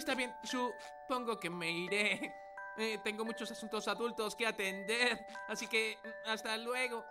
[0.00, 2.34] Está bien, supongo que me iré.
[2.76, 7.04] Eh, tengo muchos asuntos adultos que atender, así que mm, hasta luego.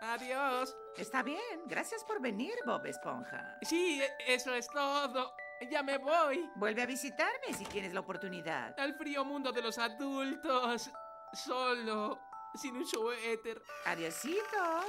[0.00, 0.74] Adiós.
[0.96, 3.58] Está bien, gracias por venir, Bob Esponja.
[3.60, 5.34] Sí, e- eso es todo.
[5.68, 6.48] Ya me voy.
[6.54, 8.78] Vuelve a visitarme si tienes la oportunidad.
[8.80, 10.90] Al frío mundo de los adultos.
[11.34, 12.18] Solo.
[12.54, 13.60] Sin un suéter.
[13.86, 14.80] Adiosito.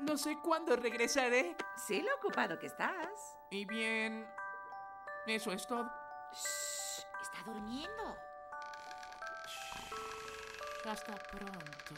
[0.00, 1.56] No sé cuándo regresaré.
[1.86, 3.38] Sí, lo ocupado que estás.
[3.50, 4.28] Y bien.
[5.26, 5.90] Eso es todo.
[6.34, 8.16] Shh, está durmiendo.
[10.84, 11.94] Hasta pronto.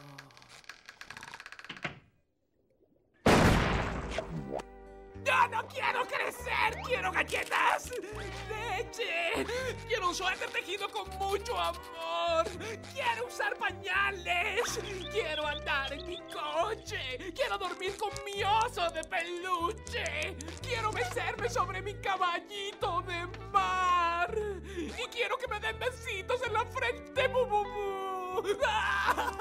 [5.24, 6.82] ¡No, no quiero crecer!
[6.84, 7.90] ¡Quiero galletas!
[8.48, 9.46] ¡Leche!
[9.88, 12.46] ¡Quiero un suéter tejido con mucho amor!
[12.92, 14.78] ¡Quiero usar pañales!
[15.10, 17.32] ¡Quiero andar en mi coche!
[17.34, 20.36] ¡Quiero dormir con mi oso de peluche!
[20.62, 23.95] ¡Quiero mecerme sobre mi caballito de mar!
[24.76, 27.28] ¡Y quiero que me den besitos en la frente!
[27.28, 28.42] ¡Bu, bu, bu!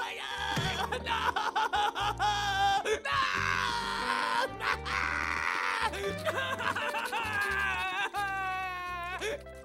[0.00, 0.76] ¡Ay, ay,
[9.28, 9.55] Buenas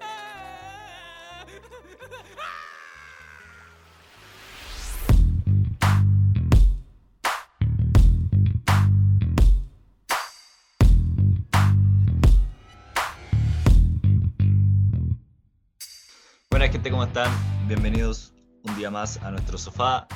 [16.82, 17.32] gente, ¿cómo están?
[17.68, 20.08] Bienvenidos un día más a nuestro sofá.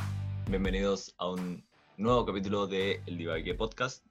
[0.51, 1.65] Bienvenidos a un
[1.97, 4.05] nuevo capítulo de El Divague Podcast.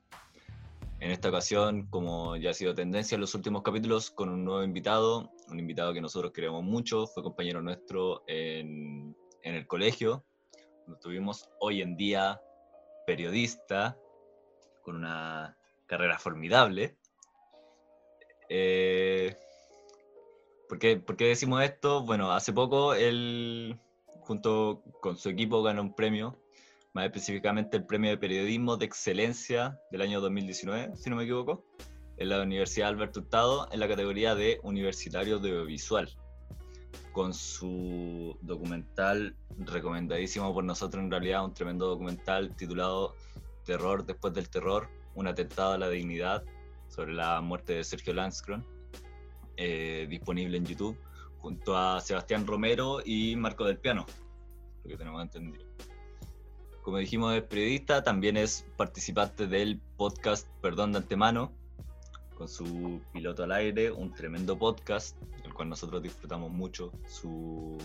[1.01, 4.63] En esta ocasión, como ya ha sido tendencia en los últimos capítulos, con un nuevo
[4.63, 10.23] invitado, un invitado que nosotros queremos mucho, fue compañero nuestro en, en el colegio.
[10.87, 12.39] Lo tuvimos hoy en día
[13.05, 13.97] periodista,
[14.81, 16.95] con una carrera formidable.
[18.47, 19.35] Eh,
[20.67, 22.03] ¿Por qué, por qué decimos esto?
[22.03, 23.79] Bueno, hace poco él,
[24.21, 26.39] junto con su equipo, ganó un premio,
[26.93, 31.65] más específicamente el premio de periodismo de excelencia del año 2019, si no me equivoco,
[32.17, 36.09] en la Universidad Alberto Hurtado, en la categoría de Universitario de Audiovisual,
[37.11, 43.13] con su documental recomendadísimo por nosotros, en realidad, un tremendo documental titulado
[43.65, 46.43] Terror después del terror, un atentado a la dignidad
[46.87, 48.74] sobre la muerte de Sergio Lanscron
[49.57, 50.97] eh, disponible en YouTube,
[51.39, 54.05] junto a Sebastián Romero y Marco del Piano,
[54.83, 55.65] lo que tenemos entendido.
[56.81, 61.51] Como dijimos, es periodista, también es participante del podcast Perdón de Antemano,
[62.37, 66.91] con su piloto al aire, un tremendo podcast, el cual nosotros disfrutamos mucho.
[67.07, 67.77] Su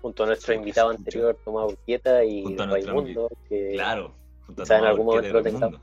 [0.00, 4.14] junto a nuestro invitado anterior, Tomás Urquieta y Raimundo, que Claro,
[4.46, 5.80] junto a en algún momento lo.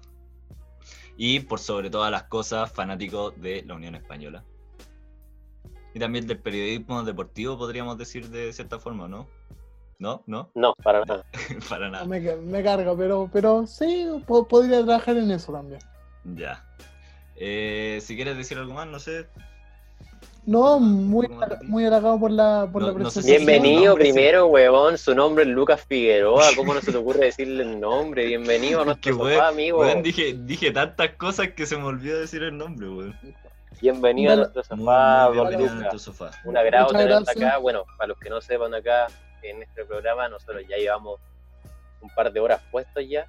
[1.17, 4.43] Y por sobre todas las cosas, fanático de la Unión Española.
[5.93, 9.27] Y también del periodismo deportivo, podríamos decir de cierta forma, ¿no?
[9.97, 10.23] ¿No?
[10.25, 10.51] ¿No?
[10.55, 11.23] no, para nada.
[11.69, 12.03] Para nada.
[12.05, 15.79] me, me carga, pero, pero sí, po- podría trabajar en eso también.
[16.25, 16.65] Ya.
[17.37, 19.27] Eh, si quieres decir algo más, no sé.
[20.45, 23.47] No, muy, ¿Cómo te- muy halagado por la, por No- la no sé si presentación.
[23.61, 24.97] Bienvenido nombre, primero, huevón.
[24.97, 26.49] Su nombre es Lucas Figueroa.
[26.55, 28.25] ¿Cómo no se te ocurre decirle el nombre?
[28.27, 29.79] Bienvenido a nuestro sofá, amigo.
[29.79, 33.19] weón, dije, dije tantas cosas que se me olvidó decir el nombre, weón.
[33.81, 35.93] Bienvenido a nuestro sofá, muy don bienvenido a Lucas.
[35.93, 36.31] nuestro sofá.
[36.45, 37.57] Un agrado tenerte acá.
[37.57, 39.07] Bueno, para los que no sepan acá,
[39.41, 41.19] en este programa nosotros ya llevamos
[42.01, 43.25] un par de horas puestos ya.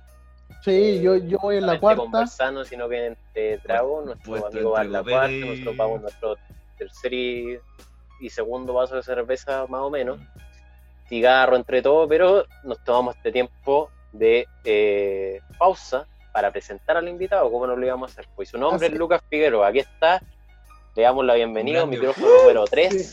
[0.63, 2.03] Sí, yo, yo voy en la cuarta.
[2.03, 6.37] conversando, sino que entre trago, nuestro Puesto amigo va en la cuarta, nosotros vamos nuestro
[6.77, 7.59] tercer y,
[8.21, 10.19] y segundo vaso de cerveza más o menos.
[11.09, 17.51] cigarro entre todo, pero nos tomamos este tiempo de eh, pausa para presentar al invitado,
[17.51, 18.27] ¿cómo no lo íbamos a hacer?
[18.35, 20.21] Pues su nombre Así es Lucas Figueroa, aquí está,
[20.95, 21.97] le damos la bienvenida, Grande.
[21.97, 23.13] micrófono número 3.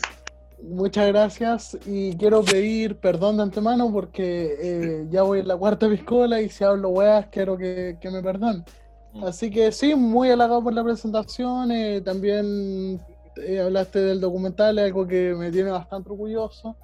[0.62, 5.88] Muchas gracias y quiero pedir perdón de antemano porque eh, ya voy en la cuarta
[5.88, 8.64] piscola y si hablo weas quiero que, que me perdonen.
[9.12, 9.24] Mm.
[9.24, 11.70] Así que sí, muy halagado por la presentación.
[11.70, 13.00] eh, también
[13.36, 16.76] eh, hablaste del documental, algo que me tiene bastante orgulloso.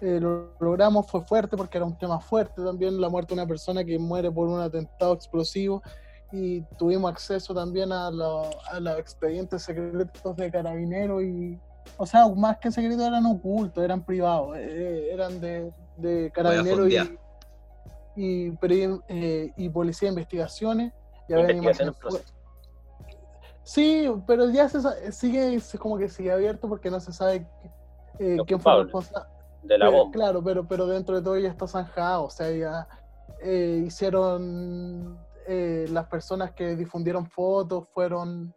[0.00, 3.48] Eh, lo logramos, fue fuerte porque era un tema fuerte también, la muerte de una
[3.48, 5.80] persona que muere por un atentado explosivo
[6.32, 11.56] y tuvimos acceso también a, lo- a los expedientes secretos de carabineros y,
[11.96, 16.88] o sea, más que secretos eran ocultos, eran privados, eh, eran de, de carabineros
[18.16, 18.52] y, y,
[19.56, 20.92] y policía de investigaciones.
[21.28, 21.46] Y había
[23.66, 24.78] Sí, pero ya se
[25.10, 27.48] sigue, es como que sigue abierto porque no se sabe
[28.20, 29.28] eh, quién fue responsable.
[29.64, 30.12] de la Pero, bomba.
[30.12, 32.86] Claro, pero, pero dentro de todo ya está zanjado, o sea, ya
[33.42, 35.18] eh, hicieron,
[35.48, 38.54] eh, las personas que difundieron fotos fueron,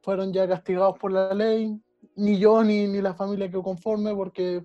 [0.00, 1.82] fueron ya castigados por la ley
[2.14, 4.64] ni yo ni, ni la familia que conforme porque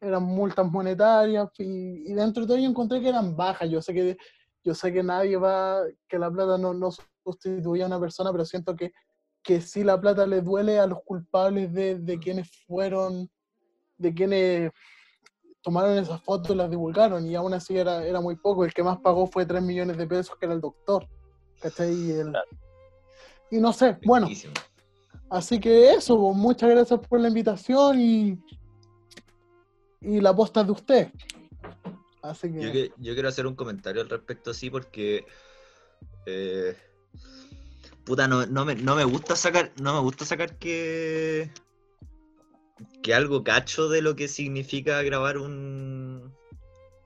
[0.00, 3.68] eran multas monetarias y, y dentro de todo yo encontré que eran bajas.
[3.68, 4.16] Yo sé que,
[4.62, 6.90] yo sé que nadie va, que la plata no, no
[7.24, 8.92] sustituye a una persona, pero siento que,
[9.42, 13.28] que sí la plata le duele a los culpables de, de quienes fueron,
[13.98, 14.70] de quienes
[15.62, 18.64] tomaron esas fotos y las divulgaron y aún así era, era muy poco.
[18.64, 21.06] El que más pagó fue 3 millones de pesos, que era el doctor.
[21.60, 21.92] ¿cachai?
[21.92, 22.32] Y, el-
[23.50, 24.28] y no sé, bueno,
[25.30, 28.38] así que eso, pues, muchas gracias por la invitación y,
[30.00, 31.12] y la posta de usted.
[32.22, 35.26] Así que, Yo, que- yo quiero hacer un comentario al respecto, sí, porque.
[36.26, 36.76] eh,
[38.04, 39.72] puta, no, no me, no me gusta sacar.
[39.80, 41.50] No me gusta sacar que.
[43.02, 46.32] Que algo cacho de lo que significa grabar un.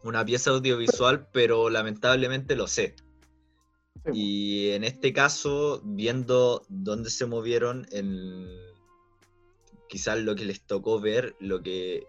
[0.02, 2.94] Una pieza audiovisual, pero lamentablemente lo sé.
[4.12, 8.46] Y en este caso, viendo dónde se movieron, en
[9.88, 12.04] quizás lo que les tocó ver, lo que,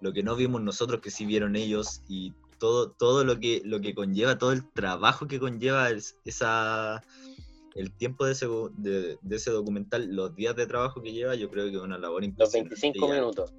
[0.00, 3.80] lo que no vimos nosotros, que sí vieron ellos, y todo, todo lo, que, lo
[3.82, 7.02] que conlleva, todo el trabajo que conlleva es- esa,
[7.76, 8.46] el tiempo de ese,
[8.78, 11.98] de, de ese documental, los días de trabajo que lleva, yo creo que es una
[11.98, 12.74] labor Los impresionante.
[12.80, 13.54] 25 y- minutos.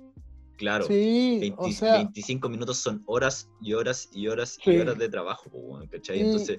[0.57, 0.85] Claro.
[0.87, 4.71] sí, 20 o sea, 25 minutos son horas y horas y horas Sí.
[4.71, 5.51] y horas de trabajo,
[5.91, 6.17] ¿cachai?
[6.17, 6.57] Y- Entonces,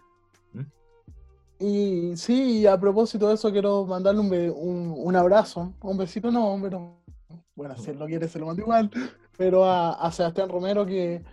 [1.60, 5.96] y sí, y a propósito de eso quiero mandarle un, be- un, un abrazo, un
[5.98, 7.00] besito no, pero
[7.56, 8.88] bueno, si él lo quiere se lo mando igual,
[9.36, 11.24] pero a, a Sebastián Romero que,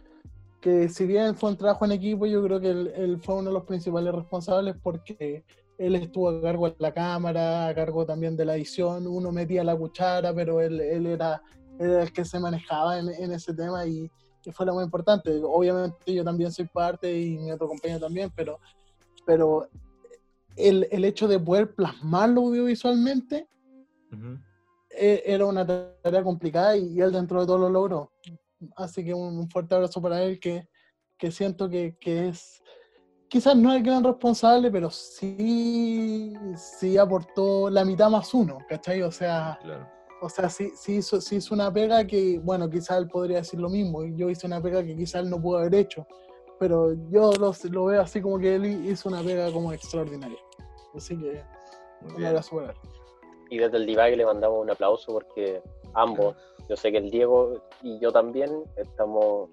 [0.60, 3.50] que si bien fue un trabajo en equipo, yo creo que él, él fue uno
[3.50, 5.44] de los principales responsables porque
[5.78, 9.64] él estuvo a cargo de la cámara, a cargo también de la edición, uno metía
[9.64, 11.42] la cuchara, pero él, él era,
[11.80, 14.10] el que se manejaba en, en ese tema y,
[14.46, 15.32] y fue lo muy importante.
[15.44, 18.60] Obviamente yo también soy parte y mi otro compañero también, pero,
[19.26, 19.68] pero
[20.56, 23.48] el, el hecho de poder plasmarlo audiovisualmente
[24.92, 28.12] eh, era una tarea complicada y, y él dentro de todo lo logró.
[28.78, 30.70] Así que un, un fuerte abrazo para él que,
[31.18, 32.62] que siento que, que es,
[33.30, 39.02] quizás no es el gran responsable, pero sí, sí aportó la mitad más uno, ¿cachai?
[39.02, 39.88] O sea, claro.
[40.22, 43.60] o sea sí, sí, hizo, sí hizo una pega que, bueno, quizás él podría decir
[43.60, 46.08] lo mismo, y yo hice una pega que quizás él no pudo haber hecho,
[46.60, 50.40] pero yo lo, lo veo así como que él hizo una pega como extraordinaria.
[50.96, 51.44] Así que
[52.02, 52.78] Muy un abrazo para él.
[53.50, 55.62] Y desde el Divague le mandamos un aplauso porque
[55.94, 56.36] ambos,
[56.70, 59.50] yo sé que el Diego y yo también, estamos,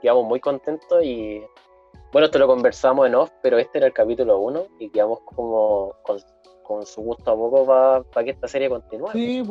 [0.00, 1.42] quedamos muy contentos y
[2.12, 5.94] bueno, esto lo conversamos en off, pero este era el capítulo 1 y quedamos como
[6.02, 6.18] con,
[6.62, 7.66] con su gusto a poco
[8.12, 9.08] para que esta serie continúe.
[9.12, 9.42] Sí,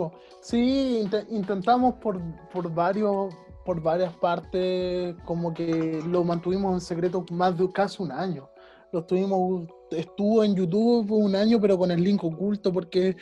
[0.41, 2.19] sí, inte- intentamos por,
[2.53, 3.33] por varios
[3.65, 8.49] por varias partes, como que lo mantuvimos en secreto más de casi un año.
[8.91, 13.15] Lo estuvimos, estuvo en YouTube un año, pero con el link oculto, porque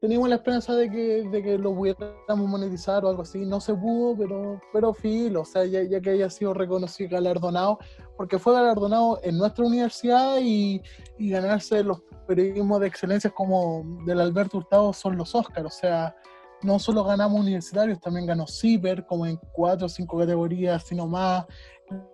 [0.00, 3.44] teníamos la esperanza de que, de que lo pudiéramos monetizar o algo así.
[3.44, 7.78] No se pudo, pero, pero filo, o sea, ya, ya que haya sido reconocido galardonado,
[8.16, 10.80] porque fue galardonado en nuestra universidad y,
[11.18, 16.16] y ganarse los periodismos de excelencia como del Alberto Hurtado son los Oscars, o sea,
[16.62, 21.46] no solo ganamos universitarios, también ganó CIPER, como en cuatro o cinco categorías, sino más,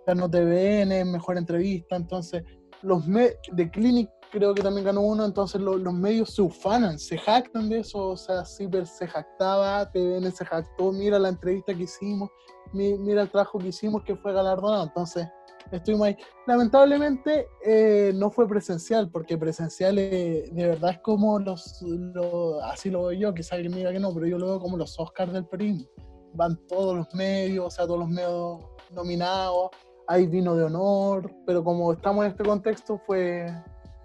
[0.06, 2.44] ganó TVN, mejor entrevista, entonces
[2.82, 7.16] los de Clinic creo que también ganó uno, entonces lo- los medios se ufanan, se
[7.18, 11.84] jactan de eso, o sea, CIPER se jactaba, TVN se jactó, mira la entrevista que
[11.84, 12.30] hicimos,
[12.72, 15.26] mi- mira el trabajo que hicimos que fue galardonado, entonces
[15.72, 16.16] estuvimos ahí.
[16.46, 22.90] Lamentablemente eh, no fue presencial, porque presencial eh, de verdad es como los, lo- así
[22.90, 24.98] lo veo yo, quizá alguien me diga que no, pero yo lo veo como los
[24.98, 25.86] Oscars del periodismo.
[26.34, 28.58] Van todos los medios, o sea, todos los medios
[28.90, 29.70] nominados,
[30.08, 33.46] hay vino de honor, pero como estamos en este contexto fue,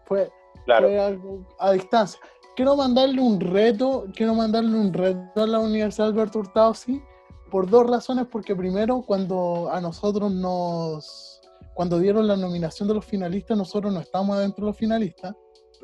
[0.06, 0.32] fue,
[0.66, 2.20] Claro, fue algo a distancia.
[2.56, 7.02] Quiero mandarle un reto, quiero mandarle un reto a la Universidad Alberto Hurtado, sí,
[7.50, 11.42] por dos razones, porque primero cuando a nosotros nos,
[11.74, 15.34] cuando dieron la nominación de los finalistas, nosotros no estábamos adentro de los finalistas,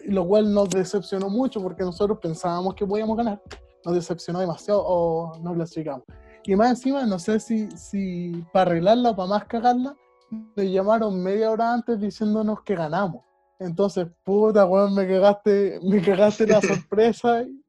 [0.06, 3.42] lo cual nos decepcionó mucho porque nosotros pensábamos que podíamos ganar,
[3.86, 6.04] nos decepcionó demasiado o nos clasificamos.
[6.44, 9.96] Y más encima, no sé si, si para arreglarla o para más cagarla,
[10.30, 13.27] nos llamaron media hora antes diciéndonos que ganamos.
[13.60, 17.64] Entonces, puta, weón, me cagaste, me cagaste la sorpresa y,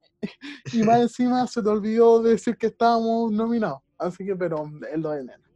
[0.72, 3.80] y más encima se te olvidó decir que estábamos nominados.
[3.96, 5.46] Así que, pero es lo de menos.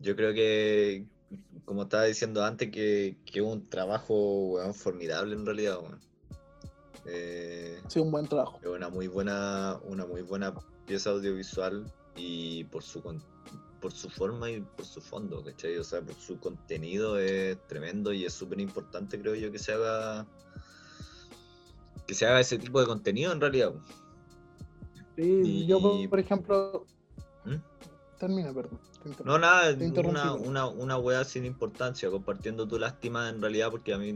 [0.00, 1.06] Yo creo que,
[1.64, 5.78] como estaba diciendo antes, que, que un trabajo weón, formidable en realidad.
[5.80, 6.00] weón.
[7.06, 8.60] Eh, sido un buen trabajo.
[8.64, 10.54] una muy buena, una muy buena
[10.86, 13.02] pieza audiovisual y por su
[13.80, 15.78] por su forma y por su fondo, ¿cachai?
[15.78, 19.72] O sea, por su contenido es tremendo y es súper importante, creo yo, que se
[19.72, 20.26] haga
[22.06, 23.72] que se haga ese tipo de contenido en realidad.
[25.16, 26.86] Sí, Y- yo, por, ejemplo.
[27.44, 27.56] ¿Mm?
[28.18, 28.78] Termina, perdón.
[29.24, 33.98] No, nada, una, una, una weá sin importancia, compartiendo tu lástima en realidad, porque a
[33.98, 34.10] mí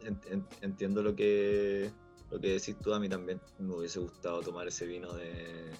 [0.00, 1.90] en- en- entiendo lo que
[2.30, 5.70] lo que decís tú, a mí también me hubiese gustado tomar ese vino de-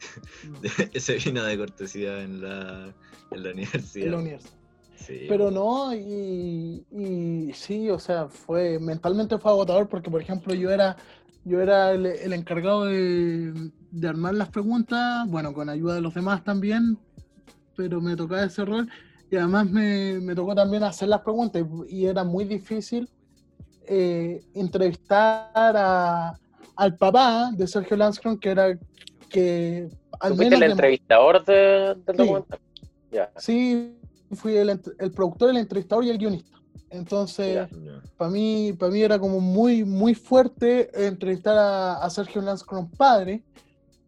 [0.92, 2.94] ese vino de cortesía en la,
[3.30, 4.06] en la universidad.
[4.06, 4.56] En la universidad.
[4.96, 10.54] Sí, Pero no, y, y sí, o sea, fue mentalmente fue agotador porque, por ejemplo,
[10.54, 10.96] yo era,
[11.44, 16.14] yo era el, el encargado de, de armar las preguntas, bueno, con ayuda de los
[16.14, 16.98] demás también,
[17.76, 18.88] pero me tocaba ese rol
[19.30, 23.08] y además me, me tocó también hacer las preguntas y, y era muy difícil
[23.86, 26.32] eh, entrevistar a,
[26.74, 28.78] al papá de Sergio Lanscron, que era
[29.28, 29.88] que
[30.20, 32.16] al ¿Tú menos el entrevistador de- del Sí.
[32.16, 32.58] documental?
[33.38, 33.96] Sí,
[34.34, 36.58] fui el, el productor, el entrevistador y el guionista.
[36.90, 37.68] Entonces,
[38.16, 43.42] para mí, para mí era como muy, muy fuerte entrevistar a, a Sergio Lanscron padre,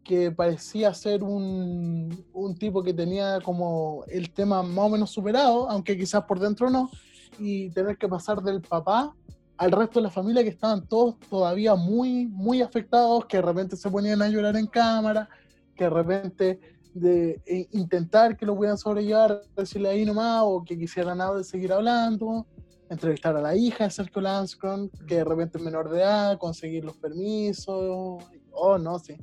[0.04, 5.68] que parecía ser un, un tipo que tenía como el tema más o menos superado,
[5.68, 6.90] aunque quizás por dentro no,
[7.38, 9.14] y tener que pasar del papá
[9.58, 13.76] al resto de la familia que estaban todos todavía muy, muy afectados, que de repente
[13.76, 15.28] se ponían a llorar en cámara,
[15.74, 16.60] que de repente
[16.94, 21.44] de eh, intentar que lo pudieran sobrellevar, decirle ahí nomás, o que quisieran nada de
[21.44, 22.46] seguir hablando,
[22.88, 26.84] entrevistar a la hija de Sergio Lanscron, que de repente es menor de edad, conseguir
[26.84, 28.22] los permisos,
[28.52, 29.16] oh, no, sí.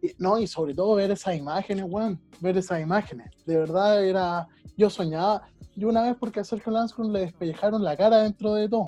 [0.00, 3.30] Y, no, y sobre todo ver esas imágenes, weón, ver esas imágenes.
[3.44, 5.42] De verdad era, yo soñaba,
[5.74, 8.86] yo una vez porque a Sergio Lanscron le despellejaron la cara dentro de todo.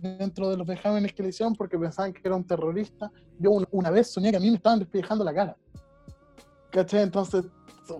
[0.00, 3.10] Dentro de los vejámenes que le hicieron porque pensaban que era un terrorista.
[3.38, 5.56] Yo un- una vez soñé que a mí me estaban despellejando la cara.
[6.70, 7.02] ¿Cachai?
[7.02, 7.44] Entonces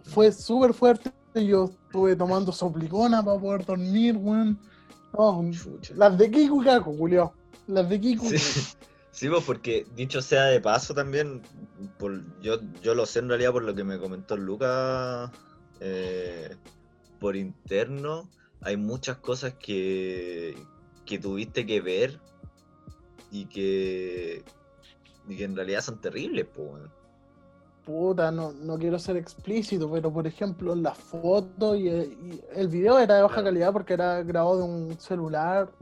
[0.05, 1.13] fue súper fuerte.
[1.35, 4.59] Yo estuve tomando soplicona para poder dormir, weón.
[5.17, 5.51] No,
[5.97, 7.33] las de Kiku y Kaku, Julio.
[7.67, 8.29] Las de Kiku.
[8.29, 8.39] Sí,
[9.11, 11.43] sí, pues porque dicho sea de paso también,
[11.99, 15.31] por, yo, yo lo sé en realidad por lo que me comentó Lucas
[15.81, 16.55] eh,
[17.19, 18.29] por interno,
[18.63, 20.57] hay muchas cosas que,
[21.05, 22.21] que tuviste que ver
[23.31, 24.45] y que,
[25.29, 26.83] y que en realidad son terribles, pues.
[27.85, 32.99] Puta, no, no quiero ser explícito, pero por ejemplo, las fotos y, y el video
[33.01, 33.43] era de baja Claro.
[33.43, 35.73] calidad porque era grabado de un celular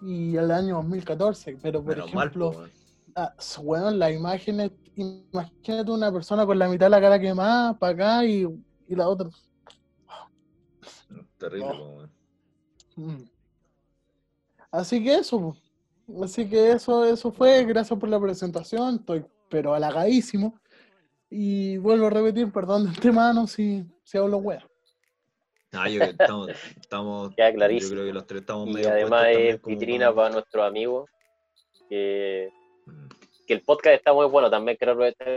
[0.00, 1.58] y el año 2014.
[1.60, 2.72] Pero por ejemplo, weón.
[3.16, 7.92] Ah, bueno, las imágenes, imagínate una persona con la mitad de la cara quemada para
[7.94, 8.44] acá y,
[8.88, 9.28] y la otra.
[11.38, 12.08] Terrible, Oh.
[14.70, 15.56] Así que eso,
[16.22, 20.60] así que eso, eso fue, gracias por la presentación, estoy pero halagadísimo.
[21.28, 24.64] Y vuelvo a repetir, perdón de antemano si, si hablo wea.
[25.72, 26.48] Ah, yo creo que estamos,
[26.80, 27.92] estamos Queda yo clarísimo.
[27.92, 31.08] creo que los tres estamos Y medio además es como vitrina para nuestros amigos.
[31.88, 32.50] Que,
[32.86, 33.08] Mm.
[33.46, 34.50] que el podcast está muy bueno.
[34.50, 35.28] También quiero aprovechar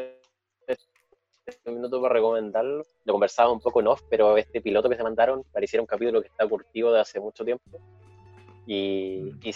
[1.46, 2.84] este minuto para recomendarlo.
[3.04, 6.22] Lo conversaba un poco en off, pero este piloto que se mandaron pareciera un capítulo
[6.22, 7.64] que está curtido de hace mucho tiempo.
[8.66, 9.40] Y, Mm.
[9.44, 9.54] y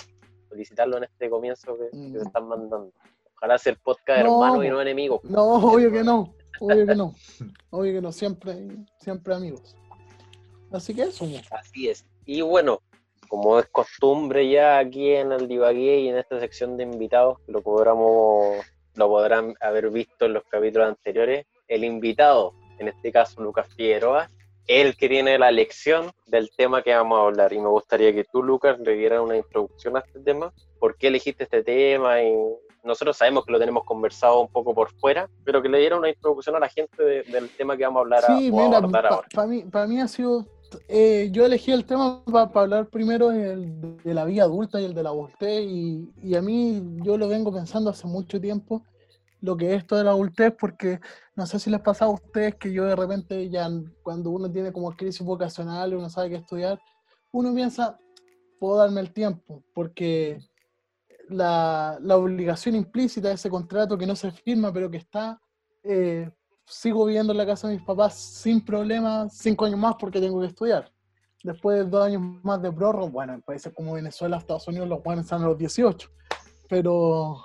[0.50, 2.14] felicitarlo en este comienzo que, que Mm.
[2.14, 2.92] se están mandando.
[3.36, 5.22] Ojalá sea el podcast No, hermano y no enemigo.
[5.24, 7.14] No, obvio que no, obvio que no,
[7.70, 8.68] obvio que no, siempre,
[9.00, 9.76] siempre amigos.
[10.72, 11.32] Así que eso, po.
[11.52, 12.06] Así es.
[12.26, 12.82] Y bueno,
[13.30, 17.62] como es costumbre ya aquí en el Divagué y en esta sección de invitados, lo
[17.62, 23.68] podremos, lo podrán haber visto en los capítulos anteriores, el invitado, en este caso Lucas
[23.76, 24.30] Figueroa,
[24.68, 27.54] el que tiene la lección del tema que vamos a hablar.
[27.54, 30.52] Y me gustaría que tú, Lucas, le dieras una introducción a este tema.
[30.80, 32.22] ¿Por qué elegiste este tema?
[32.22, 32.34] Y
[32.84, 36.10] nosotros sabemos que lo tenemos conversado un poco por fuera, pero que le diera una
[36.10, 38.78] introducción a la gente de- del tema que vamos a hablar a- Sí, a mira,
[38.78, 39.48] abordar para ahora.
[39.48, 40.46] mí, para mí ha sido.
[40.90, 44.94] eh, yo elegí el tema para hablar primero el de la vida adulta y el
[44.94, 48.84] de la adultez, y, y a mí yo lo vengo pensando hace mucho tiempo,
[49.42, 51.00] lo que es esto de la adultez, porque
[51.36, 53.70] no sé si les pasa a ustedes que yo de repente, ya
[54.04, 56.80] cuando uno tiene como crisis vocacional, uno sabe qué estudiar,
[57.32, 58.00] uno piensa,
[58.60, 60.40] puedo darme el tiempo, porque
[61.30, 65.40] la, la obligación implícita de ese contrato que no se firma, pero que está.
[65.84, 66.30] eh,
[66.68, 70.42] sigo viviendo en la casa de mis papás sin problemas, cinco años más porque tengo
[70.42, 70.92] que estudiar.
[71.44, 75.02] Después de dos años más de prórroga, bueno, en países como Venezuela, Estados Unidos, los
[75.02, 76.10] buenos están a los 18.
[76.68, 77.38] Pero,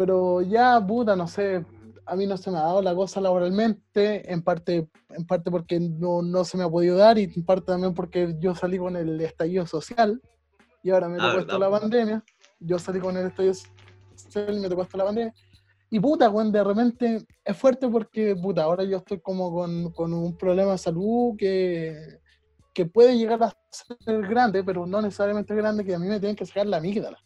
[0.00, 1.62] pero ya, puta, no sé,
[2.06, 5.78] a mí no se me ha dado la cosa laboralmente, en parte, en parte porque
[5.78, 8.96] no, no se me ha podido dar y en parte también porque yo salí con
[8.96, 10.18] el estallido social
[10.82, 12.24] y ahora me Ah, tocó esto la pandemia.
[12.60, 13.52] Yo salí con el estallido
[14.14, 15.34] social y me tocó esto la pandemia.
[15.90, 20.14] Y puta, weón, de repente es fuerte porque, puta, ahora yo estoy como con, con
[20.14, 22.20] un problema de salud que,
[22.72, 26.36] que puede llegar a ser grande, pero no necesariamente grande, que a mí me tienen
[26.36, 27.18] que sacar la amígdala.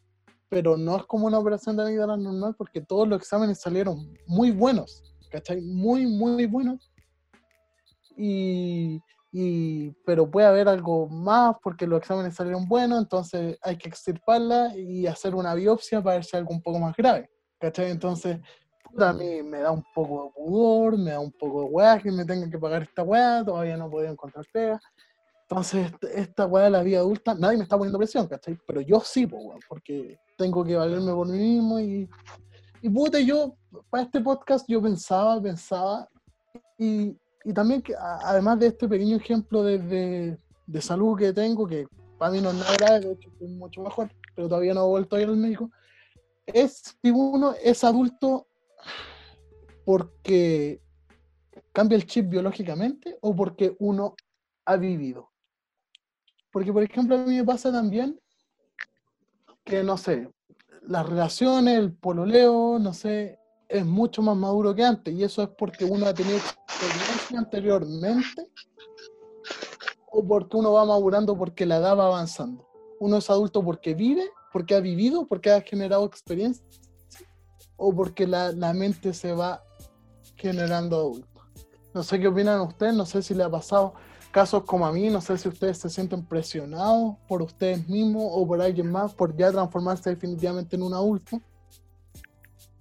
[0.55, 4.53] Pero no es como una operación de amígdalas normal porque todos los exámenes salieron muy
[4.53, 5.61] buenos, ¿cachai?
[5.61, 6.93] Muy, muy buenos.
[8.17, 9.01] Y,
[9.33, 14.79] y- pero puede haber algo más porque los exámenes salieron buenos, entonces hay que extirparla
[14.79, 17.91] y hacer una biopsia para ver si hay algo un poco más grave, ¿cachai?
[17.91, 18.39] Entonces,
[18.97, 22.13] a mí me da un poco de pudor, me da un poco de weá que
[22.13, 24.81] me tengan que pagar esta weá, todavía no podía encontrar pega.
[25.55, 28.59] Entonces, est- esta weá de la vida adulta, nadie me está poniendo presión, ¿cachai?
[28.67, 29.25] Pero yo sí,
[29.69, 32.11] porque tengo que valerme por mí mismo y,
[32.83, 33.55] y puta, yo,
[33.89, 36.09] para este podcast yo pensaba, pensaba,
[36.77, 41.87] y, y también que además de este pequeño ejemplo de, de salud que tengo, que
[42.19, 44.89] para mí no es nada grave, de hecho estoy mucho mejor, pero todavía no he
[44.89, 45.71] vuelto a ir al médico,
[46.47, 48.49] es si uno es adulto
[49.85, 50.81] porque
[51.73, 54.17] cambia el chip biológicamente o porque uno
[54.65, 55.31] ha vivido.
[56.55, 58.17] Porque, por ejemplo, a mí me pasa también
[59.65, 60.31] que, no sé,
[60.87, 65.13] las relaciones, el pololeo, no sé, es mucho más maduro que antes.
[65.13, 68.47] Y eso es porque uno ha tenido experiencia anteriormente
[70.13, 72.65] o porque uno va madurando porque la edad va avanzando.
[73.01, 76.65] Uno es adulto porque vive, porque ha vivido, porque ha generado experiencia
[77.75, 79.61] o porque la, la mente se va
[80.37, 81.41] generando adulto.
[81.93, 83.95] No sé qué opinan ustedes, no sé si le ha pasado
[84.35, 88.45] casos como a mí, no sé si ustedes se sienten presionados por ustedes mismos o
[88.45, 91.41] por alguien más por ya transformarse definitivamente en un adulto.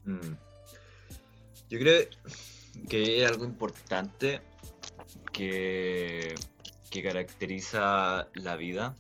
[0.04, 0.34] Mm.
[1.70, 2.08] Yo creo
[2.90, 4.42] que es algo importante
[5.32, 6.34] que,
[6.90, 8.98] que caracteriza la vida,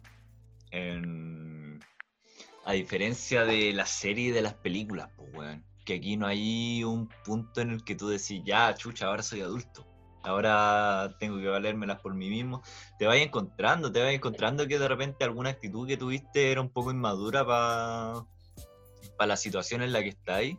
[2.65, 5.65] a diferencia de la serie y de las películas, pues, weón.
[5.85, 9.41] Que aquí no hay un punto en el que tú decís, ya, chucha, ahora soy
[9.41, 9.87] adulto.
[10.23, 12.63] Ahora tengo que valérmelas por mí mismo.
[12.97, 16.69] Te vas encontrando, te vas encontrando que de repente alguna actitud que tuviste era un
[16.69, 20.57] poco inmadura para la situación en la que estáis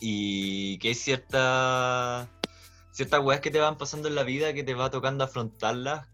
[0.00, 2.28] y que hay ciertas
[2.92, 6.08] ciertas weas que te van pasando en la vida que te va tocando afrontarlas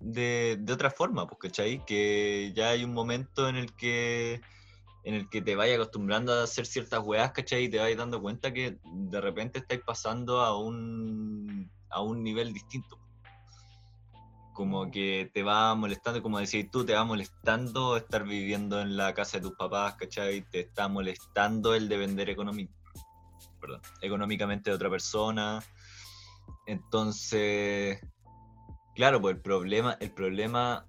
[0.00, 1.84] de, de otra forma, pues, ¿cachai?
[1.84, 4.40] Que ya hay un momento en el que
[5.04, 7.64] en el que te vayas acostumbrando a hacer ciertas weas, ¿cachai?
[7.64, 12.52] Y te vas dando cuenta que de repente estáis pasando a un, a un nivel
[12.52, 12.98] distinto.
[14.54, 19.14] Como que te va molestando, como decías tú, te va molestando estar viviendo en la
[19.14, 20.42] casa de tus papás, ¿cachai?
[20.50, 22.36] Te está molestando el depender
[23.60, 25.62] perdón, económicamente de otra persona.
[26.66, 28.00] Entonces,
[28.94, 30.84] claro, pues el problema, el problema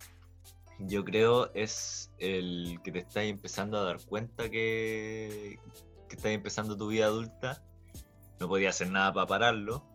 [0.79, 5.59] yo creo es el que te estás empezando a dar cuenta que,
[6.07, 7.63] que estás empezando tu vida adulta,
[8.39, 9.85] no podías hacer nada para pararlo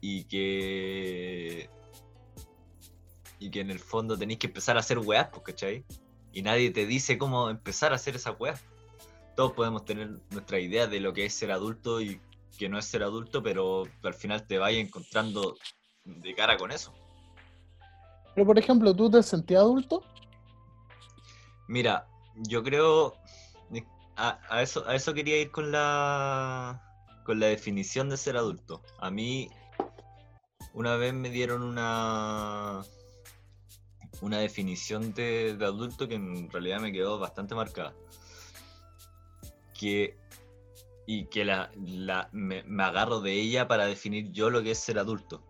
[0.00, 1.70] y que
[3.38, 5.84] y que en el fondo tenéis que empezar a hacer weas, pues, ¿cachai?
[6.32, 8.62] Y nadie te dice cómo empezar a hacer esas weas
[9.34, 12.20] todos podemos tener nuestra idea de lo que es ser adulto y
[12.58, 15.56] que no es ser adulto, pero al final te vayas encontrando
[16.04, 16.92] de cara con eso.
[18.34, 20.02] Pero por ejemplo, ¿tú te sentías adulto?
[21.68, 23.14] Mira, yo creo
[24.16, 26.82] a, eso a eso quería ir con la
[27.24, 28.82] con la definición de ser adulto.
[28.98, 29.48] A mí
[30.74, 32.82] una vez me dieron una
[34.20, 37.94] una definición de, de adulto que en realidad me quedó bastante marcada.
[39.78, 40.16] Que
[41.06, 44.78] y que la, la- me, me agarro de ella para definir yo lo que es
[44.78, 45.42] ser adulto.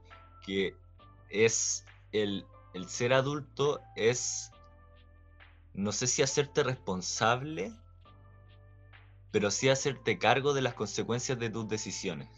[0.46, 0.74] Que
[1.28, 4.50] es el, el ser adulto es,
[5.74, 7.72] no sé si hacerte responsable,
[9.30, 12.28] pero sí hacerte cargo de las consecuencias de tus decisiones.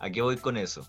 [0.00, 0.86] ¿A qué voy con eso?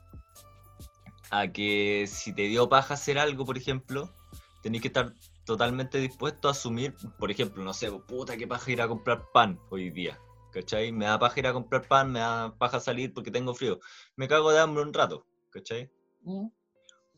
[1.30, 4.14] A que si te dio paja hacer algo, por ejemplo,
[4.62, 5.14] tenés que estar
[5.46, 9.60] totalmente dispuesto a asumir, por ejemplo, no sé, puta que paja ir a comprar pan
[9.70, 10.20] hoy día.
[10.52, 10.92] ¿Cachai?
[10.92, 13.80] Me da paja ir a comprar pan, me da paja salir porque tengo frío.
[14.16, 15.92] Me cago de hambre un rato, ¿cachai?
[16.22, 16.48] ¿Mm?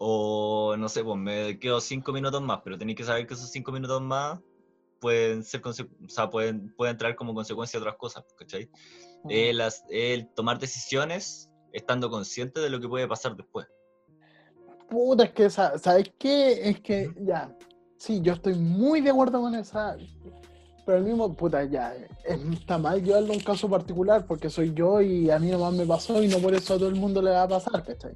[0.01, 3.51] O no sé, pues me quedo cinco minutos más, pero tenéis que saber que esos
[3.51, 4.39] cinco minutos más
[4.99, 5.73] pueden ser o
[6.07, 8.69] sea, pueden, pueden traer como consecuencia otras cosas, ¿cachai?
[9.23, 9.29] ¿Mm?
[9.29, 13.67] El, as- el tomar decisiones estando consciente de lo que puede pasar después.
[14.89, 16.69] Puta, es que, sa- ¿sabes qué?
[16.69, 17.53] Es que, ya,
[17.97, 19.97] sí, yo estoy muy de acuerdo con esa,
[20.85, 24.73] pero el mismo, puta, ya, es- está mal llevarlo a un caso particular porque soy
[24.73, 27.21] yo y a mí nomás me pasó y no por eso a todo el mundo
[27.21, 28.15] le va a pasar, ¿cachai?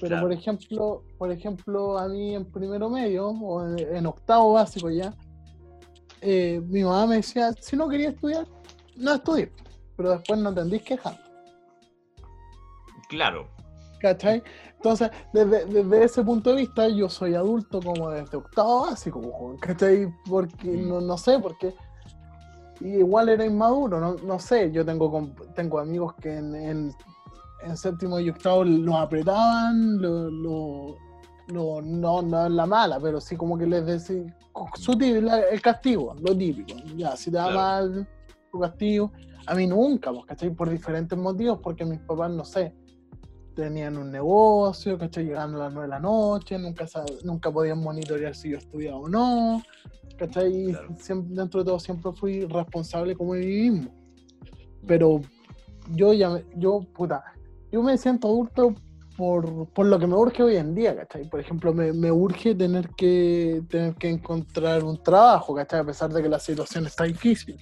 [0.00, 0.22] Pero Claro.
[0.22, 5.14] por ejemplo, por ejemplo, a mí en primero medio o en, en octavo básico ya,
[6.20, 8.46] eh, mi mamá me decía, si no quería estudiar,
[8.96, 9.50] no estudies,
[9.96, 11.18] pero después no tendís quejar.
[13.08, 13.48] Claro,
[13.98, 14.42] ¿Cachai?
[14.76, 20.12] Entonces, desde, desde ese punto de vista, yo soy adulto como desde octavo básico, ¿cachai?
[20.28, 20.88] Porque, Mm.
[20.88, 21.74] no, no sé, porque
[22.80, 26.94] igual era inmaduro, no, no sé, yo tengo, tengo amigos que en, en,
[27.62, 30.96] en séptimo y octavo los apretaban, lo, lo-
[31.48, 34.34] lo- no, no en la mala, pero sí como que les decían,
[34.74, 37.54] su tí- la- el castigo, lo típico, ya, si te Claro.
[37.54, 38.08] mal,
[38.50, 39.12] tu castigo.
[39.46, 40.50] A mí nunca, pues, ¿cachai?
[40.50, 42.74] Por diferentes motivos, porque mis papás, no sé,
[43.54, 45.24] tenían un negocio, ¿cachai?
[45.26, 46.84] Llegando a las 9 de la noche, nunca,
[47.22, 49.62] nunca podían monitorear si yo estudiaba o no,
[50.18, 50.72] ¿cachai?
[50.72, 50.88] Claro.
[50.98, 53.90] siempre, dentro de todo siempre fui responsable como mí mismo.
[54.86, 55.20] Pero
[55.92, 57.22] yo ya, yo, puta,
[57.76, 58.74] yo me siento adulto
[59.18, 61.28] por, por lo que me urge hoy en día, ¿cachai?
[61.28, 65.80] Por ejemplo, me, me urge tener que, tener que encontrar un trabajo, ¿cachai?
[65.80, 67.54] A pesar de que la situación está difícil.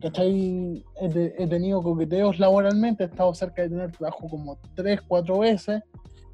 [0.00, 0.82] ¿Cachai?
[1.02, 5.82] He, he tenido coqueteos laboralmente, he estado cerca de tener trabajo como tres, cuatro veces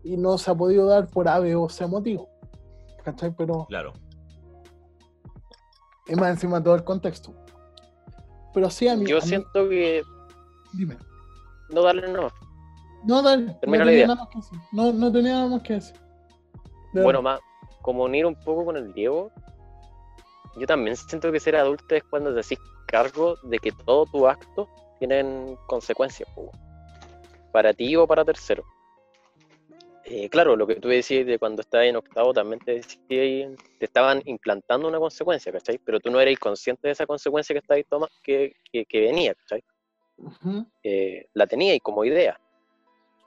[0.05, 2.29] y no se ha podido dar por A, B o C motivo.
[3.05, 3.35] ¿Cachai?
[3.37, 3.93] Pero Claro.
[6.07, 7.35] es más encima todo el contexto.
[8.55, 9.07] Pero sí, a mí.
[9.07, 10.03] Yo a mí- siento que
[10.73, 10.97] Dime.
[11.75, 12.29] no darle no.
[13.05, 13.45] No, dale.
[13.45, 14.07] No la tenía idea.
[14.07, 14.59] nada más que decir.
[14.73, 15.97] No, no tenía nada más que decir.
[16.93, 17.41] De Bueno, más
[17.83, 19.31] como unir un poco con el Diego,
[20.57, 24.25] yo también siento que ser adulto es cuando te haces cargo de que todos tus
[24.25, 26.29] actos tienen consecuencias,
[27.53, 28.67] para ti o para terceros.
[30.05, 33.85] Eh, claro, lo que tú decías de cuando estabas en octavo también te decía, te
[33.85, 35.79] estaban implantando una consecuencia, ¿cachai?
[35.79, 39.35] Pero tú no eras consciente de esa consecuencia que estabas tomando, que, que, que venía,
[39.35, 39.63] ¿cachai?
[40.83, 42.41] Eh, la teníais como idea,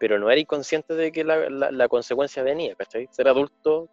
[0.01, 3.07] pero no erais consciente de que la, la- la consecuencia venía, ¿cachai?
[3.11, 3.87] Ser adulto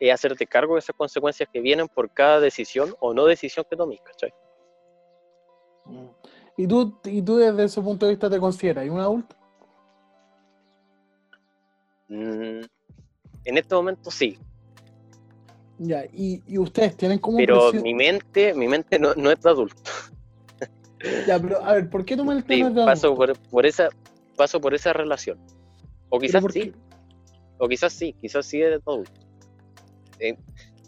[0.00, 3.76] es hacerte cargo de esas consecuencias que vienen por cada decisión o no decisión que
[3.76, 4.32] tomes, ¿cachai?
[6.56, 9.36] ¿Y tú, ¿Y tú desde ese punto de vista te consideras un adulto?
[12.08, 12.62] Mm,
[13.44, 14.36] en este momento sí,
[15.78, 19.40] Ya, y, y ustedes tienen como pero presión- mi mente, mi mente no, no es
[19.40, 19.82] de adulto.
[21.28, 23.34] Ya, pero a ver, ¿por qué tomas el Sí, tema de paso adulto?
[23.34, 23.88] por, por esa,
[24.36, 25.38] paso por esa relación.
[26.08, 26.72] O ¿Pero quizás sí,
[27.58, 29.20] o quizás sí, quizás sí es de adulto.
[30.18, 30.36] Eh,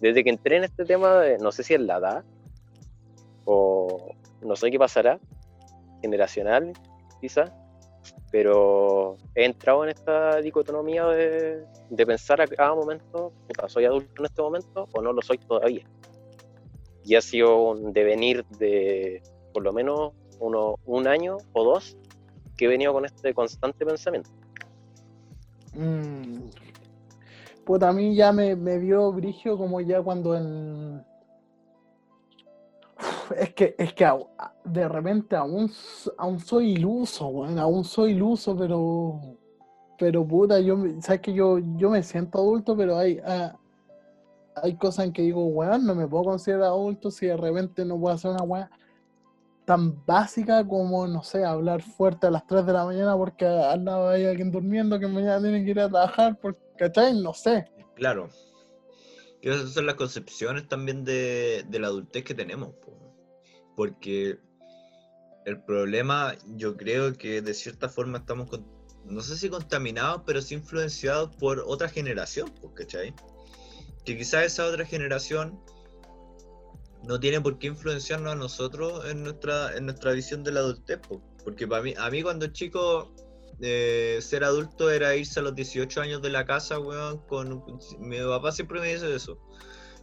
[0.01, 2.25] desde que entré en este tema, de, no sé si es la edad,
[3.45, 5.19] o no sé qué pasará,
[6.03, 6.73] generacional
[7.21, 7.51] quizás,
[8.31, 13.33] pero he entrado en esta dicotomía de, de pensar a cada momento,
[13.69, 15.85] ¿soy adulto en este momento o no lo soy todavía?
[17.05, 19.23] Y ha sido un devenir de
[19.55, 21.97] por lo menos uno, un año o dos
[22.57, 24.31] que he venido con este constante pensamiento.
[25.75, 26.49] Mm.
[27.65, 31.05] Puta, a mí ya me, me dio brigio como ya cuando en...
[33.37, 34.09] Es que, es que
[34.65, 35.71] de repente aún,
[36.17, 39.21] aún soy iluso, weón, aún soy iluso, pero...
[39.99, 43.19] Pero puta, yo, sabes que yo, yo me siento adulto, pero hay,
[44.55, 47.99] hay cosas en que digo, weón, no me puedo considerar adulto si de repente no
[47.99, 48.71] puedo hacer una weá
[49.67, 53.85] tan básica como, no sé, hablar fuerte a las 3 de la mañana porque al
[53.85, 57.21] lado hay alguien durmiendo que mañana tiene que ir a trabajar, porque, ¿cachai?
[57.21, 57.67] No sé.
[57.97, 58.29] Claro.
[59.43, 62.75] Que esas son las concepciones también de, de la adultez que tenemos.
[62.75, 62.97] po.
[63.75, 64.39] Porque
[65.47, 68.49] el problema, yo creo que de cierta forma estamos,
[69.05, 73.13] no sé si contaminados, pero sí influenciados por otra generación, ¿cachai?
[74.05, 75.61] Que quizás esa otra generación
[77.07, 80.99] no tiene por qué influenciarnos a nosotros en nuestra, en nuestra visión de la adultez.
[81.07, 81.23] po.
[81.45, 83.13] Porque para mí, a mí cuando chico
[83.61, 87.63] eh, ser adulto era irse a los 18 años de la casa, weón, con...
[88.01, 89.39] Mi papá siempre me dice eso.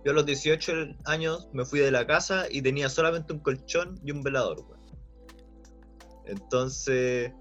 [0.06, 0.72] Yo a los 18
[1.06, 4.84] años me fui de la casa y tenía solamente un colchón y un velador, weón.
[6.26, 7.32] Entonces,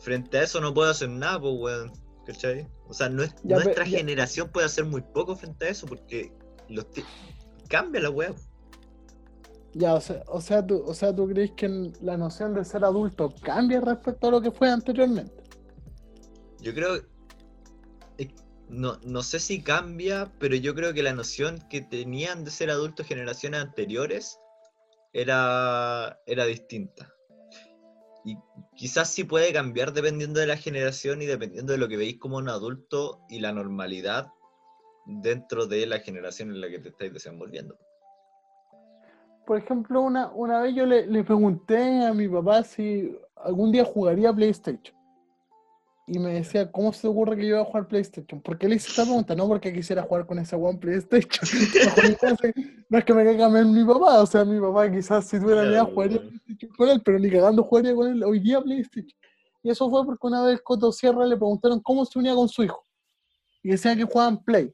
[0.00, 1.92] frente a eso no puedo hacer nada, pues, weón.
[2.26, 2.66] ¿Cachai?
[2.88, 6.32] O sea, Ya, nuestra ya- generación puede hacer muy poco frente a eso porque
[6.68, 6.86] los
[7.68, 8.34] cambia la weón.
[9.74, 12.84] Ya, o sea, o sea, tú, o sea, ¿tú crees que la noción de ser
[12.84, 15.34] adulto cambia respecto a lo que fue anteriormente?
[16.60, 17.02] Yo creo.
[18.68, 22.70] No, no sé si cambia, pero yo creo que la noción que tenían de ser
[22.70, 24.38] adultos generaciones anteriores
[25.12, 27.12] era, era distinta.
[28.24, 28.38] Y
[28.74, 32.38] quizás sí puede cambiar dependiendo de la generación y dependiendo de lo que veis como
[32.38, 34.28] un adulto y la normalidad
[35.06, 37.78] dentro de la generación en la que te estáis desenvolviendo.
[39.46, 43.84] Por ejemplo, una, una vez yo le, le pregunté a mi papá si algún día
[43.84, 44.94] jugaría PlayStation.
[46.06, 48.40] Y me decía, ¿cómo se te ocurre que yo iba a jugar PlayStation?
[48.42, 49.34] ¿Por qué le hice esta pregunta?
[49.34, 51.48] No porque quisiera jugar con ese weón PlayStation.
[52.90, 55.86] No, es que me caiga mi papá, o sea, mi papá quizás si tuviera Claro,
[55.86, 56.18] jugaría.
[56.18, 59.18] PlayStation con él, pero ni cagando jugaría con él hoy día PlayStation.
[59.62, 62.62] Y eso fue porque una vez Coto Sierra le preguntaron cómo se unía con su
[62.62, 62.84] hijo.
[63.62, 64.72] Y decía que jugaban Play.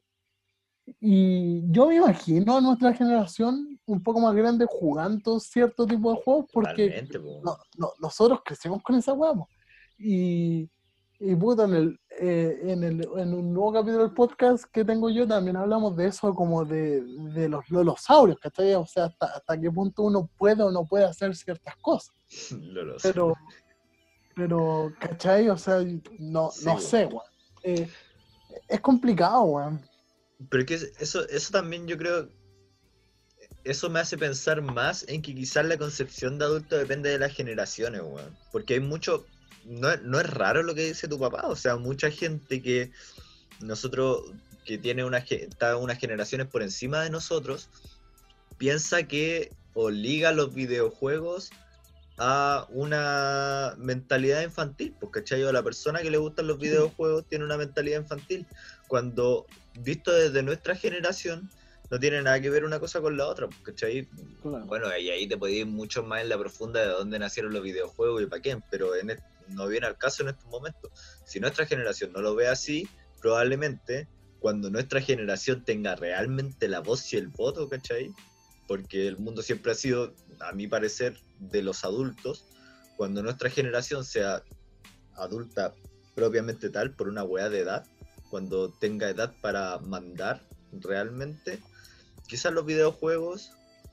[0.99, 6.21] Y yo me imagino a nuestra generación un poco más grande jugando cierto tipo de
[6.23, 6.87] juegos porque
[7.19, 7.41] po.
[7.43, 9.33] no- no- nosotros crecimos con esa hueá.
[9.97, 10.69] Y,
[11.19, 15.09] y puta, en, el, eh, en, el, en un nuevo capítulo del podcast que tengo
[15.09, 17.01] yo también hablamos de eso, como de,
[17.33, 18.73] de los lolosaurios, ¿cachai?
[18.75, 22.15] O sea, hasta, hasta qué punto uno puede o no puede hacer ciertas cosas.
[23.03, 23.33] Pero,
[24.35, 25.49] pero ¿cachai?
[25.49, 25.79] O sea,
[26.19, 27.21] no, Sí, no sé, weón.
[27.63, 27.87] Eh,
[28.67, 29.81] es complicado, weón.
[30.49, 32.29] Pero que eso, eso también yo creo,
[33.63, 37.33] eso me hace pensar más en que quizás la concepción de adulto depende de las
[37.33, 38.35] generaciones, weón.
[38.51, 39.27] Porque hay mucho,
[39.65, 42.91] no, es- no es raro lo que dice tu papá, o sea, mucha gente que
[43.61, 44.33] nosotros,
[44.65, 47.69] que tiene una, está unas generaciones por encima de nosotros,
[48.57, 51.49] piensa que o liga los videojuegos
[52.17, 55.43] a una mentalidad infantil, pues, ¿cachai?
[55.43, 58.45] O la persona que le gustan los videojuegos tiene una mentalidad infantil,
[58.87, 61.49] cuando visto desde nuestra generación
[61.89, 64.07] no tiene nada que ver una cosa con la otra, ¿cachai?
[64.41, 64.65] Claro.
[64.65, 67.61] Bueno, y ahí te podés ir mucho más en la profunda de dónde nacieron los
[67.63, 70.89] videojuegos y para qué, pero en est- no viene al caso en estos momentos.
[71.25, 72.87] Si nuestra generación no lo ve así,
[73.19, 74.07] probablemente
[74.39, 78.11] cuando nuestra generación tenga realmente la voz y el voto, ¿cachai?
[78.67, 82.47] Porque el mundo siempre ha sido, a mi parecer, de los adultos,
[82.95, 84.41] cuando nuestra generación sea
[85.15, 85.75] adulta
[86.15, 87.85] propiamente tal, por una weá de edad,
[88.31, 90.41] cuando tenga edad para mandar
[90.71, 91.59] realmente,
[92.27, 93.51] quizás los videojuegos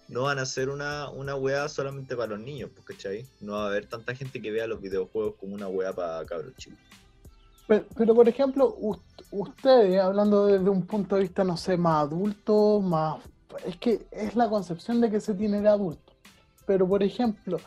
[0.08, 3.26] no van a ser una, una weá solamente para los niños, pues, ¿cachai?
[3.40, 6.54] No va a haber tanta gente que vea los videojuegos como una weá para cabros
[6.56, 6.78] chicos.
[7.66, 12.04] Pero, pero, por ejemplo, us- ustedes, hablando desde un punto de vista, no sé, más
[12.04, 13.22] adulto, más...
[13.66, 16.14] Es que es la concepción de que se tiene de adulto.
[16.64, 17.58] Pero, por ejemplo,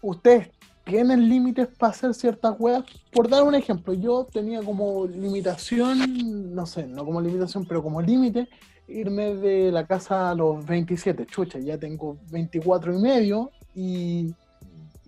[0.00, 0.48] ustedes
[0.88, 2.82] tienen límites para hacer ciertas weas.
[3.12, 8.00] Por dar un ejemplo, yo tenía como limitación, no sé, no como limitación, pero como
[8.02, 8.48] límite,
[8.88, 11.26] irme de la casa a los 27.
[11.26, 14.34] Chucha, ya tengo 24 y medio y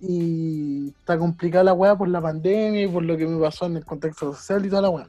[0.02, 3.76] y está complicada la weá por la pandemia y por lo que me pasó en
[3.76, 5.06] el contexto social y toda la weá.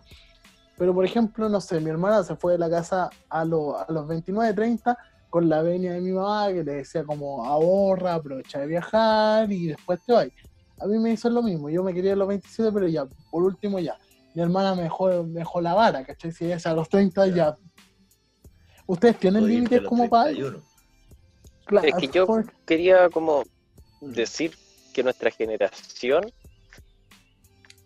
[0.77, 3.85] Pero por ejemplo, no sé, mi hermana se fue de la casa a, lo- a
[3.89, 4.97] los 29, 30
[5.29, 9.67] con la venia de mi mamá que le decía como ahorra, aprovecha de viajar y
[9.67, 10.27] después te vas.
[10.81, 13.43] A mí me hizo lo mismo, yo me quería a los 27, pero ya, por
[13.43, 13.97] último ya.
[14.33, 16.31] Mi hermana me dejó, me dejó la vara, ¿cachai?
[16.31, 17.57] Si es a los 30 ya.
[18.87, 20.25] ¿Ustedes tienen límites como para...
[20.31, 20.63] 31.
[21.65, 23.43] Claro, Es que yo por- quería como
[23.99, 24.55] decir
[24.93, 26.31] que nuestra generación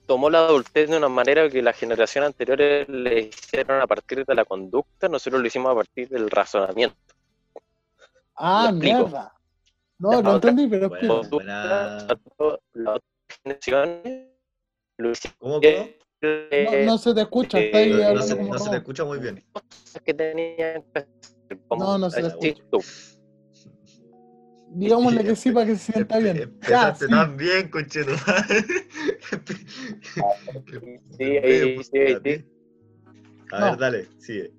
[0.07, 4.35] tomó la adultez de una manera que las generaciones anteriores le hicieron a partir de
[4.35, 6.95] la conducta, nosotros lo hicimos a partir del razonamiento.
[8.35, 9.33] Ah, mierda.
[9.97, 11.35] No, La lo otra- entendí, pero Bueno, explica.
[11.35, 12.07] buena-
[13.45, 14.03] hicieron
[15.39, 15.89] ¿Cómo, cómo?
[16.21, 18.75] No, no se te escucha, está ahí eh, No, no se, como no se te
[18.77, 19.43] escucha muy bien.
[20.03, 20.83] que que
[21.77, 22.79] No, no se decir tú.
[24.71, 26.59] Digámosle que sí para que se sienta bien.
[26.67, 27.07] Ya, sí.
[27.07, 28.65] tan bien, conchetumadre.
[31.17, 32.45] Sí, ahí, sí, ahí, sí.
[33.51, 33.65] A No.
[33.71, 34.51] ver, dale, sigue.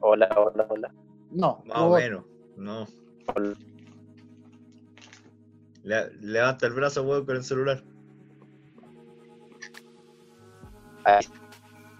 [0.00, 0.94] Hola, hola, hola.
[1.30, 2.24] No, Más o menos.
[2.56, 2.86] No.
[5.82, 7.82] Le- levanta el brazo, weón, con el celular.
[11.04, 11.24] Ahí.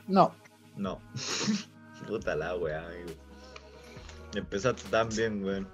[0.06, 0.32] no.
[0.76, 0.98] No.
[2.06, 3.10] Puta la weá, amigo.
[4.34, 5.68] Empezaste tan bien, weón.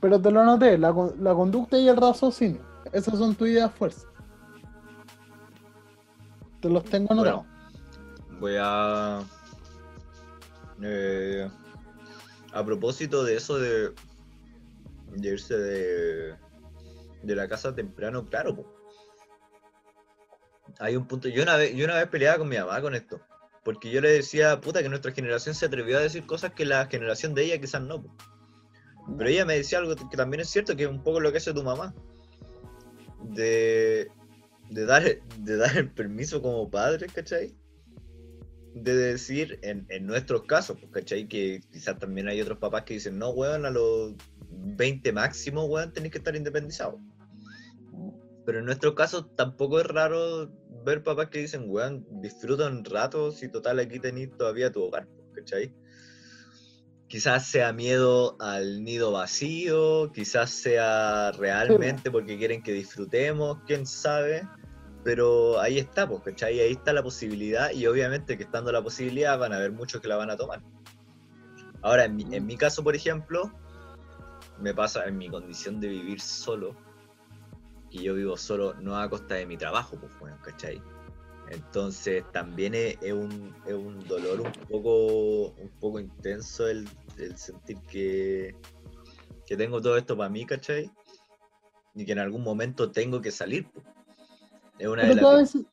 [0.00, 2.60] Pero te lo noté, la, con- la conducta y el raciocinio.
[2.92, 4.06] Esas son tus ideas fuerzas.
[6.60, 7.46] Te los tengo anotados.
[8.40, 9.20] Voy a.
[10.82, 11.48] eh,
[12.54, 13.92] a propósito de eso de.
[15.22, 16.36] irse de.
[17.22, 18.74] de la casa temprano, claro, po.
[20.78, 21.28] Hay un punto.
[21.28, 23.20] Yo una vez, yo una vez peleaba con mi mamá con esto.
[23.64, 26.86] Porque yo le decía, puta, que nuestra generación se atrevió a decir cosas que la
[26.86, 28.02] generación de ella quizás no.
[28.02, 28.14] po.
[29.18, 31.38] Pero ella me decía algo que también es cierto, que es un poco lo que
[31.38, 31.92] hace tu mamá.
[33.22, 34.10] De,
[34.70, 35.02] de, dar,
[35.38, 37.54] de dar el permiso como padre, ¿cachai?
[38.74, 41.28] De decir, en, en nuestros casos, pues, ¿cachai?
[41.28, 44.14] Que quizás también hay otros papás que dicen, no, weón, a los
[44.50, 47.00] 20 máximo, weón, tenéis que estar independizados.
[48.44, 50.50] Pero en nuestro caso tampoco es raro
[50.84, 55.06] ver papás que dicen, weón, disfruta un rato si total aquí tenéis todavía tu hogar,
[55.06, 55.72] pues, ¿cachai?
[57.08, 64.42] Quizás sea miedo al nido vacío, quizás sea realmente porque quieren que disfrutemos, quién sabe.
[65.04, 66.60] Pero ahí está, pues, ¿cachai?
[66.60, 70.08] Ahí está la posibilidad y obviamente que estando la posibilidad van a haber muchos que
[70.08, 70.62] la van a tomar.
[71.82, 73.52] Ahora, en mi, en mi caso, por ejemplo,
[74.58, 76.74] me pasa en mi condición de vivir solo,
[77.82, 80.80] porque yo vivo solo, no a costa de mi trabajo, pues, weón, ¿cachai?
[81.50, 86.88] Entonces también es, un, es un dolor un poco, un poco intenso el,
[87.36, 88.56] sentir que,
[89.46, 90.90] que tengo todo esto para mí, ¿cachai?
[91.94, 93.70] Y que en algún momento tengo que salir.
[93.70, 93.82] po.
[94.78, 95.40] Es una Pero a las...
[95.42, 95.64] veces,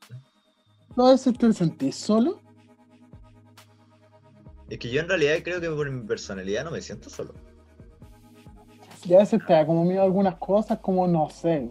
[0.95, 2.39] tú a veces te sentís solo.
[4.69, 7.33] Es que yo en realidad creo que por mi personalidad no me siento solo.
[9.03, 11.69] Y a veces te da como miedo a algunas cosas, como no sé.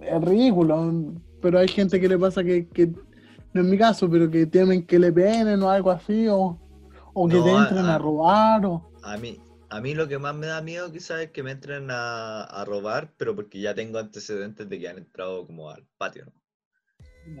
[0.00, 1.14] Es ridículo.
[1.40, 2.88] Pero hay gente que le pasa que, que
[3.52, 6.58] no es mi caso, pero que temen que le penen o algo así, o,
[7.14, 8.82] o que No, te a- entren a, a- robar, o.
[9.02, 9.38] A mí,
[9.70, 12.64] a mí lo que más me da miedo quizás es que me entren a, a
[12.64, 16.32] robar, pero porque ya tengo antecedentes de que han entrado como al patio, ¿no?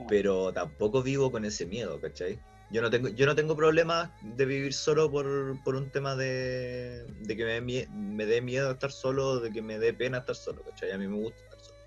[0.08, 2.38] Pero tampoco vivo con ese miedo, ¿cachai?
[2.70, 7.04] Yo no tengo, yo no tengo problemas de vivir solo por, por un tema de,
[7.20, 10.34] de que me, dé me dé miedo estar solo, de que me dé pena estar
[10.36, 10.92] solo, ¿cachai?
[10.92, 11.78] A mí me gusta estar solo.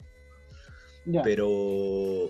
[1.05, 1.23] Ya.
[1.23, 2.29] Pero,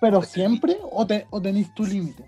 [0.00, 2.24] Pero, siempre, o, te, o tenés tu límite.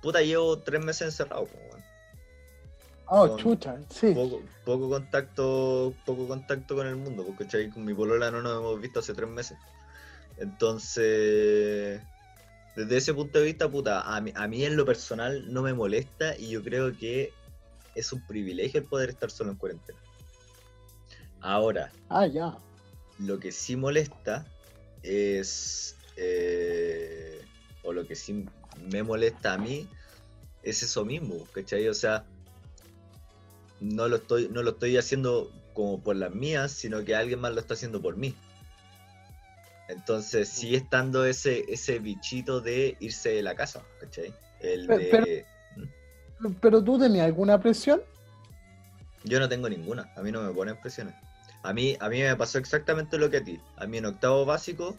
[0.00, 1.84] puta, llevo tres meses encerrado, po, weón.
[3.06, 4.12] Oh, Con- chucha, sí.
[4.14, 7.68] poco, poco contacto, poco contacto con el mundo, porque ¿cachai?
[7.68, 9.58] con mi polola no nos hemos visto hace tres meses.
[10.38, 12.00] Entonces,
[12.76, 15.74] desde ese punto de vista, puta, a mí, a mí en lo personal no me
[15.74, 17.32] molesta y yo creo que
[17.94, 19.98] es un privilegio el poder estar solo en cuarentena.
[21.40, 22.56] Ahora, Ah, ya.
[23.18, 24.46] lo que sí molesta
[25.02, 27.40] es, eh,
[27.82, 28.46] o lo que sí
[28.90, 29.86] me molesta a mí,
[30.62, 31.86] es eso mismo, ¿cachai?
[31.88, 32.24] O sea,
[33.80, 37.52] no lo estoy, no lo estoy haciendo como por las mías, sino que alguien más
[37.52, 38.34] lo está haciendo por mí.
[39.88, 44.32] Entonces sigue estando ese, ese bichito de irse de la casa, ¿cachai?
[44.60, 45.44] El Pero- de...
[46.60, 48.02] ¿Pero tú tenías alguna presión?
[49.24, 51.14] Yo no tengo ninguna, a mí no me ponen presiones.
[51.62, 53.58] A mí, a mí me pasó exactamente lo que a ti.
[53.76, 54.96] A mí en octavo básico,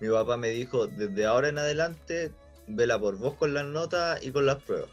[0.00, 2.32] mi papá me dijo, desde ahora en adelante,
[2.66, 4.90] vela por vos con las notas y con las pruebas.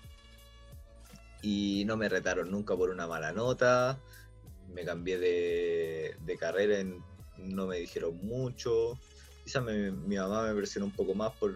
[1.41, 3.97] Y no me retaron nunca por una mala nota,
[4.71, 7.03] me cambié de, de carrera, en-
[7.37, 8.99] no me dijeron mucho.
[9.45, 11.53] Quizás me- mi mamá me presionó un poco más por,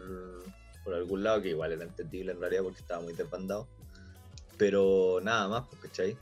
[0.84, 3.68] por algún lado, que igual era entendible en realidad porque estaba muy desbandado.
[4.60, 6.18] Pero nada más, pues, ¿cachai?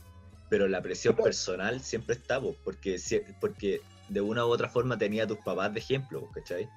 [0.48, 2.96] Pero la presión personal siempre está, pues, porque,
[3.38, 6.70] porque de una u otra forma tenía a tus papás de ejemplo, pues, ¿cachai?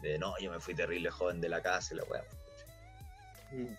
[0.00, 2.22] De no, yo me fui terrible joven de la casa y la weá.
[2.22, 3.76] ¿cachai?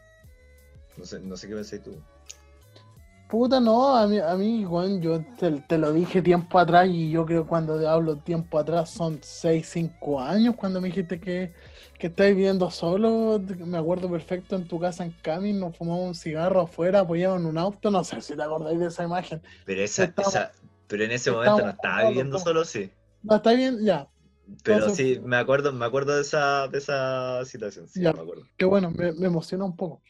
[0.97, 1.97] No sé, no sé qué pensáis tú.
[3.29, 7.09] Puta, no, a mí, a mí Juan, yo te, te lo dije tiempo atrás y
[7.11, 11.53] yo creo que cuando hablo tiempo atrás son 6, 5 años cuando me dijiste que,
[11.99, 13.41] que estáis viviendo solo.
[13.65, 17.47] Me acuerdo perfecto en tu casa en Cami, nos fumamos un cigarro afuera, apoyados en
[17.47, 19.41] un auto, no sé si te acordáis de esa imagen.
[19.65, 20.51] Pero esa, Estamos- esa,
[20.87, 22.89] pero en ese estamos- momento no estaba estamos- viviendo solo, sí.
[23.23, 23.79] ¿No está bien?
[23.83, 24.07] Ya,
[24.63, 28.13] Pero Entonces- sí, me acuerdo, me acuerdo de esa, de esa situación, sí, Ya.
[28.13, 28.43] me acuerdo.
[28.55, 30.01] qué bueno, me, me emociona un poco.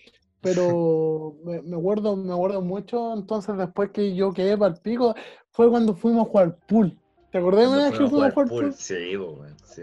[0.47, 5.13] Pero me, me acuerdo, me acuerdo mucho, entonces después que yo quedé para el pico,
[5.51, 6.97] fue cuando fuimos a jugar pool.
[7.31, 8.73] ¿Te acordás de que fuimos a jugar pool, pool?
[8.73, 9.81] Sí, pues, sí.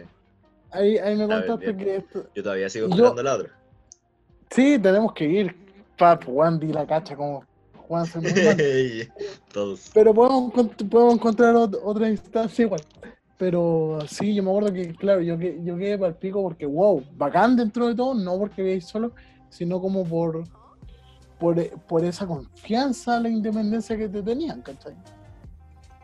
[0.71, 3.51] Ahí, ahí me ver, contaste que esto- Yo todavía sigo esperando la otra.
[4.51, 5.55] Sí, tenemos que ir.
[5.99, 7.45] Pap, Juan, di la cacha como
[7.87, 8.57] Juan se mal.
[9.53, 9.91] Todos.
[9.93, 10.53] Pero podemos,
[10.91, 12.81] podemos encontrar ot- otra instancia igual.
[13.37, 16.65] Pero sí, yo me acuerdo que, claro, yo, que- yo quedé para el pico porque,
[16.65, 19.13] wow, bacán dentro de todo, no porque veáis solo,
[19.55, 20.43] sino como por,
[21.39, 24.95] por, por esa confianza, la independencia que te tenían, ¿cachai?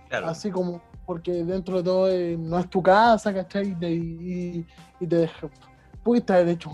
[0.08, 0.28] Claro.
[0.28, 3.70] Así como, porque dentro de todo eh, no es tu casa, ¿cachai?
[3.70, 4.66] Y, te- y,
[5.00, 5.48] y te deja,
[6.04, 6.70] pudiste haber hecho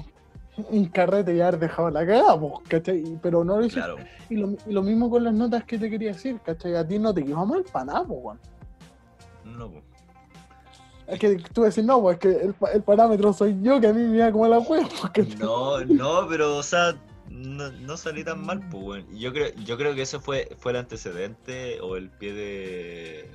[0.71, 3.03] un carrete y haber dejado la cagada, pues, ¿cachai?
[3.23, 3.69] Pero no lo.
[3.69, 3.97] Claro.
[4.29, 6.75] Y lo, y lo mismo con las notas que te quería decir, ¿cachai?
[6.77, 8.39] A ti no te quedó mal para nada, pues.
[9.45, 9.85] No, pues.
[11.07, 13.93] Es que tú decís, no, pues es que el, el parámetro soy yo, que a
[13.93, 14.89] mí me da como la hueá,
[15.39, 16.97] No, no, pero o sea,
[17.31, 19.07] no, no salí tan mal, pues bueno.
[19.13, 23.31] Yo creo, yo creo que eso fue, fue el antecedente o el pie de.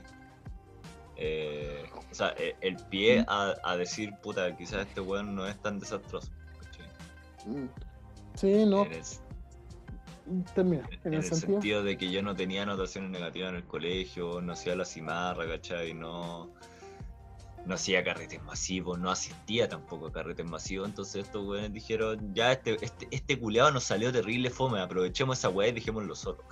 [1.17, 5.57] eh, o sea, e- el pie a, a decir, puta, quizás este weón no es
[5.61, 6.29] tan desastroso.
[6.59, 6.87] ¿cachai?
[8.35, 9.01] Sí, no, En el,
[10.53, 10.89] termina.
[10.91, 11.51] En en el el sentido.
[11.53, 15.47] sentido de que yo no tenía anotaciones negativas en el colegio, no hacía la cimarra,
[15.47, 15.93] ¿cachai?
[15.93, 16.49] No,
[17.65, 22.51] no hacía carretes masivos, no asistía tampoco a carretes masivos, entonces estos weones dijeron, ya
[22.51, 26.43] este, este, este culeado nos salió terrible fome, aprovechemos esa weá y dejémoslo solo,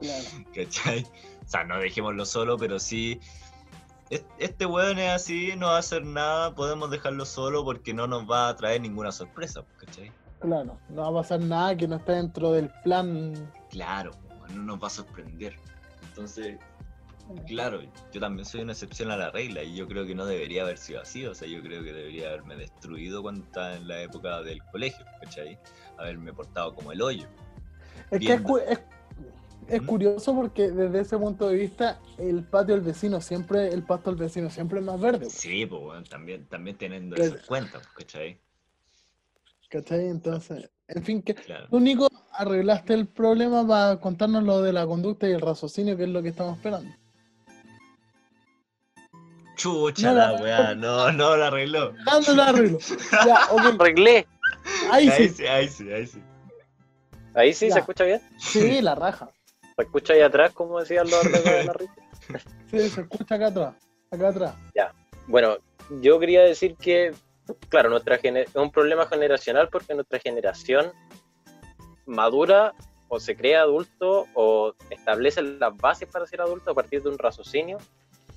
[0.00, 0.24] Claro.
[0.54, 1.04] ¿cachai?
[1.44, 3.18] O sea, no dejémoslo solo, pero sí...
[4.10, 8.06] es- Este weón es así, no va a hacer nada, podemos dejarlo solo porque no
[8.06, 10.12] nos va a traer ninguna sorpresa, ¿cachai?
[10.40, 13.50] Claro, no va a pasar nada que no esté dentro del plan.
[13.70, 14.10] Claro,
[14.52, 15.56] no nos va a sorprender.
[16.02, 16.58] Entonces,
[17.46, 17.80] Claro,
[18.12, 20.78] yo también soy una excepción a la regla y yo creo que no debería haber
[20.78, 24.42] sido así, o sea, yo creo que debería haberme destruido cuando estaba en la época
[24.42, 25.58] del colegio, ¿cachai?
[25.98, 27.26] Haberme portado como el hoyo.
[28.10, 28.80] Es que es, cu- es-
[29.68, 29.86] es ¿Mm?
[29.86, 34.20] curioso porque desde ese punto de vista, el patio del vecino siempre, el pasto del
[34.20, 38.40] vecino siempre es más verde, Sí, pues bueno, también, también teniendo eso en cuenta, ¿cachai?
[39.68, 40.06] ¿cachai?
[40.08, 41.68] Entonces, en fin, que Claro.
[41.70, 46.04] tú, Nico, arreglaste el problema para contarnos lo de la conducta y el raciocinio, que
[46.04, 46.90] es lo que estamos esperando.
[49.62, 51.92] Chucha No, la la- weá, no, no la arregló.
[52.04, 52.78] Dándole arreglo.
[53.24, 53.60] Ya, ok.
[53.80, 54.26] Arreglé.
[54.90, 55.34] Ahí Ahí sí.
[55.36, 56.22] sí, ahí sí, ahí sí.
[57.34, 57.74] Ahí sí Ya.
[57.74, 58.20] se escucha bien.
[58.38, 59.30] Sí, la raja.
[59.76, 61.94] Se escucha ahí atrás, como decían los arreglos de la risa.
[62.70, 63.74] Sí, se escucha acá atrás.
[64.10, 64.54] Acá atrás.
[65.28, 65.56] Bueno,
[66.00, 67.14] yo quería decir que,
[67.68, 70.92] claro, nuestra es un problema generacional porque nuestra generación
[72.06, 72.74] madura
[73.08, 77.18] o se crea adulto o establece las bases para ser adulto a partir de un
[77.18, 77.78] raciocinio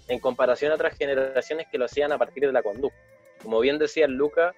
[0.08, 2.98] en comparación a otras generaciones que lo hacían a partir de la conducta.
[3.42, 4.54] Como bien decía Luca,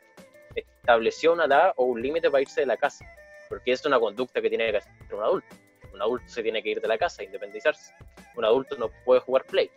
[0.55, 3.05] estableció una edad o un límite para irse de la casa,
[3.49, 5.55] porque es una conducta que tiene que hacer un adulto.
[5.93, 7.93] Un adulto se tiene que ir de la casa, independizarse.
[8.35, 9.69] Un adulto no puede jugar play.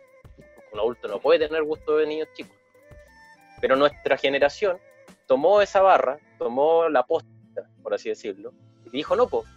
[0.71, 2.55] Un adulto no puede tener gusto de niños chicos.
[3.59, 4.77] Pero nuestra generación
[5.27, 7.29] tomó esa barra, tomó la posta,
[7.81, 8.53] por así decirlo,
[8.85, 9.47] y dijo, no, pues,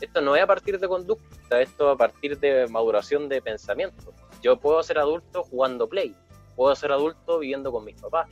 [0.00, 4.12] esto no es a partir de conducta, esto es a partir de maduración de pensamiento.
[4.42, 6.14] Yo puedo ser adulto jugando play,
[6.56, 8.28] puedo ser adulto viviendo con mis papás.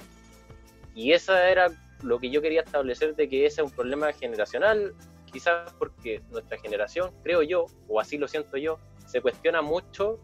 [0.95, 1.69] Y esa era
[2.03, 4.95] lo que yo quería establecer de que ese es un problema generacional,
[5.31, 10.19] quizás porque nuestra generación, creo yo, o así lo siento yo, se cuestiona mucho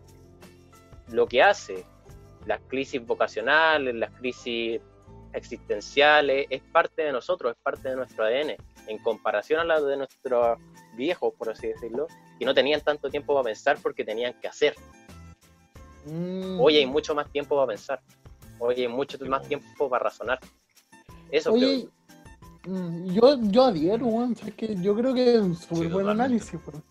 [1.08, 1.84] lo que hace,
[2.46, 4.80] las crisis vocacionales, las crisis
[5.32, 8.56] existenciales, es parte de nosotros, es parte de nuestro ADN,
[8.88, 10.58] en comparación a la de nuestros
[10.96, 12.06] viejos, por así decirlo,
[12.38, 14.74] que no tenían tanto tiempo para pensar porque tenían que hacer.
[16.06, 16.60] Mm.
[16.60, 18.00] Hoy hay mucho más tiempo para pensar,
[18.58, 20.38] hoy hay mucho más tiempo para razonar.
[21.30, 21.88] Eso Oye,
[22.66, 24.36] mm, yo, yo adhiero, weón.
[24.36, 26.22] sabes que Yo creo que es un súper buen totalmente.
[26.22, 26.84] análisis, weón.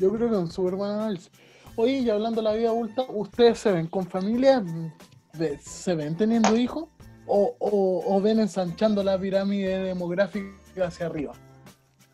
[0.00, 1.30] Yo creo que es un súper buen análisis.
[1.76, 4.64] Oye, y hablando de la vida adulta, ¿ustedes se ven con familia?
[5.60, 6.88] ¿Se ven teniendo hijos?
[7.26, 11.32] ¿O, o, o ven ensanchando la pirámide demográfica hacia arriba?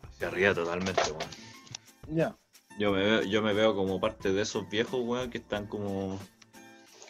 [0.09, 2.15] Hacia arriba totalmente, weón.
[2.17, 2.35] Ya.
[2.79, 6.17] Yo me veo, yo me veo como parte de esos viejos, weón, que están como.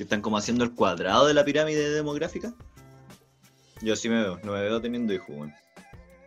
[0.01, 2.51] Que están como haciendo el cuadrado de la pirámide demográfica.
[3.83, 5.53] Yo sí me veo, no me veo teniendo hijos, weón.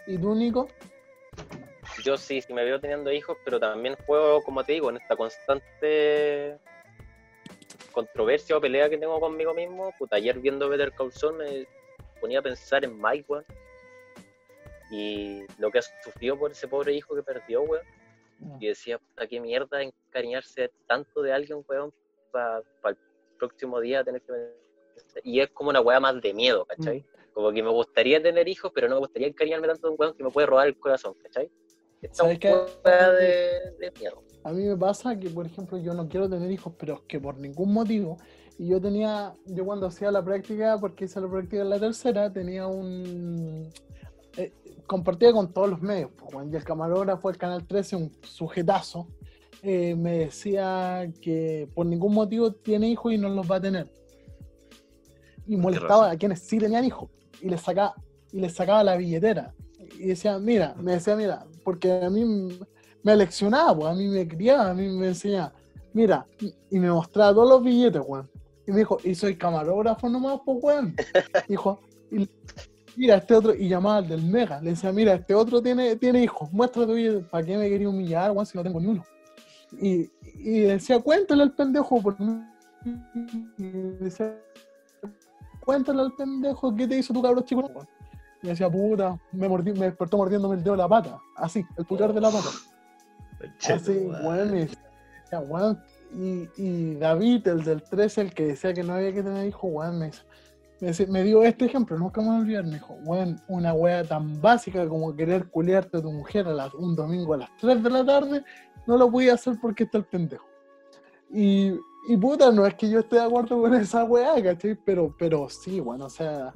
[0.06, 0.68] ¿Y tú, Nico?
[2.04, 5.16] yo sí, sí me veo teniendo hijos, pero también juego, como te digo, en esta
[5.16, 6.56] constante
[7.90, 9.92] controversia o pelea que tengo conmigo mismo.
[9.98, 11.66] Puta, ayer viendo Better Call Saul me
[12.20, 13.44] ponía a pensar en Mike, weón.
[14.92, 17.84] Y lo que ha sufrido por ese pobre hijo que perdió, weón.
[18.60, 21.92] Y decía, puta, qué mierda encariñarse tanto de alguien, weón,
[22.30, 22.96] para el
[23.48, 24.32] próximo día tener que...
[25.22, 27.04] Y es como una weá más de miedo, ¿cachai?
[27.32, 30.14] Como que me gustaría tener hijos, pero no me gustaría encariñarme tanto de un weón
[30.14, 31.50] que me puede robar el corazón, ¿cachai?
[32.02, 32.50] Esta ¿Sabes de,
[33.78, 34.22] de miedo.
[34.44, 37.18] A mí me pasa que, por ejemplo, yo no quiero tener hijos, pero es que
[37.18, 38.18] por ningún motivo.
[38.58, 42.32] Y yo tenía, yo cuando hacía la práctica, porque hice la práctica en la tercera,
[42.32, 43.70] tenía un...
[44.36, 44.52] eh,
[44.86, 46.10] compartía con todos los medios.
[46.16, 49.08] pues, y el camarógrafo del Canal 13, un sujetazo,
[49.66, 53.90] eh, me decía que por ningún motivo tiene hijos y no los va a tener.
[55.46, 57.08] Y molestaba a quienes sí tenían hijos.
[57.40, 57.94] Y les sacaba,
[58.30, 59.54] y les sacaba la billetera.
[59.98, 62.58] Y decía, mira, me decía, mira, porque a mí
[63.02, 65.54] me aleccionaba, pues, a mí me criaba, a mí me enseñaba,
[65.94, 68.28] mira, y, y me mostraba todos los billetes, weón.
[68.66, 70.94] Y me dijo, y soy camarógrafo nomás, pues, weón.
[71.48, 72.28] Dijo, y,
[72.96, 76.22] mira, este otro, y llamaba al del Mega, le decía, mira, este otro tiene, tiene
[76.22, 79.04] hijos, muestra tu billete, ¿para qué me quería humillar, weón, si no tengo ni uno?
[79.80, 82.16] Y, y decía, cuéntale al pendejo, por
[84.00, 84.36] decía,
[85.60, 87.70] cuéntale al pendejo qué te hizo tu cabrón chico.
[88.42, 91.86] Y decía, puta, me, mordí, me despertó mordiéndome el dedo de la pata, así, el
[91.86, 92.48] pulgar de la pata.
[93.74, 94.68] Así, weón, y
[96.16, 99.68] y, y David, el del 13, el que decía que no había que tener hijos,
[99.72, 100.10] weón, me,
[100.80, 103.72] me, decía- me dio este ejemplo, nunca me voy a olvidar, me dijo, weón, una
[103.72, 107.50] wea tan básica como querer culiarte a tu mujer a las- un domingo a las
[107.60, 108.44] 3 de la tarde,
[108.86, 110.46] no lo podía hacer porque está el pendejo.
[111.30, 111.72] Y,
[112.08, 114.74] y puta, no es que yo esté de acuerdo con esa weá, ¿cachai?
[114.84, 116.52] Pero, pero sí, bueno, o sea,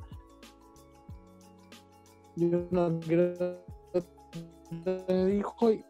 [2.37, 3.59] yo no quiero
[5.07, 5.85] tener hijos y,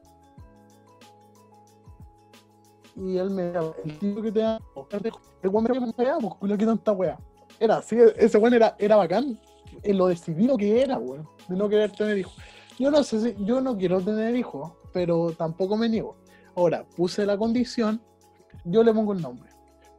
[2.96, 3.52] y él me
[3.84, 4.60] el tipo que te da
[5.42, 7.18] el weón me decía, "Ya, pues culo que tanta weá
[7.60, 9.38] era así ese weón era, era bacán
[9.82, 12.34] en lo decidido que era weón de no querer tener hijos
[12.78, 16.16] yo no sé si yo no quiero tener hijos pero tampoco me niego
[16.58, 18.00] ahora puse la condición
[18.64, 19.48] yo le pongo el nombre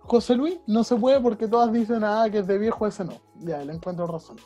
[0.10, 3.22] José Luis, no se puede porque todas dicen, ah, que es de viejo, ese no.
[3.36, 4.38] Ya, le encuentro razón.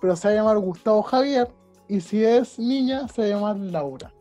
[0.00, 1.48] Pero se va a llamar Gustavo Javier,
[1.88, 4.12] y si es niña, se va a llamar Laura.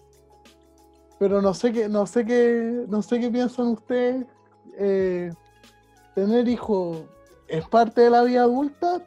[1.20, 4.26] Pero no sé qué, no sé qué, no sé qué piensan ustedes.
[4.80, 5.32] eh,
[6.16, 6.98] tener hijos
[7.48, 9.04] es parte de la vida adulta.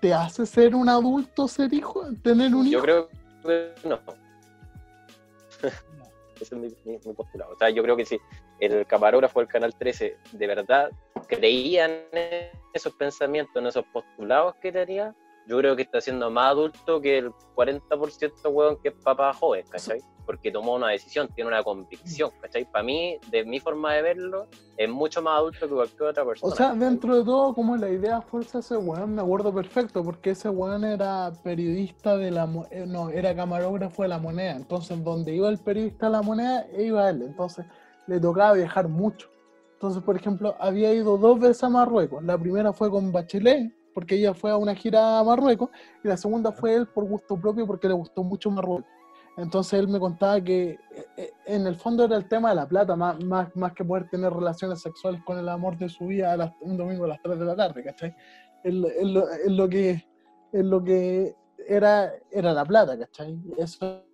[0.00, 2.04] ¿Te hace ser un adulto ser hijo?
[2.22, 2.78] Tener un hijo.
[2.78, 3.08] Yo creo
[3.42, 3.98] que no.
[6.40, 7.52] Es mi, mi- mi postulado.
[7.52, 8.18] O sea, yo creo que si
[8.60, 10.90] el camarógrafo del Canal 13 de verdad
[11.28, 15.14] creía en esos pensamientos, en esos postulados que tenía,
[15.46, 19.64] yo creo que está siendo más adulto que el 40% hueón que es papá joven,
[19.68, 20.00] ¿cachai?
[20.24, 22.64] Porque tomó una decisión, tiene una convicción, ¿cachai?
[22.64, 24.46] Para mí, de mi forma de verlo,
[24.76, 26.52] es mucho más adulto que cualquier otra persona.
[26.52, 30.30] O sea, dentro de todo, como la idea fuerza ese weón, me acuerdo perfecto, porque
[30.30, 34.52] ese weón era periodista de la eh, no, era camarógrafo de la moneda.
[34.52, 37.22] Entonces, donde iba el periodista de la moneda, iba él.
[37.22, 37.66] Entonces,
[38.06, 39.28] le tocaba viajar mucho.
[39.74, 42.22] Entonces, por ejemplo, había ido dos veces a Marruecos.
[42.22, 45.70] La primera fue con Bachelet, porque ella fue a una gira a Marruecos,
[46.04, 48.86] y la segunda fue él por gusto propio, porque le gustó mucho Marruecos.
[49.36, 50.78] Entonces él me contaba que eh,
[51.16, 54.08] eh, en el fondo era el tema de la plata, más, más, más que poder
[54.08, 57.22] tener relaciones sexuales con el amor de su vida a las- un domingo a las
[57.22, 58.14] 3 de la tarde, ¿cachai?
[58.62, 59.90] Es es lo, es lo que,
[60.52, 61.34] es lo que
[61.66, 63.38] era, era la plata, ¿cachai?
[63.56, 64.04] Eso,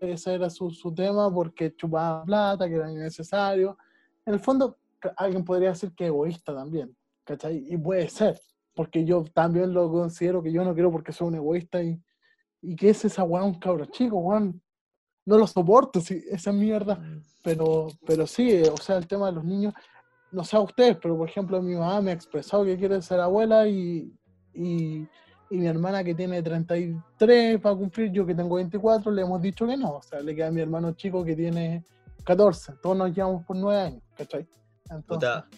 [0.00, 3.76] ese era su, su tema porque chupaba plata, que era innecesario.
[4.24, 4.78] En el fondo,
[5.16, 7.64] alguien podría decir que egoísta también, ¿cachai?
[7.68, 8.38] Y puede ser,
[8.74, 12.00] porque yo también lo considero que yo no quiero porque soy un egoísta y,
[12.62, 14.60] y que es esa weá un cabro chico, weón.
[15.24, 16.94] No lo soporto, sí, esa mierda.
[16.94, 17.22] Mm.
[17.42, 19.74] Pero, pero sí, eh, o sea, el tema de los niños,
[20.32, 23.20] no sé a ustedes, pero por ejemplo, mi mamá me ha expresado que quiere ser
[23.20, 24.12] abuela y,
[24.54, 25.06] y,
[25.50, 29.66] y mi hermana que tiene 33 para cumplir, yo que tengo 24, le hemos dicho
[29.66, 29.96] que no.
[29.96, 31.84] O sea, le queda a mi hermano chico que tiene
[32.24, 32.74] 14.
[32.82, 34.46] Todos nos llevamos por 9 años, ¿cachai?
[34.90, 35.48] Entonces, Puta,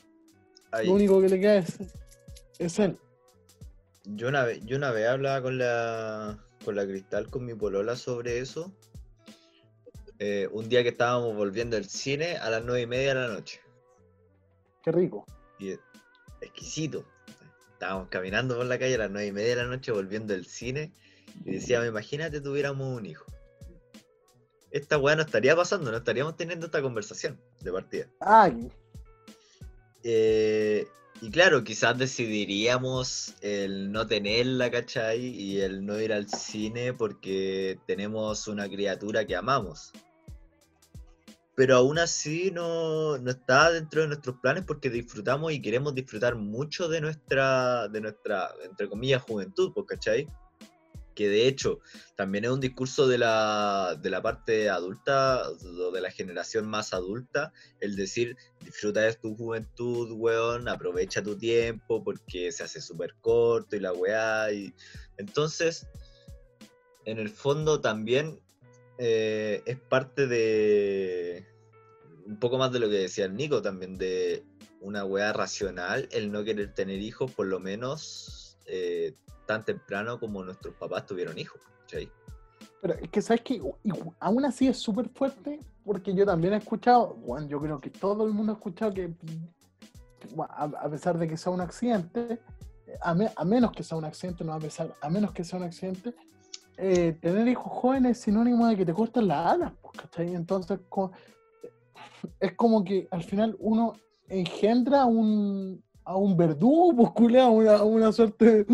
[0.84, 1.78] lo único que le queda es,
[2.58, 2.98] es él.
[4.04, 7.96] yo, una vez, yo una vez hablaba con la, con la Cristal, con mi polola
[7.96, 8.72] sobre eso.
[10.18, 13.28] eh, un día que estábamos volviendo del cine a las nueve y media de la
[13.28, 13.60] noche.
[14.82, 15.24] Qué rico.
[15.60, 15.74] Y
[16.40, 17.04] exquisito.
[17.72, 20.46] Estábamos caminando por la calle a las nueve y media de la noche volviendo del
[20.46, 20.92] cine
[21.44, 23.24] y decíamos, imagínate tuviéramos un hijo.
[24.72, 28.06] Esta weá no estaría pasando, no estaríamos teniendo esta conversación de partida.
[28.20, 28.70] Ay,
[30.02, 30.86] Eh,
[31.20, 35.20] y claro, quizás decidiríamos el no tenerla, ¿cachai?
[35.20, 39.92] Y el no ir al cine porque tenemos una criatura que amamos.
[41.56, 46.36] Pero aún así no, no está dentro de nuestros planes porque disfrutamos y queremos disfrutar
[46.36, 50.26] mucho de nuestra, de nuestra, entre comillas, juventud, pues, ¿cachai?
[51.18, 51.80] Que de hecho
[52.14, 55.42] también es un discurso de la, de la parte adulta,
[55.92, 62.04] de la generación más adulta, el decir, disfruta de tu juventud, weón, aprovecha tu tiempo
[62.04, 64.52] porque se hace súper corto y la weá.
[64.52, 64.72] Y...
[65.16, 65.88] Entonces,
[67.04, 68.38] en el fondo también
[68.98, 71.48] eh, es parte de
[72.26, 74.44] un poco más de lo que decía el Nico también, de
[74.80, 79.14] una weá racional, el no querer tener hijos, por lo menos eh,
[79.46, 81.60] tan temprano como nuestros papás tuvieron hijos.
[82.80, 83.60] Pero es que sabes que
[84.20, 87.16] aún así es súper fuerte porque yo también he escuchado,
[87.48, 89.10] yo creo que todo el mundo ha escuchado que
[90.48, 92.38] a, pesar de que sea un accidente,
[93.00, 95.58] a, me- a menos que sea un accidente, no a pesar, a menos que sea
[95.58, 96.14] un accidente,
[96.76, 100.34] eh, tener hijos jóvenes es sinónimo de que te cortan las alas, pues, ¿cachai?
[100.34, 100.78] Entonces
[102.40, 103.94] es como que al final uno
[104.28, 108.64] engendra un, a un verdugo, pues, culiao, una, una suerte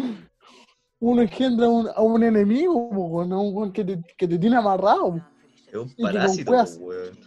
[1.01, 4.57] uno engendra a un, a un enemigo, weón, a un que te, que te tiene
[4.57, 5.15] amarrado.
[5.15, 5.21] po.
[5.67, 7.19] Es un parásito, po, weón.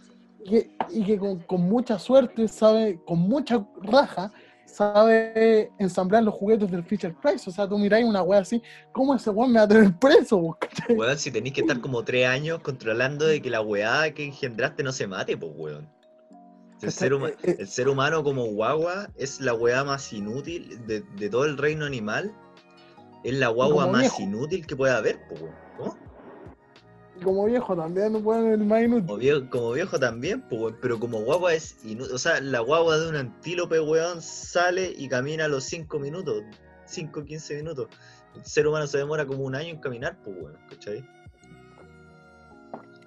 [0.44, 4.32] Y que, y que con, con mucha suerte sabe, con mucha raja,
[4.64, 7.48] sabe ensamblar los juguetes del Fisher Price.
[7.48, 10.56] O sea, tú miráis una wea así, ¿cómo ese weón me va a tener preso?
[10.58, 10.96] cachai?
[10.96, 14.82] Weón, si tenéis que estar como tres años controlando de que la weá que engendraste
[14.82, 15.97] no se mate, pues weón.
[16.80, 16.92] El ¿Cachai?
[16.92, 17.56] ser, huma- Eh, eh.
[17.58, 21.84] el ser humano como guagua es la weá más inútil de, de todo el reino
[21.84, 22.32] animal.
[23.24, 24.22] Es la guagua como más viejo.
[24.22, 25.18] inútil que puede haber.
[25.76, 25.96] ¿Cómo?
[27.18, 29.06] Y como viejo también no pueden el más inútil.
[29.06, 32.14] Como viejo, como viejo también, pues pero como guagua es inútil.
[32.14, 36.44] O sea, la guagua de un antílope, weón, sale y camina a los 5 minutos,
[36.86, 37.88] 5 15 minutos.
[38.36, 41.04] El ser humano se demora como un año en caminar, pues weón, ¿cachai?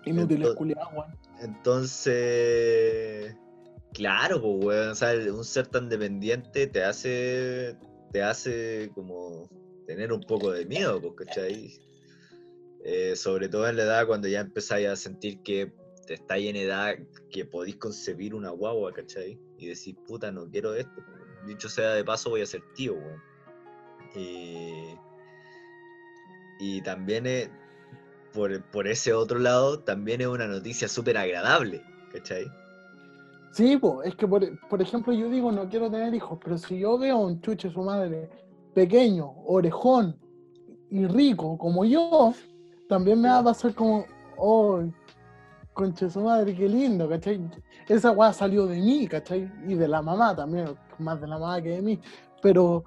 [0.03, 1.15] Inútil, Entonces- culiado, weón.
[1.39, 3.36] Entonces,
[3.94, 7.78] claro, pues, weón, o sea, un ser tan dependiente te hace,
[8.12, 9.50] te hace como
[9.88, 11.80] tener un poco de miedo, pues, ¿cachai?
[12.84, 15.72] Eh, sobre todo en la edad cuando ya empezáis a sentir que
[16.08, 16.96] te estáis en edad
[17.30, 19.39] que podéis concebir una guagua, ¿cachai?
[19.58, 21.04] Y decir, puta, no quiero esto.
[21.46, 23.22] dicho sea de paso, voy a ser tío, weón.
[24.16, 24.96] Y,
[26.60, 27.50] y también es,
[28.34, 32.46] por, por ese otro lado, también es una noticia súper agradable, ¿cachai?
[33.52, 36.80] Sí, pues, es que por, por ejemplo yo digo no quiero tener hijos, pero si
[36.80, 38.30] yo veo a un chuche su madre
[38.74, 40.18] pequeño, orejón
[40.89, 42.34] y rico como yo,
[42.88, 44.06] también me va a pasar como,
[44.38, 44.82] oh,
[45.74, 47.41] conche su madre, qué lindo, ¿cachai?
[47.88, 49.52] Esa weá salió de mí, ¿cachai?
[49.68, 51.99] Y de la mamá también, más de la mamá que de mí,
[52.41, 52.84] pero,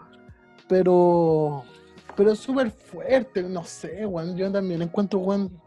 [0.68, 1.62] pero,
[2.16, 5.60] pero es súper fuerte, no sé, weón, yo también encuentro, weón,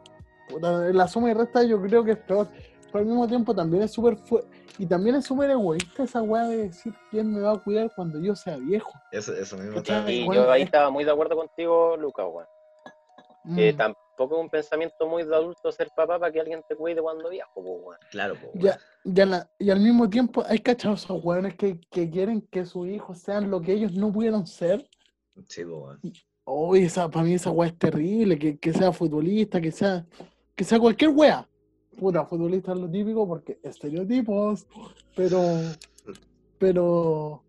[0.62, 2.48] la suma y resta yo creo que es peor,
[2.98, 4.50] pero al mismo tiempo también es súper fuerte.
[4.80, 8.20] Y también es súper egoísta esa weá de decir quién me va a cuidar cuando
[8.20, 8.92] yo sea viejo.
[9.12, 9.82] Eso, eso mismo.
[10.26, 12.48] Bueno, yo ahí es- estaba muy de acuerdo contigo, Lucas, weón.
[13.44, 13.78] Mm.
[13.78, 17.30] tampoco es un pensamiento muy de adulto ser papá para que alguien te cuide cuando
[17.30, 17.98] viejo, weón.
[18.12, 18.60] Claro, po, weón.
[18.60, 22.66] Ya, ya la- y al mismo tiempo hay cachados esos weones que, que quieren que
[22.66, 24.88] sus hijos sean lo que ellos no pudieron ser.
[25.48, 26.00] Sí, weón.
[26.44, 30.06] Oh, esa, para mí esa weá es terrible, que, que sea futbolista, que sea,
[30.56, 31.48] que sea cualquier weá.
[31.98, 34.68] Puta, futbolista es lo típico porque estereotipos,
[35.16, 35.42] pero,
[36.60, 37.44] pero,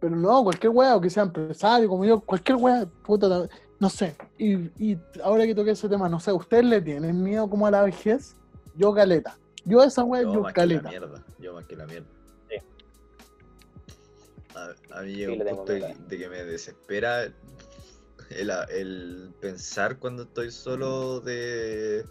[0.00, 3.48] pero no, cualquier weá, o que sea empresario, como yo, cualquier weá, puta, ta-
[3.80, 4.16] no sé.
[4.38, 7.70] Y, y ahora que toqué ese tema, no sé, ¿ustedes le tienen miedo como a
[7.70, 8.36] la vejez?
[8.76, 9.36] Yo caleta.
[9.64, 10.88] Yo esa weá, Yo yo, más que la caleta.
[10.88, 11.24] mierda.
[11.40, 12.06] Yo más que la mierda.
[12.48, 12.56] Sí.
[14.54, 19.98] A, a mí llega Sí, un punto de, de que me desespera el, el pensar
[19.98, 22.04] cuando estoy solo de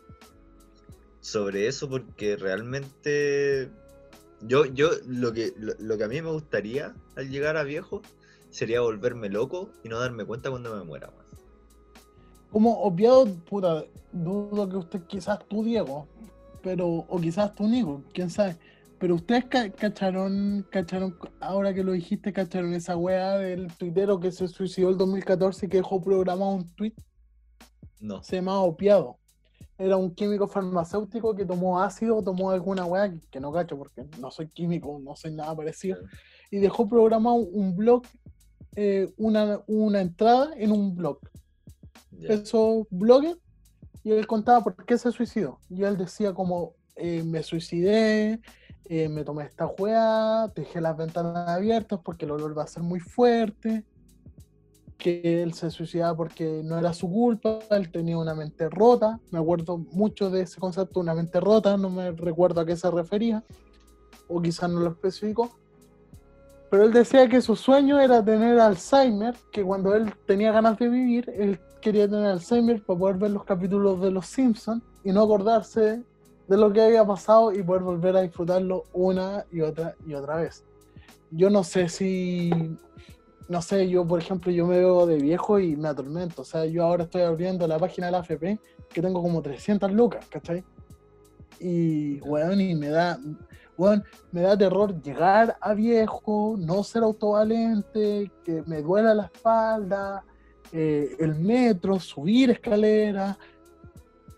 [1.26, 3.71] sobre eso porque realmente
[4.41, 8.03] yo, yo lo que lo, lo que a mí me gustaría al llegar a viejo
[8.51, 11.09] sería volverme loco y no darme cuenta cuando me muera.
[11.09, 11.26] weón.
[12.51, 16.07] Como obviado, puta, dudo que usted, quizás tú, Diego,
[16.61, 18.55] pero, o quizás tú, Nico, quién sabe.
[18.99, 24.32] Pero ustedes ca- cacharon, cacharon, ahora que lo dijiste, cacharon esa weá del tuitero que
[24.32, 26.93] se suicidó el 2014 y que dejó programado un tweet,
[27.99, 28.21] No.
[28.21, 29.17] se llamaba Opiado.
[29.78, 34.05] Era un químico farmacéutico que tomó ácido, tomó alguna weá que, que no cacho porque
[34.19, 35.97] no soy químico, no soy nada parecido,
[36.49, 38.03] y dejó programado un blog,
[38.76, 41.19] eh, una, una entrada en un blog
[42.11, 42.30] Ya.
[42.30, 42.88] esos
[44.03, 45.59] y él contaba por qué se suicidó.
[45.69, 48.39] Y él decía como, eh, me suicidé,
[48.86, 52.84] eh, me tomé esta juega, dejé las ventanas abiertas porque el olor va a ser
[52.84, 53.84] muy fuerte,
[54.98, 59.39] que él se suicidaba porque no era su culpa, él tenía una mente rota, me
[59.39, 63.43] acuerdo mucho de ese concepto, una mente rota, no me recuerdo a qué se refería,
[64.28, 65.52] o quizás no lo especificó.
[66.70, 70.89] Pero él decía que su sueño era tener Alzheimer, que cuando él tenía ganas de
[70.89, 75.22] vivir, él quería tener Alzheimer para poder ver los capítulos de Los Simpsons y no
[75.24, 76.02] acordarse
[76.48, 80.38] de lo que había pasado y poder volver a disfrutarlo una y otra y otra
[80.38, 80.64] vez.
[81.32, 82.52] Yo no sé si,
[83.48, 86.41] no sé, yo por ejemplo, yo me veo de viejo y me atormento.
[86.41, 89.91] O sea, yo ahora estoy abriendo la página de la AFP que tengo como 300
[89.91, 90.64] lucas, ¿cachai?
[91.60, 93.20] Y, weón, y me da,
[93.78, 100.24] weón, me da terror llegar a viejo, no ser autovalente, que me duela la espalda,
[100.72, 103.38] eh, el metro, subir escaleras,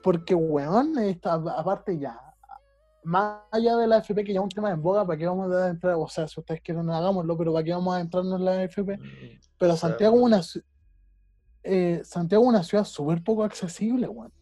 [0.04, 2.20] porque, weón, esta, aparte ya,
[3.08, 5.50] más allá de la FP, que ya es un tema en boga, ¿para qué vamos
[5.54, 5.96] a entrar?
[5.96, 9.00] O sea, si ustedes quieren, hagámoslo, pero ¿para qué vamos a entrarnos en la FP?
[9.58, 10.42] Pero O sea, Santiago es una,
[11.64, 14.34] eh, Santiago es una ciudad súper poco accesible, weón.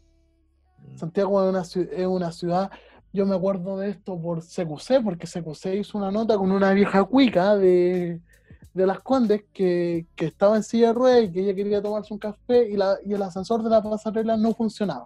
[0.80, 0.98] Mm.
[0.98, 2.72] Santiago es una, es una ciudad,
[3.14, 7.04] yo me acuerdo de esto por CQC, porque CQC hizo una nota con una vieja
[7.04, 8.20] cuica de,
[8.74, 12.12] de Las Condes que, que estaba en silla de ruedas y que ella quería tomarse
[12.12, 15.06] un café y, la, y el ascensor de la pasarela no funcionaba.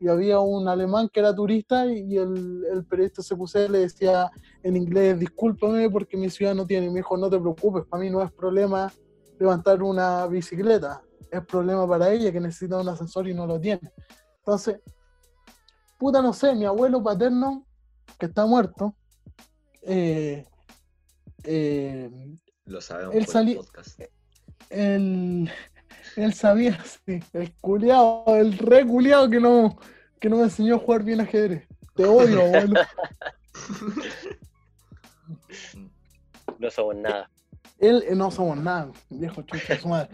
[0.00, 4.30] Y había un alemán que era turista y el, el periodista CQC le decía
[4.62, 6.86] en inglés, discúlpame porque mi ciudad no tiene.
[6.86, 8.92] Y me dijo, no te preocupes, para mí no es problema
[9.38, 13.90] levantar una bicicleta, es problema para ella que necesita un ascensor y no lo tiene.
[14.38, 14.80] Entonces,
[15.98, 17.64] puta, no sé, mi abuelo paterno,
[18.18, 18.94] que está muerto,
[19.82, 20.44] eh,
[21.44, 22.10] eh,
[22.66, 24.00] Lo sabemos Él por salí- el podcast.
[24.70, 25.50] él,
[26.16, 29.76] él sabía, sí, el culiado, el re culiado que no,
[30.20, 31.66] que no me enseñó a jugar bien ajedrez.
[31.94, 32.80] Te odio, abuelo.
[36.58, 37.30] No somos nada.
[37.78, 40.08] Él, eh, no somos nada, viejo chucha, su madre.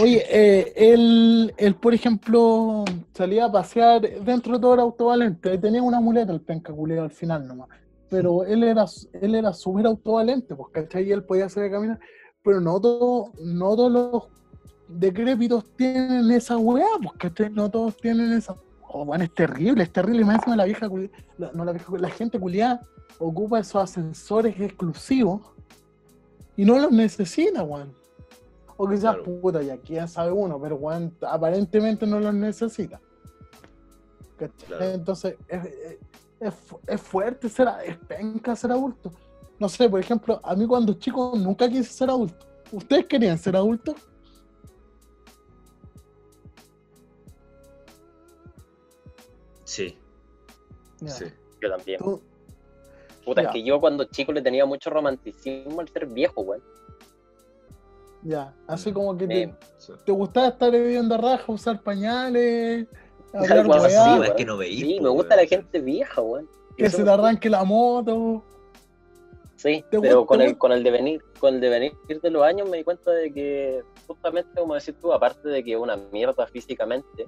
[0.00, 5.58] Oye, eh, él, él, por ejemplo, salía a pasear dentro de todo el autovalente.
[5.58, 7.68] Tenía una muleta el penca culiao al final nomás.
[8.08, 8.84] Pero él era,
[9.20, 11.08] él era súper autovalente, pues, ¿cachai?
[11.08, 11.98] Y él podía a caminar.
[12.42, 14.39] Pero no, todo, no todos los
[14.98, 16.86] decrépitos tienen esa weá,
[17.18, 17.50] ¿cachai?
[17.50, 18.56] No todos tienen esa.
[18.92, 20.22] Oh, bueno, es terrible, es terrible.
[20.22, 20.88] Y más encima la vieja,
[21.38, 22.80] la, no la vieja, la gente culiada
[23.18, 25.42] ocupa esos ascensores exclusivos
[26.56, 27.94] Y no los necesita, weón.
[28.76, 29.40] O quizás, Claro.
[29.40, 33.00] puta, ya quién sabe uno, pero weón, aparentemente no los necesita.
[34.80, 35.98] Entonces, es, es-
[36.40, 39.12] es fu- es fuerte ser, es penca ser adulto.
[39.58, 42.46] No sé, por ejemplo, a mí cuando chico nunca quise ser adulto.
[42.72, 43.94] ¿Ustedes querían ser adultos?
[49.70, 49.96] Sí,
[51.00, 51.08] Ya.
[51.10, 51.26] sí.
[51.62, 52.00] Yo también.
[52.00, 52.20] Tú-
[53.24, 53.48] Puta, Ya.
[53.50, 56.60] es que yo cuando chico le tenía mucho romanticismo al ser viejo, weón.
[58.22, 58.94] ya, así Mm.
[58.94, 59.92] como que te, sí.
[60.04, 62.86] te gustaba estar bebiendo raja, usar pañales,
[63.32, 64.36] hablar weá, weón.
[64.36, 66.48] que no veí, Sí, po, me gusta la gente vieja, weón.
[66.76, 68.42] que Eso- se te arranque la moto.
[69.56, 72.68] Sí, ¿Te pero gusta- con el, con el devenir, con el devenir de los años
[72.68, 76.46] me di cuenta de que, justamente como decís tú, aparte de que es una mierda
[76.46, 77.26] físicamente,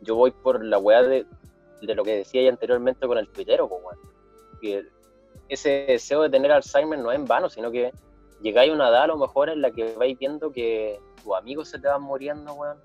[0.00, 1.26] yo voy por la weá de,
[1.82, 3.98] de lo que decía ya anteriormente con el tuitero, pues.
[4.60, 4.86] Que
[5.48, 7.92] ese deseo de tener Alzheimer no es en vano, sino que
[8.40, 11.68] llegáis a una edad a lo mejor en la que vais viendo que tus amigos
[11.68, 12.80] se te van muriendo, weón.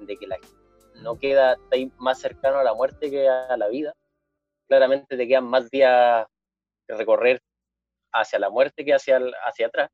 [0.00, 0.38] De que la,
[1.02, 1.56] no queda,
[1.98, 3.94] más cercano a la muerte que a la vida.
[4.68, 6.26] Claramente te quedan más días
[6.86, 7.42] que recorrer
[8.12, 9.90] hacia la muerte que hacia, hacia atrás.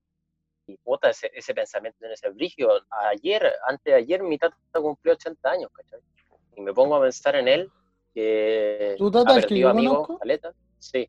[0.68, 2.68] Y puta, ese, ese pensamiento en ese brillo.
[2.90, 4.56] Ayer, antes de ayer, mi tata
[5.16, 6.00] 80 años, ¿cachai?
[6.56, 7.70] Y me pongo a pensar en él,
[8.14, 11.08] que ¿Tu tata ha que perdido yo amigos, caleta, sí,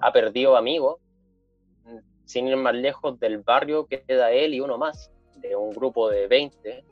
[0.00, 1.00] ha perdido amigos,
[1.84, 6.08] mm, sin ir más lejos del barrio queda él y uno más, de un grupo
[6.08, 6.84] de 20.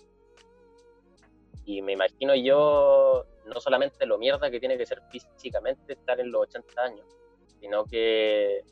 [1.65, 6.33] Y me imagino yo, no solamente lo mierda que tiene que ser físicamente estar en
[6.33, 7.07] los 80 años,
[7.61, 8.63] sino que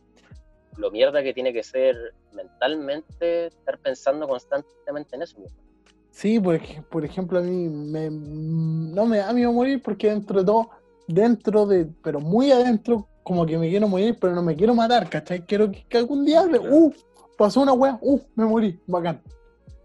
[0.77, 5.39] lo mierda que tiene que ser mentalmente estar pensando constantemente en eso.
[5.39, 5.70] mismo.
[6.11, 10.45] Sí, por, por ejemplo, a mí me, no me da miedo morir porque dentro de
[10.47, 10.71] todo,
[11.07, 15.09] dentro de, pero muy adentro, como que me quiero morir, pero no me quiero matar,
[15.09, 15.45] ¿cachai?
[15.47, 16.93] Quiero que, que algún día, uh,
[17.39, 19.23] pasó una wea, uh, me morí, bacán,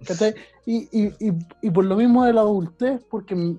[0.06, 0.34] ¿cachai?
[0.66, 3.58] Y, y, y, y por lo mismo de la adultez, porque me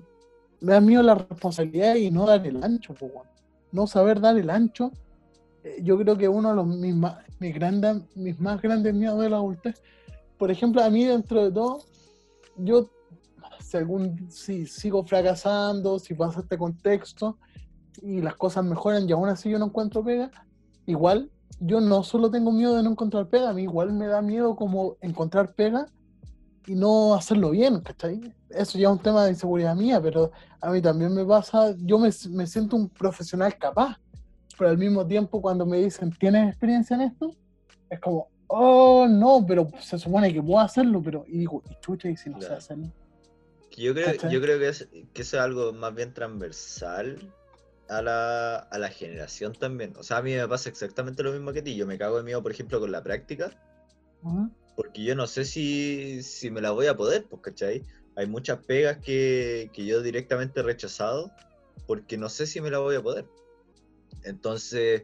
[0.59, 2.93] da miedo la responsabilidad y no dar el ancho,
[3.71, 4.91] no saber dar el ancho.
[5.63, 9.21] eh, Yo creo que uno de los mis, ma- mis, grandes, mis más grandes miedos
[9.21, 9.81] de la adultez,
[10.37, 11.79] por ejemplo, a mí dentro de todo,
[12.57, 12.89] yo
[13.59, 17.37] si algún si sigo fracasando, si pasa este contexto
[18.01, 20.31] y las cosas mejoran y aún así yo no encuentro pega,
[20.85, 24.21] igual yo no solo tengo miedo de no encontrar pega, a mí igual me da
[24.21, 25.87] miedo como encontrar pega
[26.67, 28.33] y no hacerlo bien, ¿cachai?
[28.49, 30.31] Eso ya es un tema de inseguridad mía, pero
[30.61, 33.97] a mí también me pasa, yo me, me siento un profesional capaz,
[34.57, 37.31] pero al mismo tiempo cuando me dicen, ¿tienes experiencia en esto?
[37.89, 42.09] Es como, oh, no, pero se supone que puedo hacerlo, pero, y digo, y chucha,
[42.09, 42.57] y si no sé Claro.
[42.59, 42.91] hacerlo.
[43.71, 44.31] Que Yo creo, ¿Cachai?
[44.31, 47.33] yo creo que, es, que eso es algo más bien transversal
[47.89, 49.93] a la, a la generación también.
[49.97, 51.75] O sea, a mí me pasa exactamente lo mismo que a ti.
[51.75, 53.51] Yo me cago de miedo, por ejemplo, con la práctica,
[54.75, 57.83] porque yo no sé si, si me la voy a poder, pues, ¿cachai?
[58.15, 61.31] Hay muchas pegas que, que yo directamente he rechazado
[61.85, 63.25] porque no sé si me la voy a poder.
[64.23, 65.03] Entonces,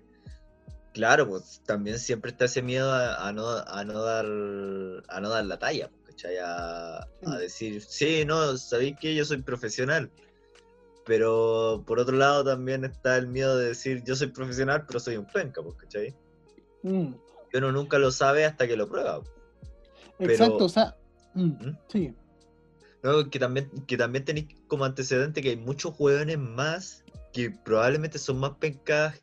[0.94, 5.30] claro, pues también siempre está ese miedo a, a no, a no dar a no
[5.30, 6.38] dar la talla, pues, ¿cachai?
[6.38, 7.38] A, a Sí.
[7.40, 10.12] decir, sí, no, sabéis que yo soy profesional.
[11.06, 15.18] Pero por otro lado también está el miedo de decir, yo soy profesional, pero soy
[15.18, 16.16] un penca, pues, ¿cachai?
[16.84, 17.14] Mm,
[17.54, 19.22] Y uno nunca lo sabe hasta que lo prueba.
[20.18, 20.96] Pero- Exacto, o sea,
[21.34, 21.78] mm, ¿Mm?
[21.90, 22.16] sí,
[23.04, 28.18] No, que también, que también tenéis como antecedente que hay muchos hueones más que probablemente
[28.18, 29.22] son más pencas,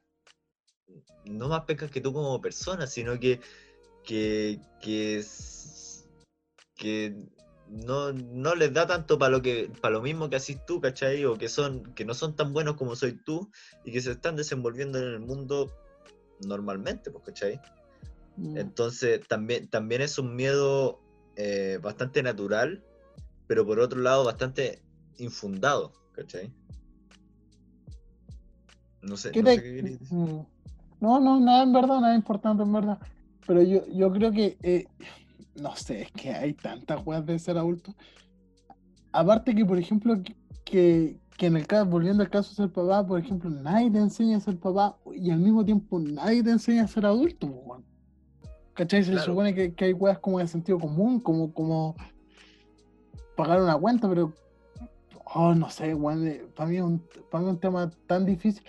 [1.25, 3.41] no más pencas que tú como persona, sino que,
[4.05, 5.25] que, que,
[7.69, 11.25] no, no les da tanto para lo que, para lo mismo que haces tú, ¿cachai?
[11.25, 13.51] O que son, que no son tan buenos como soy tú,
[13.85, 15.71] y que se están desenvolviendo en el mundo
[16.41, 17.61] normalmente, pues, ¿cachai?
[18.37, 20.99] mm, Entonces, también, también es un miedo
[21.37, 22.83] eh, bastante natural,
[23.47, 24.83] pero por otro lado bastante
[25.19, 26.53] infundado, ¿cachai?
[29.03, 30.19] No sé, ¿qué no te- sé qué queréis decir.
[31.01, 32.99] No, no, nada en verdad, nada importante en verdad,
[33.47, 34.87] pero yo, yo creo que, eh,
[35.61, 37.95] no sé, es que hay tantas weas de ser adulto.
[39.13, 40.15] Aparte que, por ejemplo,
[40.65, 43.99] que, que, en el caso, volviendo al caso de ser papá, por ejemplo, nadie te
[43.99, 47.85] enseña a ser papá y al mismo tiempo nadie te enseña a ser adulto, weón.
[48.75, 49.03] ¿Cachai?
[49.05, 49.27] Se Claro.
[49.27, 51.97] supone que, que hay weas como de sentido común, como, como
[53.37, 54.33] pagar una cuenta, pero
[55.35, 58.25] oh, no sé, weón, eh, para mí, es un, para mí es un tema tan
[58.27, 58.63] difícil.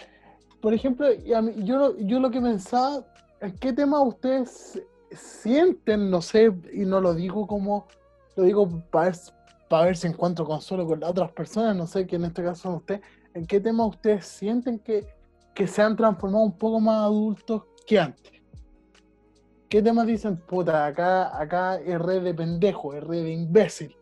[0.61, 3.03] Por ejemplo, yo, lo- yo lo que pensaba,
[3.39, 4.81] ¿en qué tema ustedes
[5.11, 7.87] sienten, no sé, y no lo digo como,
[8.35, 9.15] lo digo para ver,
[9.69, 12.61] para ver si encuentro consuelo con las otras personas, no sé, que en este caso
[12.63, 13.01] son ustedes,
[13.33, 15.05] ¿en qué tema ustedes sienten que,
[15.55, 18.31] que se han transformado un poco más adultos que antes?
[19.67, 20.35] ¿qué temas dicen?
[20.35, 23.95] Puta, acá, acá es red de pendejo, es red de imbécil.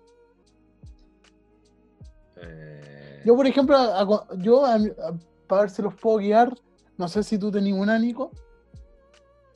[2.38, 4.80] Eh, Yo, por ejemplo, a- yo, a-
[5.50, 6.56] para ver si los puedo guiar,
[6.95, 8.32] no sé si tú tenías un Nico.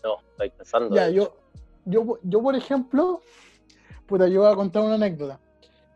[0.04, 0.94] No, estoy pensando.
[0.94, 1.38] Ya, yo,
[1.86, 3.22] yo, yo, por ejemplo,
[4.08, 5.39] puta, yo voy a contar una anécdota.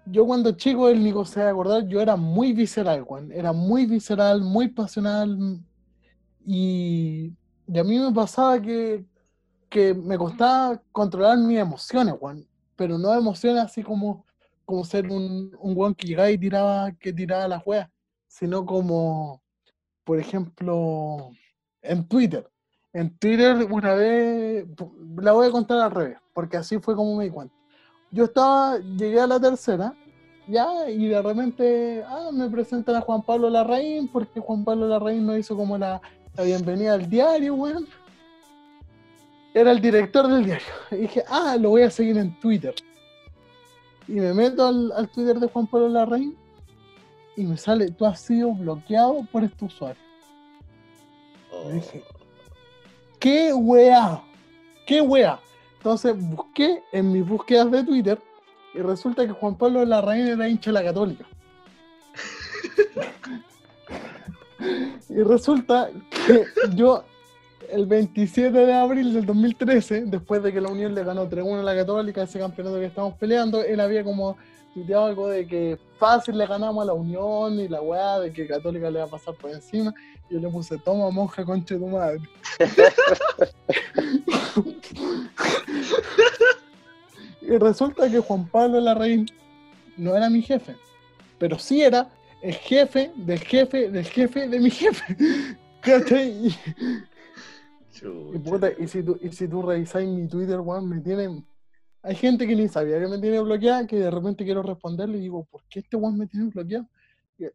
[0.06, 3.32] Yo cuando chico, el Nico se va a acordar, yo era muy visceral, Juan.
[3.32, 5.60] Era muy visceral, muy pasional.
[6.46, 7.34] Y,
[7.68, 9.04] y a mí me pasaba que,
[9.68, 12.48] que me costaba controlar mis emociones, Juan.
[12.76, 14.26] Pero no emociones así como,
[14.64, 17.90] como ser un, un Juan que llegaba y tiraba, que tiraba las weas,
[18.28, 19.42] sino como,
[20.08, 21.32] por ejemplo,
[21.82, 22.50] en Twitter.
[22.94, 24.66] En Twitter una vez,
[25.18, 27.54] la voy a contar al revés, porque así fue como me di cuenta.
[28.10, 29.94] Yo estaba, llegué a la tercera,
[30.48, 35.26] ya, y de repente, ah, me presentan a Juan Pablo Larraín, porque Juan Pablo Larraín
[35.26, 36.02] nos hizo como la,
[36.38, 37.86] la bienvenida al diario, weón.
[39.54, 40.68] Era el director del diario.
[40.92, 42.74] Y dije, ah, lo voy a seguir en Twitter.
[44.08, 46.38] Y me meto al, al Twitter de Juan Pablo Larraín
[47.38, 50.02] y me sale, tú has sido bloqueado por este usuario.
[51.52, 52.04] oh, dije,
[53.20, 54.24] ¡Qué weá!
[54.88, 55.40] ¡Qué weá!
[55.78, 58.20] Entonces busqué en mis búsquedas de Twitter
[58.74, 61.26] y resulta que Juan Pablo Larraín era hincha de la Católica.
[65.10, 66.44] y resulta que
[66.76, 67.04] yo,
[67.70, 71.64] el 27 de abril del 2013, después de que la Unión le ganó 3-1 a
[71.64, 74.38] la Católica, ese campeonato que estamos peleando, él había como
[74.78, 78.46] tuiteado algo de que fácil le ganamos a la Unión y la weá, de que
[78.46, 79.92] Católica le va a pasar por encima.
[80.30, 82.22] Y yo le puse, toma monja, concha de tu madre.
[87.42, 89.26] y resulta que Juan Pablo Larraín
[89.98, 90.76] no era mi jefe,
[91.40, 92.12] pero sí era
[92.44, 95.18] el jefe del jefe del jefe de mi jefe.
[95.82, 96.56] ¿Cachai?
[98.00, 101.44] Y, puta, y si tú, y si tú revisáis mi Twitter, weón, me tienen.
[102.08, 105.22] Hay gente que ni sabía que me tiene bloqueada, que de repente quiero responderle y
[105.22, 106.88] digo, ¿por qué este weón me tiene bloqueado?
[107.38, 107.46] Y,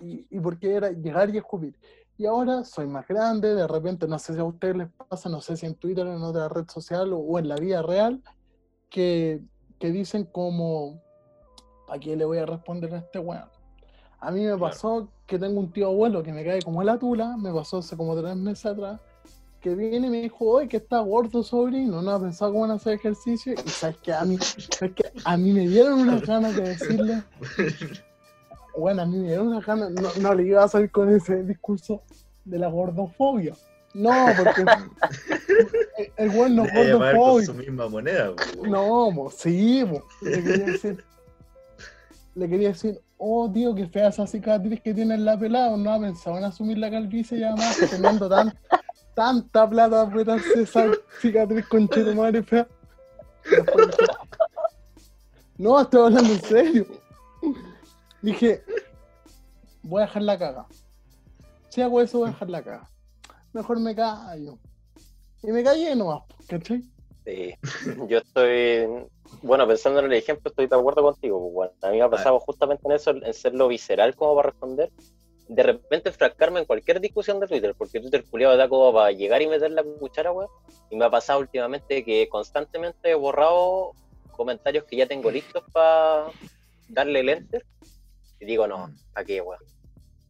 [0.00, 1.74] y, y por qué era llegar y escupir.
[2.16, 5.40] Y ahora soy más grande, de repente, no sé si a ustedes les pasa, no
[5.40, 8.22] sé si en Twitter, en otra red social o, o en la vida real,
[8.88, 9.40] que,
[9.80, 11.02] que dicen como,
[11.88, 13.48] ¿a quién le voy a responder a este weón?
[14.20, 14.60] A mí me Claro.
[14.60, 17.96] pasó que tengo un tío abuelo que me cae como la tula, me pasó hace
[17.96, 19.00] como tres meses atrás,
[19.68, 22.72] que viene y me dijo, oye, que está gordo sobrino, no ha pensado cómo van
[22.72, 26.22] a hacer ejercicio, y sabes que a mí, sabes que a mí me dieron unas
[26.22, 27.22] ganas de decirle,
[28.76, 31.42] bueno, a mí me dieron unas ganas, no, no le iba a salir con ese
[31.44, 32.02] discurso
[32.44, 33.54] de la gordofobia.
[33.94, 37.52] No, porque el, el weón no es gordofóbico.
[37.52, 38.32] su misma moneda.
[38.62, 40.02] No, mo, sí, mo.
[40.20, 41.04] Le quería decir,
[42.34, 45.92] le quería decir, oh tío, qué fea esa cicatriz que tiene en la pelada, no
[45.92, 48.54] ha pensado en asumir la calvicie y además teniendo tan,
[49.18, 52.68] tanta plata a apretarse esa cicatriz con madre fea.
[55.56, 56.86] No, estoy hablando en serio.
[58.22, 58.62] Dije,
[59.82, 60.66] voy a dejar la caga.
[61.68, 62.88] Si hago eso, voy a dejar la caga.
[63.52, 64.56] Mejor me callo.
[65.42, 66.84] Y me callé nomás, ¿cachai?
[67.24, 67.54] Sí.
[68.08, 68.86] Yo estoy,
[69.42, 71.40] bueno, pensando en el ejemplo, estoy de acuerdo contigo.
[71.40, 71.72] pues, bueno.
[71.82, 74.92] A mí me ha pasado justamente en eso, en ser lo visceral como para responder.
[75.48, 79.40] De repente enfrascarme en cualquier discusión de Twitter, porque Twitter culiado da como para llegar
[79.40, 80.50] y meter la cuchara, weón.
[80.90, 83.92] Y me ha pasado últimamente que constantemente he borrado
[84.32, 86.26] comentarios que ya tengo listos para
[86.88, 87.64] darle el enter.
[88.40, 89.60] Y digo, no, ¿para qué, weón?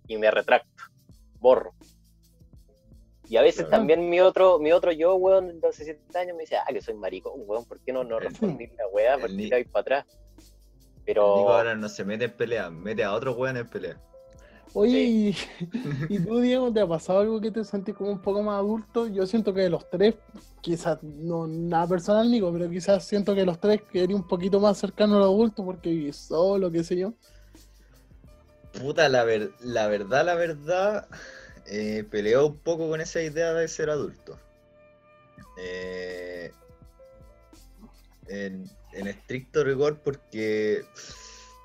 [0.06, 0.84] Y me retracto,
[1.40, 1.74] borro.
[3.28, 3.70] Y a veces Claro.
[3.80, 6.94] también mi otro, mi otro yo, weón, de 17 años, me dice, ah, que soy
[6.94, 8.18] maricón, weón, ¿por qué no, no
[8.56, 9.18] respondí la weá?
[9.18, 10.06] ¿Por qué tiráis para atrás?
[11.04, 14.00] Pero Nico ahora no se mete en pelea, mete a otro weón en pelea.
[14.74, 15.36] Oye, y,
[16.08, 19.06] y tú, Diego, ¿te ha pasado algo que te sentís como un poco más adulto?
[19.06, 20.16] Yo siento que de los tres,
[20.60, 24.78] quizás, no nada personal, Nico, pero quizás siento que los tres quería un poquito más
[24.78, 27.14] cercano a los adultos porque solo, qué sé yo.
[28.80, 31.08] Puta, la, ver- la verdad, la verdad,
[31.66, 34.38] eh, peleó un poco con esa idea de ser adulto.
[35.56, 36.52] Eh,
[38.28, 40.84] en, en estricto rigor, porque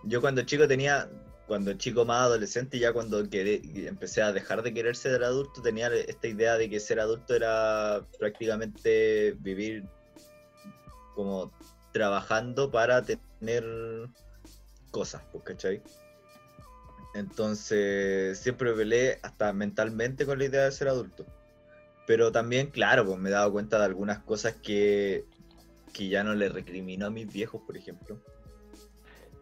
[0.06, 1.10] yo cuando chico tenía,
[1.48, 5.94] cuando chico más adolescente, ya cuando quedé- empecé a dejar de querer ser adulto, tenía
[5.94, 9.84] esta idea de que ser adulto era prácticamente vivir
[11.16, 11.52] como
[11.92, 13.64] trabajando para tener
[14.92, 15.82] cosas, pues, ¿cachai?
[17.14, 21.26] Entonces siempre peleé hasta mentalmente con la idea de ser adulto.
[22.08, 25.26] Pero también, claro, pues me he dado cuenta de algunas cosas que,
[25.94, 28.20] que ya no le recrimino a mis viejos, por ejemplo.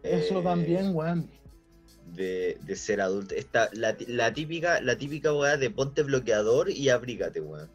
[0.02, 1.30] Eso Eh, también, weón.
[2.14, 3.34] De, de ser adulto.
[3.34, 7.70] Esta, la, la típica, la típica weá de ponte bloqueador y abrígate, weón.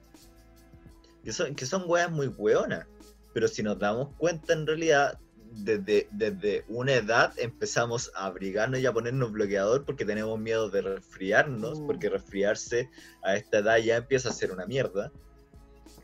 [1.23, 2.85] que son, que son weas muy weonas.
[3.33, 5.17] Pero si nos damos cuenta, en realidad,
[5.51, 10.81] desde, desde una edad empezamos a abrigarnos y a ponernos bloqueador porque tenemos miedo de
[10.81, 11.87] resfriarnos, Mm.
[11.87, 12.89] porque resfriarse
[13.23, 15.11] a esta edad ya empieza a ser una mierda.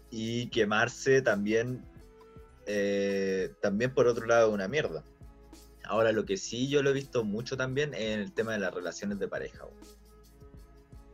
[0.10, 1.84] Y quemarse también,
[2.66, 5.04] eh, también por otro lado, una mierda.
[5.86, 8.60] Ahora, lo que sí yo lo he visto mucho también es en el tema de
[8.60, 9.66] las relaciones de pareja.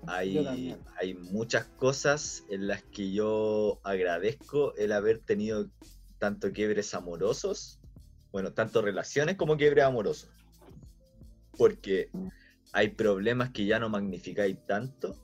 [0.07, 5.69] hay muchas cosas en las que yo agradezco el haber tenido
[6.19, 7.79] tanto quiebres amorosos,
[8.31, 10.29] bueno, tanto relaciones como quiebres amorosos.
[11.57, 12.09] Porque
[12.71, 15.15] hay problemas que ya no magnificáis tanto,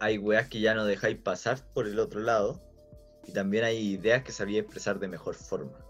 [0.00, 2.62] hay weas que ya no dejáis pasar por el otro lado,
[3.26, 5.83] y también hay ideas que sabía expresar de mejor forma.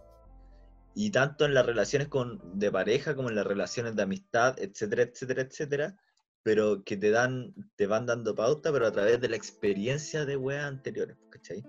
[0.94, 5.02] Y tanto en las relaciones con, de pareja como en las relaciones de amistad, etcétera,
[5.02, 5.96] etcétera, etcétera,
[6.44, 10.36] pero que te dan, te van dando pauta, pero a través de la experiencia de
[10.36, 11.64] weas anteriores, ¿cachai?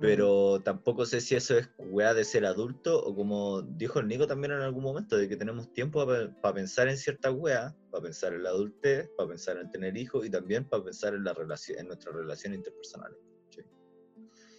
[0.00, 4.26] Pero tampoco sé si eso es weá de ser adulto o como dijo el Nico
[4.26, 8.34] también en algún momento, de que tenemos tiempo para pensar en ciertas weas, para pensar
[8.34, 11.78] en la adultez, para pensar en tener hijos y también para pensar en, la relación,
[11.78, 13.18] en nuestras relaciones interpersonales.
[13.44, 13.64] ¿cachai?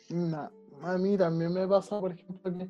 [0.09, 0.51] Na-
[0.82, 2.69] a mí también me pasa, por ejemplo, que,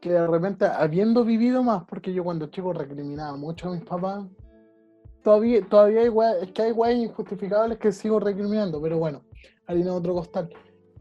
[0.00, 4.24] que de repente, habiendo vivido más, porque yo cuando chico recriminaba mucho a mis papás,
[5.22, 9.22] todavía, todavía hay weas, es que hay weas injustificables que sigo recriminando, pero bueno,
[9.66, 10.48] harina otro costal.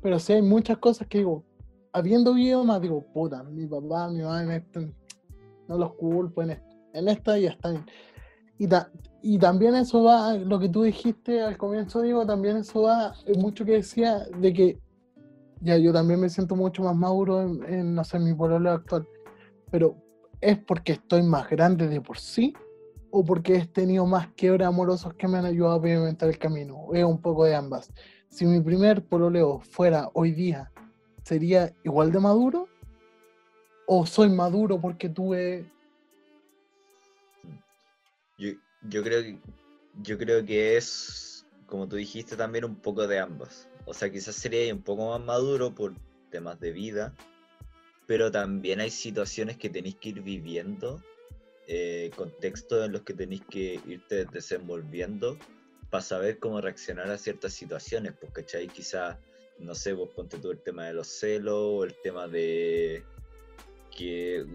[0.02, 1.44] Pero sí hay muchas cosas que digo,
[1.94, 4.82] habiendo vivido más, digo, puta, mi papá, mi mamá, en esto,
[5.68, 7.86] no los culpo en esto, en esta ya está bien.
[8.58, 8.92] Y, ta-
[9.22, 13.64] y también eso va, lo que tú dijiste al comienzo, digo, también eso va, mucho
[13.64, 14.80] que decía de que
[15.62, 19.08] ya yo también me siento mucho más maduro en, en, no sé, mi pololo actual,
[19.72, 19.96] pero
[20.42, 22.54] ¿es porque estoy más grande de por sí?
[23.12, 26.90] ¿O porque he tenido más quiebres amorosos que me han ayudado a pavimentar el camino?
[26.94, 27.92] Es un poco de ambas.
[28.30, 30.72] Si mi primer pololeo fuera hoy día,
[31.24, 32.68] ¿sería igual de maduro?
[33.88, 35.66] ¿O soy maduro porque tuve...
[38.38, 38.52] Yo,
[38.84, 39.40] yo creo
[40.04, 43.69] yo creo que es, como tú dijiste, también un poco de ambas.
[43.90, 45.96] O sea, quizás sería un poco más maduro por
[46.30, 47.16] temas de vida,
[48.06, 51.02] pero también hay situaciones que tenéis que ir viviendo,
[51.68, 55.40] eh, contextos en los que tenéis que irte desenvolviendo
[55.90, 58.68] para saber cómo reaccionar a ciertas situaciones, pues, ¿cachai?
[58.68, 59.18] Quizás,
[59.58, 63.04] no sé, vos ponte tú el tema de los celos, o el tema de
[63.98, 64.46] que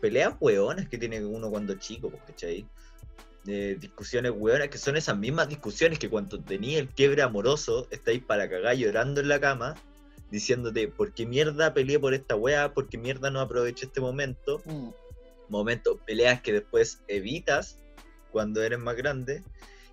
[0.00, 2.66] peleas hueonas que tiene uno cuando chico, pues, ¿cachai?
[3.48, 8.22] Eh, discusiones hueonas que son esas mismas discusiones que cuando tenía el quiebre amoroso, estáis
[8.22, 9.74] para cagar llorando en la cama,
[10.30, 12.74] diciéndote, ¿por qué mierda peleé por esta wea?
[12.74, 14.60] ¿Por qué mierda no aproveché este momento?
[14.64, 14.88] mm,
[15.48, 17.78] momentos, peleas que después evitas
[18.32, 19.42] cuando eres más grande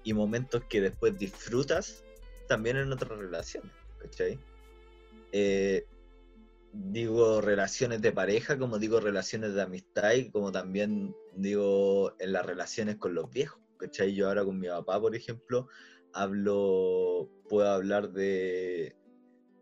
[0.03, 2.03] y momentos que después disfrutas
[2.47, 4.39] también en otras relaciones, ¿cachai?
[5.31, 5.85] Eh,
[6.73, 12.45] digo relaciones de pareja, como digo relaciones de amistad y como también digo en las
[12.45, 14.13] relaciones con los viejos, ¿cachai?
[14.13, 15.67] Yo ahora con mi papá, por ejemplo,
[16.13, 18.95] hablo, puedo hablar de,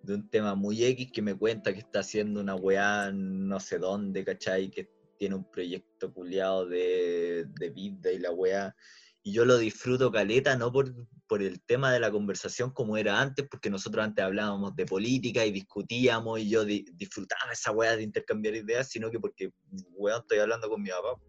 [0.04, 3.78] de un tema muy X que me cuenta que está haciendo una weá no sé
[3.78, 4.70] dónde, ¿cachai?
[4.70, 8.76] Que tiene un proyecto culiado de, de vida y la weá.
[9.24, 10.92] Y yo lo disfruto caleta, no por,
[11.28, 15.46] por el tema de la conversación como era antes, porque nosotros antes hablábamos de política
[15.46, 19.52] y discutíamos y yo di- disfrutaba esa weá de intercambiar ideas, sino que porque,
[19.92, 21.22] weón, estoy hablando con mi papá.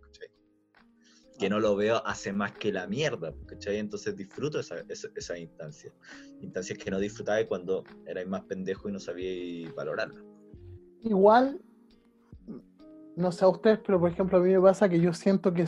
[1.43, 3.79] Que no lo veo hace más que la mierda, ¿cachai?
[3.79, 5.93] Entonces disfruto esa, esa, esa instancia.
[6.41, 10.23] Instancias que no disfrutaba cuando erais más pendejo y no sabíais valorarla.
[11.03, 11.61] Igual,
[13.17, 15.65] no sé a ustedes, pero por ejemplo a mí me pasa que yo siento que,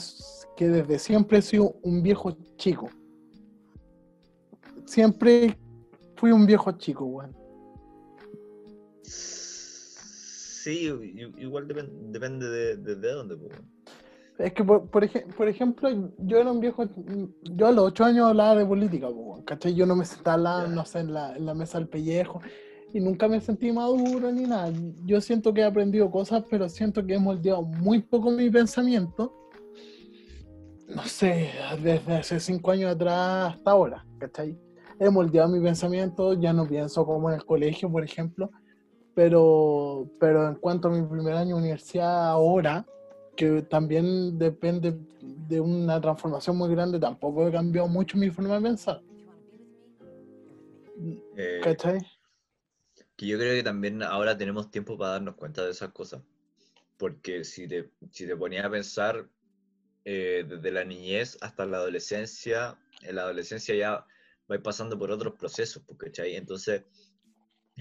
[0.57, 2.89] que desde siempre he sido un viejo chico.
[4.87, 5.59] Siempre
[6.17, 7.35] fui un viejo chico, weón.
[9.03, 10.89] Sí,
[11.39, 13.37] igual depen- depende de, de, de dónde.
[13.37, 13.53] pues.
[14.39, 16.85] Es que, por, por, ej- por ejemplo, yo era un viejo,
[17.43, 19.07] yo a los ocho años hablaba de política,
[19.45, 19.75] ¿cachai?
[19.75, 22.41] Yo no me sentaba, no sé, en la, en la mesa del pellejo
[22.93, 24.73] y nunca me sentí maduro ni nada.
[25.05, 29.33] Yo siento que he aprendido cosas, pero siento que he moldeado muy poco mi pensamiento.
[30.89, 31.51] No sé,
[31.83, 34.59] desde hace cinco años atrás hasta ahora, ¿cachai?
[34.99, 38.51] He moldeado mi pensamiento, ya no pienso como en el colegio, por ejemplo,
[39.15, 42.85] pero, pero en cuanto a mi primer año de universidad ahora,
[43.37, 44.97] que también depende
[45.49, 49.03] de una transformación muy grande, tampoco he cambiado mucho mi forma de pensar.
[51.37, 51.99] Eh, ¿Cachai?
[53.17, 56.23] que yo creo que también ahora tenemos tiempo para darnos cuenta de esas cosas.
[56.97, 59.29] Porque si te, si te ponías a pensar
[60.05, 64.07] eh, desde la niñez hasta la adolescencia, en la adolescencia ya
[64.49, 66.37] vais pasando por otros procesos, pues, ¿cachai?
[66.37, 66.85] Entonces,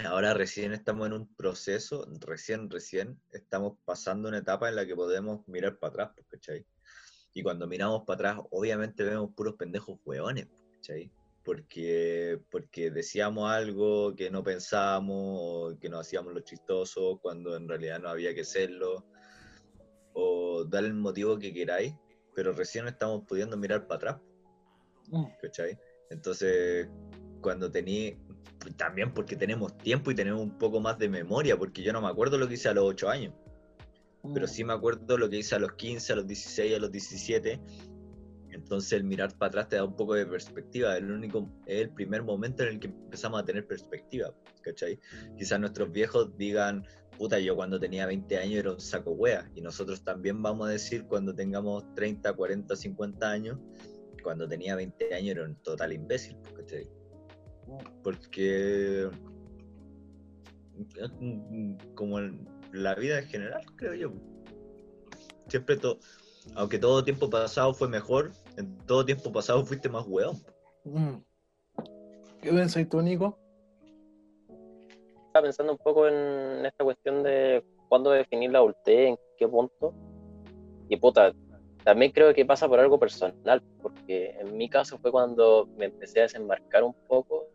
[0.05, 4.95] ahora recién estamos en un proceso, recién, recién estamos pasando una etapa en la que
[4.95, 6.65] podemos mirar para atrás, pues, ¿cachai?
[7.33, 11.11] Y cuando miramos para atrás, obviamente vemos puros pendejos hueones, pues, ¿cachai?
[11.43, 17.99] Porque, porque decíamos algo que no pensábamos, que nos hacíamos los chistosos, cuando en realidad
[17.99, 19.05] no había que hacerlo,
[20.13, 21.93] o dar el motivo que queráis,
[22.35, 24.21] pero recién estamos pudiendo mirar para atrás,
[25.07, 25.25] Mm.
[25.41, 25.77] ¿cachai?
[26.09, 26.87] Entonces,
[27.41, 28.17] cuando tení,
[28.77, 32.07] también porque tenemos tiempo y tenemos un poco más de memoria, porque yo no me
[32.07, 33.33] acuerdo lo que hice a los 8 años,
[34.33, 36.91] pero sí me acuerdo lo que hice a los 15, a los 16, a los
[36.91, 37.61] 17.
[38.51, 41.89] Entonces el mirar para atrás te da un poco de perspectiva, el único, es el
[41.89, 44.31] primer momento en el que empezamos a tener perspectiva,
[44.61, 44.99] ¿cachai?
[45.37, 46.85] Quizás nuestros viejos digan,
[47.17, 50.71] puta, yo cuando tenía 20 años era un saco wea, y nosotros también vamos a
[50.71, 53.57] decir cuando tengamos 30, 40, 50 años,
[54.21, 56.87] cuando tenía 20 años era un total imbécil, ¿cachai?
[58.03, 59.09] Porque
[61.95, 64.11] como en la vida en general, creo yo.
[65.47, 65.99] Siempre todo,
[66.55, 70.37] aunque todo tiempo pasado fue mejor, en todo tiempo pasado fuiste más weón.
[70.83, 71.15] Mm.
[72.41, 73.37] ¿Qué pensáis tú, Nico?
[75.27, 79.93] Estaba pensando un poco en esta cuestión de cuándo definir la adultez, en qué punto.
[80.89, 81.33] Y puta,
[81.83, 86.19] también creo que pasa por algo personal, porque en mi caso fue cuando me empecé
[86.19, 87.47] a desembarcar un poco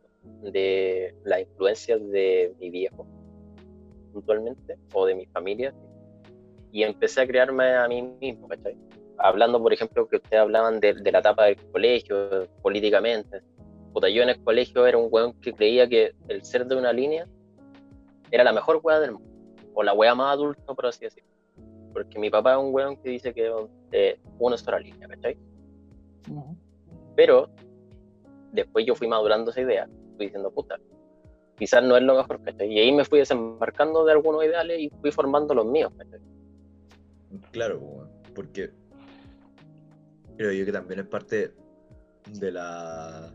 [0.42, 3.06] de las influencias de mi viejo,
[4.12, 5.74] puntualmente, o de mi familia,
[6.72, 8.76] y empecé a crearme a mí mismo, ¿cachai?
[9.18, 13.40] Hablando, por ejemplo, que ustedes hablaban de, de la etapa del colegio, políticamente.
[13.92, 16.92] Puta, yo en el colegio era un weón que creía que el ser de una
[16.92, 17.26] línea
[18.30, 19.28] era la mejor weá del mundo,
[19.74, 21.30] o la weá más adulta, por así decirlo.
[21.92, 23.50] Porque mi papá es un weón que dice que
[23.92, 25.36] eh, uno es sola línea, ¿cachai?
[26.30, 26.56] Ujú.
[27.16, 27.50] Pero
[28.52, 29.88] después yo fui madurando esa idea,
[30.26, 30.78] diciendo, puta,
[31.56, 32.72] quizás no es lo mejor, ¿cachai?
[32.72, 35.92] Y ahí me fui desembarcando de algunos ideales y fui formando los míos.
[37.50, 38.70] Claro, porque
[40.36, 41.54] creo yo que también es parte
[42.32, 43.34] de la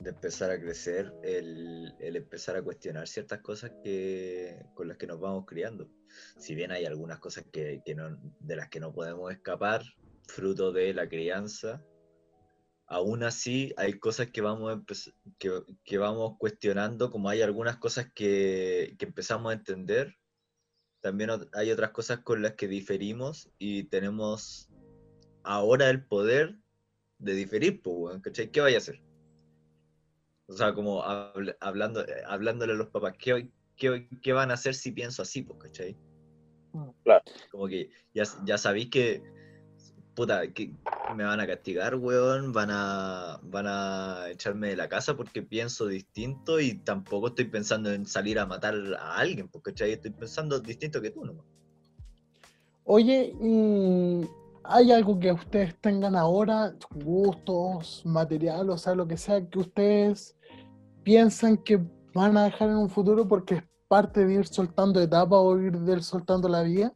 [0.00, 5.06] de empezar a crecer, el, el empezar a cuestionar ciertas cosas que, con las que
[5.06, 5.90] nos vamos criando.
[6.38, 9.82] Si bien hay algunas cosas que, que no, de las que no podemos escapar,
[10.26, 11.84] fruto de la crianza,
[12.90, 14.80] aún así hay cosas que vamos,
[15.38, 20.16] que, que vamos cuestionando, como hay algunas cosas que, que empezamos a entender,
[21.00, 24.68] también hay otras cosas con las que diferimos y tenemos
[25.44, 26.56] ahora el poder
[27.18, 28.50] de diferir, pues, ¿cachai?
[28.50, 29.00] ¿Qué vaya a hacer?
[30.48, 34.54] O sea, como habl- hablando, eh, hablándole a los papás, ¿qué, qué, qué van a
[34.54, 35.96] hacer si pienso así, pues, cachai?
[37.04, 37.22] Claro.
[37.52, 39.22] Como que ya, ya sabéis que,
[40.20, 40.70] puta, que
[41.16, 45.86] me van a castigar, weón, van a, van a echarme de la casa porque pienso
[45.86, 49.92] distinto y tampoco estoy pensando en salir a matar a alguien, pues, ¿cachai?
[49.92, 51.46] Estoy pensando distinto que tú, nomás.
[52.84, 53.34] Oye,
[54.64, 60.36] ¿hay algo que ustedes tengan ahora, gustos, material, o sea, lo que sea, que ustedes
[61.02, 61.80] piensan que
[62.12, 65.78] van a dejar en un futuro porque es parte de ir soltando etapas o ir
[65.78, 66.92] de ir soltando la vida?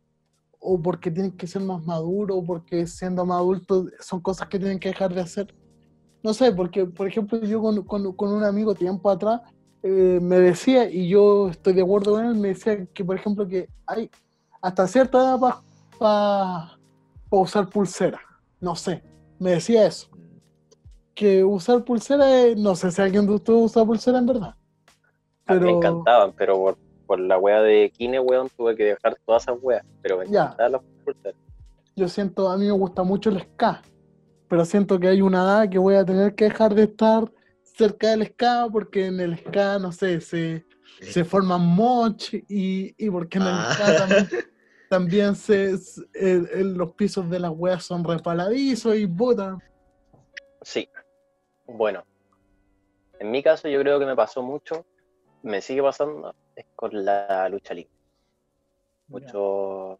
[0.66, 4.58] ¿O porque tienen que ser más maduros, o porque siendo más adultos son cosas que
[4.58, 5.54] tienen que dejar de hacer?
[6.22, 9.42] No sé, porque, por ejemplo, yo con, con- con un amigo tiempo atrás
[9.82, 13.46] eh, me decía, y yo estoy de acuerdo con él, me decía que, por ejemplo,
[13.46, 14.10] que hay
[14.62, 15.38] hasta cierta edad
[15.98, 16.78] para
[17.28, 18.18] usar pulsera.
[18.58, 19.02] No sé,
[19.38, 20.08] me decía eso.
[21.14, 24.54] Que usar pulsera, es- no sé si alguien de ustedes usa pulsera en verdad.
[25.46, 28.84] A mí me Pero encantaban, pero por, por la wea de Kine, weón, tuve que
[28.84, 29.84] dejar todas esas weas.
[30.02, 30.44] Pero me Ya.
[30.44, 31.36] encantaban las pulseras.
[31.96, 33.80] yo siento, a mí me gusta mucho el ska,
[34.48, 37.30] pero siento que hay una edad que voy a tener que dejar de estar
[37.62, 40.64] cerca del ska porque en el ska, no sé, se,
[41.00, 43.72] se forman moch y, y porque en el Ah.
[43.74, 44.28] ska también,
[44.90, 49.56] también se, se- el- el- los pisos de las weas son repaladizos y puta.
[50.62, 50.88] Sí.
[51.66, 52.02] Bueno,
[53.20, 54.84] en mi caso yo creo que me pasó mucho,
[55.42, 57.90] me sigue pasando, es con la lucha libre.
[59.08, 59.98] Mucho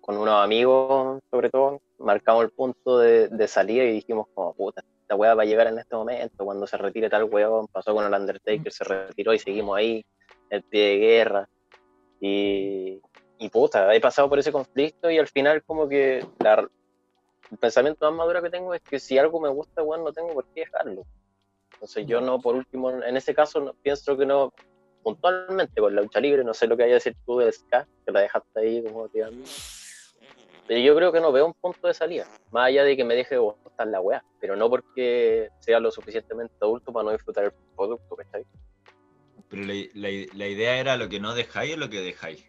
[0.00, 4.82] con unos amigos, sobre todo, marcamos el punto de, de salida y dijimos como, puta,
[5.00, 8.04] esta weá va a llegar en este momento, cuando se retire tal weón, pasó con
[8.04, 10.04] el Undertaker, se retiró y seguimos ahí,
[10.48, 11.48] el pie de guerra.
[12.20, 13.00] Y,
[13.38, 16.68] y puta, he pasado por ese conflicto y al final como que la-
[17.50, 20.32] el pensamiento más maduro que tengo es que si algo me gusta, weón, no tengo
[20.34, 21.04] por qué dejarlo.
[21.74, 24.52] Entonces yo no, por último, en ese caso no, pienso que no,
[25.06, 27.86] puntualmente con la lucha libre, no sé lo que vaya a decir tú del ska,
[28.04, 29.44] que la dejaste ahí como tirando.
[30.66, 33.14] Pero yo creo que no veo un punto de salida, más allá de que me
[33.14, 37.52] deje gustar la weá, pero no porque sea lo suficientemente adulto para no disfrutar el
[37.76, 38.44] producto, ¿cachai?
[39.48, 42.44] Pero la, la- la idea era lo que no dejáis o lo que dejáis.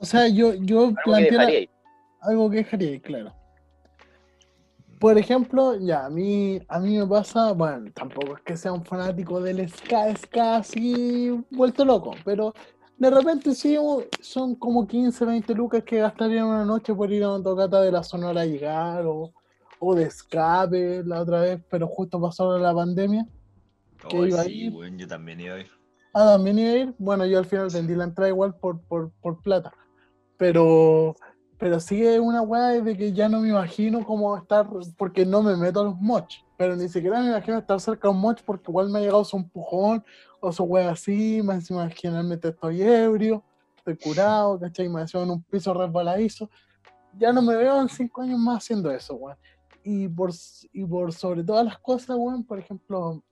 [0.00, 1.70] O sea, yo, yo Algo que planteé dejaría ahí.
[2.22, 3.32] algo que dejaría, claro.
[5.02, 8.84] Por ejemplo, ya, a mí, a mí me pasa, bueno, tampoco es que sea un
[8.84, 12.54] fanático del ska, ska así vuelto loco, pero
[12.98, 13.76] de repente sí
[14.20, 17.90] son como 15, 20 lucas que gastaría una noche por ir a una tocata de
[17.90, 19.32] la Sonora Llegar o,
[19.80, 23.26] o de escape la otra vez, pero justo pasó la pandemia.
[24.08, 24.72] Que Oh, iba a sí, ir.
[24.72, 25.70] weón, yo también iba a ir.
[26.14, 26.94] Ah, también iba a ir.
[26.98, 29.72] Bueno, yo al final vendí la entrada igual por, por, por plata.
[30.38, 31.16] Pero,
[31.62, 34.68] pero sí es una weá de que ya no me imagino cómo estar,
[34.98, 36.42] porque no me meto a los moch.
[36.56, 39.24] Pero ni siquiera me imagino estar cerca de un moch porque igual me ha llegado
[39.24, 40.04] su empujón
[40.40, 43.44] o su weá así, más encima generalmente estoy ebrio,
[43.76, 44.88] estoy curado, ¿cachai?
[44.88, 46.50] Me encima en un piso resbaladizo.
[47.16, 49.38] Ya no me veo en cinco años más haciendo eso, weón.
[49.84, 50.32] Y por,
[50.72, 53.22] y por sobre todas las cosas, weón, por ejemplo,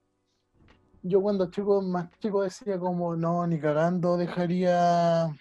[1.03, 5.35] yo cuando chico, más chico decía como, no, ni cagando dejaría,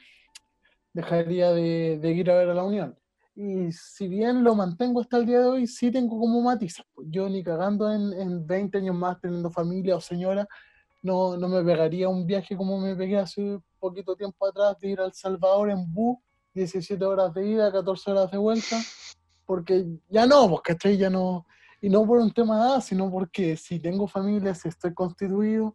[0.93, 2.97] dejaría de, de ir a ver a la Unión.
[3.35, 6.85] Y si bien lo mantengo hasta el día de hoy, sí tengo como matices.
[6.95, 10.47] pues, Yo ni cagando en, en 20 años más teniendo familia o señora,
[11.03, 15.01] no, no me pegaría un viaje como me pegué hace poquito tiempo atrás de ir
[15.01, 16.19] al Salvador en bus,
[16.53, 18.77] 17 horas de ida, 14 horas de vuelta,
[19.47, 20.99] porque ya no, pues, ¿cachai?
[20.99, 21.47] Ya no,
[21.81, 25.75] y no por un tema de sino porque si tengo familia, si estoy constituido,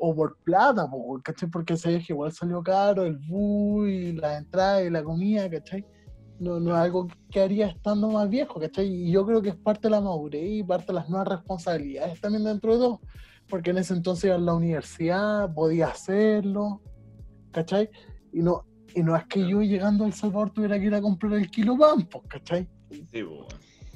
[0.00, 1.50] o por plata, po, ¿cachai?
[1.50, 5.84] Porque ese viaje igual salió caro, el bus y la entrada y la comida, ¿cachai?
[6.38, 8.86] No, no es algo que haría estando más viejo, ¿cachai?
[8.86, 12.18] Y yo creo que es parte de la madurez y parte de las nuevas responsabilidades
[12.20, 13.00] también dentro de todo,
[13.48, 16.80] porque en ese entonces iba a la universidad, podía hacerlo,
[17.52, 17.90] ¿cachai?
[18.32, 18.64] Y no,
[18.94, 21.50] y no es que yo llegando a El Salvador tuviera que ir a comprar el
[21.50, 22.66] kilo pan, ¿cachai?
[23.12, 23.46] Sí, weón.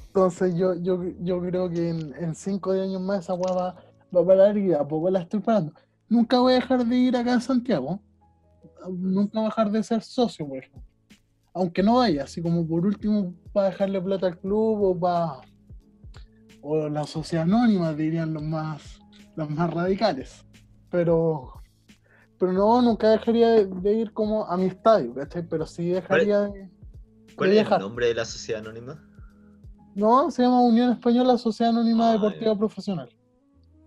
[0.06, 3.76] Entonces yo, yo, yo creo que en, en cinco años más esa weá va,
[4.14, 5.72] va a parar y a poco la estoy parando.
[6.08, 8.00] Nunca voy a dejar de ir acá a Santiago.
[8.90, 10.82] Nunca voy a dejar de ser socio, por ejemplo.
[11.52, 15.40] Aunque no vaya, así como por último para dejarle plata al club o para
[16.60, 18.98] o la sociedad anónima, dirían los más
[19.36, 20.44] los más radicales.
[20.90, 21.52] Pero
[22.38, 25.46] pero no, nunca dejaría de, de ir como a mi estadio, ¿cachai?
[25.48, 26.70] Pero sí dejaría de,
[27.36, 29.00] ¿Cuál de es el nombre de la sociedad anónima?
[29.94, 32.58] No, se llama Unión Española Sociedad Anónima Ah, Deportiva ya.
[32.58, 33.08] Profesional.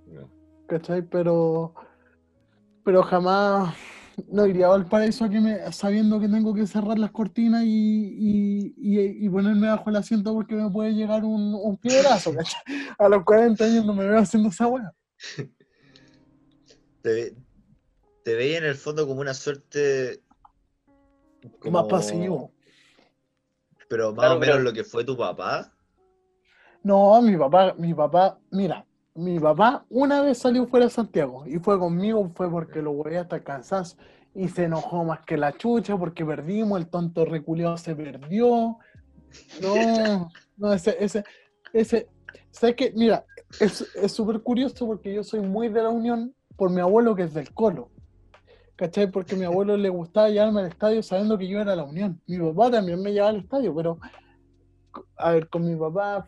[0.08, 0.30] No.
[0.68, 1.02] ¿Cachai?
[1.02, 1.74] Pero,
[2.88, 3.76] pero jamás
[4.30, 7.68] no iría a Valparaíso a que me, sabiendo que tengo que cerrar las cortinas y,
[7.68, 12.62] y, y- y ponerme bajo el asiento porque me puede llegar un, un piedrazo, ¿cachai?
[12.98, 14.94] A los 40 años no me veo haciendo esa weá.
[17.02, 17.36] Te, ve-
[18.24, 20.22] te veía en el fondo como una suerte.
[21.70, 22.54] Más pasivo.
[23.90, 25.74] Pero más Claro, o menos pero- lo que fue tu papá.
[26.84, 28.87] No, mi papá, mi papá, mira,
[29.18, 33.16] mi papá una vez salió fuera de Santiago y fue conmigo, fue porque lo voy
[33.16, 33.98] hasta el cansancio
[34.36, 38.78] y se enojó más que la chucha porque perdimos, el tonto reculeado se perdió.
[39.60, 41.24] No, no, ese, ese,
[41.74, 42.08] ese,
[42.52, 42.94] ¿sabes qué?
[42.96, 43.26] Mira,
[43.60, 47.34] es súper curioso porque yo soy muy de la Unión por mi abuelo que es
[47.34, 47.90] del Colo.
[48.76, 49.10] ¿Cachai?
[49.10, 52.22] Porque a mi abuelo le gustaba llevarme al estadio sabiendo que yo era la Unión.
[52.28, 53.98] Mi papá también me llevaba al estadio, pero
[55.16, 56.28] a ver, con mi papá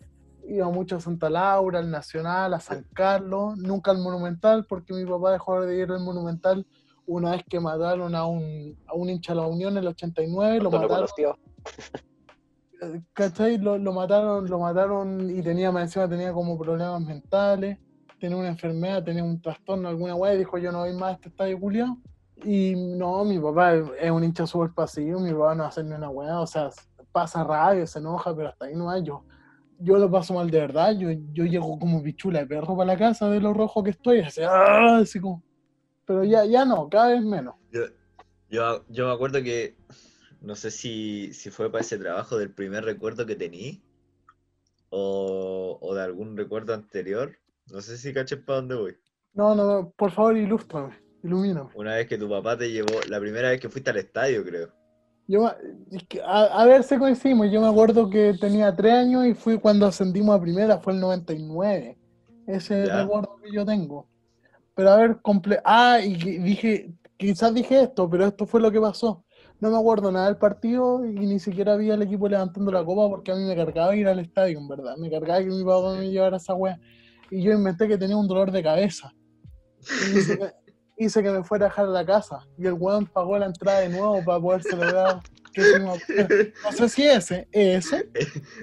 [0.49, 5.05] iba mucho a Santa Laura, al Nacional, a San Carlos, nunca al Monumental, porque mi
[5.05, 6.65] papá dejó de ir al Monumental
[7.05, 10.59] una vez que mataron a un, a un hincha de la Unión en el 89,
[10.61, 11.07] lo mataron.
[13.13, 13.57] ¿cachai?
[13.57, 17.77] Lo, lo mataron, lo mataron y tenía, más encima tenía como problemas mentales,
[18.19, 21.13] tenía una enfermedad, tenía un trastorno, alguna weá, y dijo yo no voy más a
[21.13, 21.97] este estadio culiao.
[22.43, 25.93] Y no, mi papá es es un hincha súper pasivo, mi papá no hace ni
[25.93, 26.69] una weá, o sea,
[27.11, 29.23] pasa rabia, se enoja, pero hasta ahí no hay yo.
[29.81, 32.99] Yo lo paso mal de verdad, yo, yo llego como pichula de perro para la
[32.99, 34.97] casa de lo rojo que estoy, así, ¡ah!
[34.97, 35.41] así como.
[36.05, 37.55] Pero ya, ya no, cada vez menos.
[37.71, 37.81] Yo,
[38.49, 39.77] yo, yo me acuerdo que.
[40.41, 43.83] No sé si, si fue para ese trabajo del primer recuerdo que tení.
[44.89, 47.37] O, o de algún recuerdo anterior.
[47.71, 48.97] No sé si caches para dónde voy.
[49.33, 51.69] No, no, por favor, ilústrame, ilumíname.
[51.75, 52.99] Una vez que tu papá te llevó.
[53.07, 54.78] La primera vez que fuiste al estadio, creo.
[55.29, 55.47] Yo,
[55.91, 57.51] es a, a ver si coincidimos.
[57.51, 60.99] Yo me acuerdo que tenía tres años y fui cuando ascendimos a primera, fue el
[60.99, 61.99] 99.
[62.47, 63.03] Ese Ya.
[63.03, 64.07] recuerdo que yo tengo.
[64.73, 68.81] Pero a ver, comple ah, y dije, quizás dije esto, pero esto fue lo que
[68.81, 69.23] pasó.
[69.59, 73.07] No me acuerdo nada del partido y ni siquiera vi al equipo levantando la copa
[73.07, 74.97] porque a mí me cargaba ir al estadio, en verdad.
[74.97, 76.79] Me cargaba que mi papá me llevara esa wea.
[77.29, 79.13] Y yo inventé que tenía un dolor de cabeza.
[79.79, 80.19] Y
[80.99, 82.45] hice que me fuera a dejar a la casa.
[82.57, 85.19] Y el weón pagó la entrada de nuevo para poder celebrar.
[85.57, 88.07] No sé si ese, ese,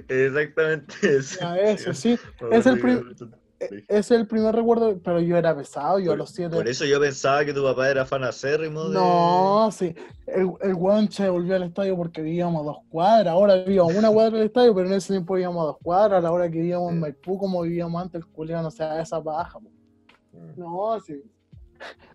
[0.08, 1.40] Exactamente eso.
[1.40, 2.18] ya ese, sí.
[2.52, 3.14] Es el prim-
[3.58, 6.54] Ese es el primer recuerdo, pero yo era pesado, yo a Por- los siete.
[6.54, 8.94] Por eso yo pensaba que tu papá era fan acérrimo de...
[8.94, 9.94] No, sí.
[10.26, 13.32] El, el weón se volvió al estadio porque vivíamos a dos cuadras.
[13.32, 16.18] Ahora vivíamos a una cuadra del estadio, pero en ese tiempo vivíamos a dos cuadras.
[16.18, 17.00] A la hora que vivíamos en.
[17.00, 19.58] Maipú, como vivíamos antes, el culiao no se da esa paja.
[19.58, 19.68] po.
[20.32, 20.52] Mm.
[20.60, 21.22] No, sí.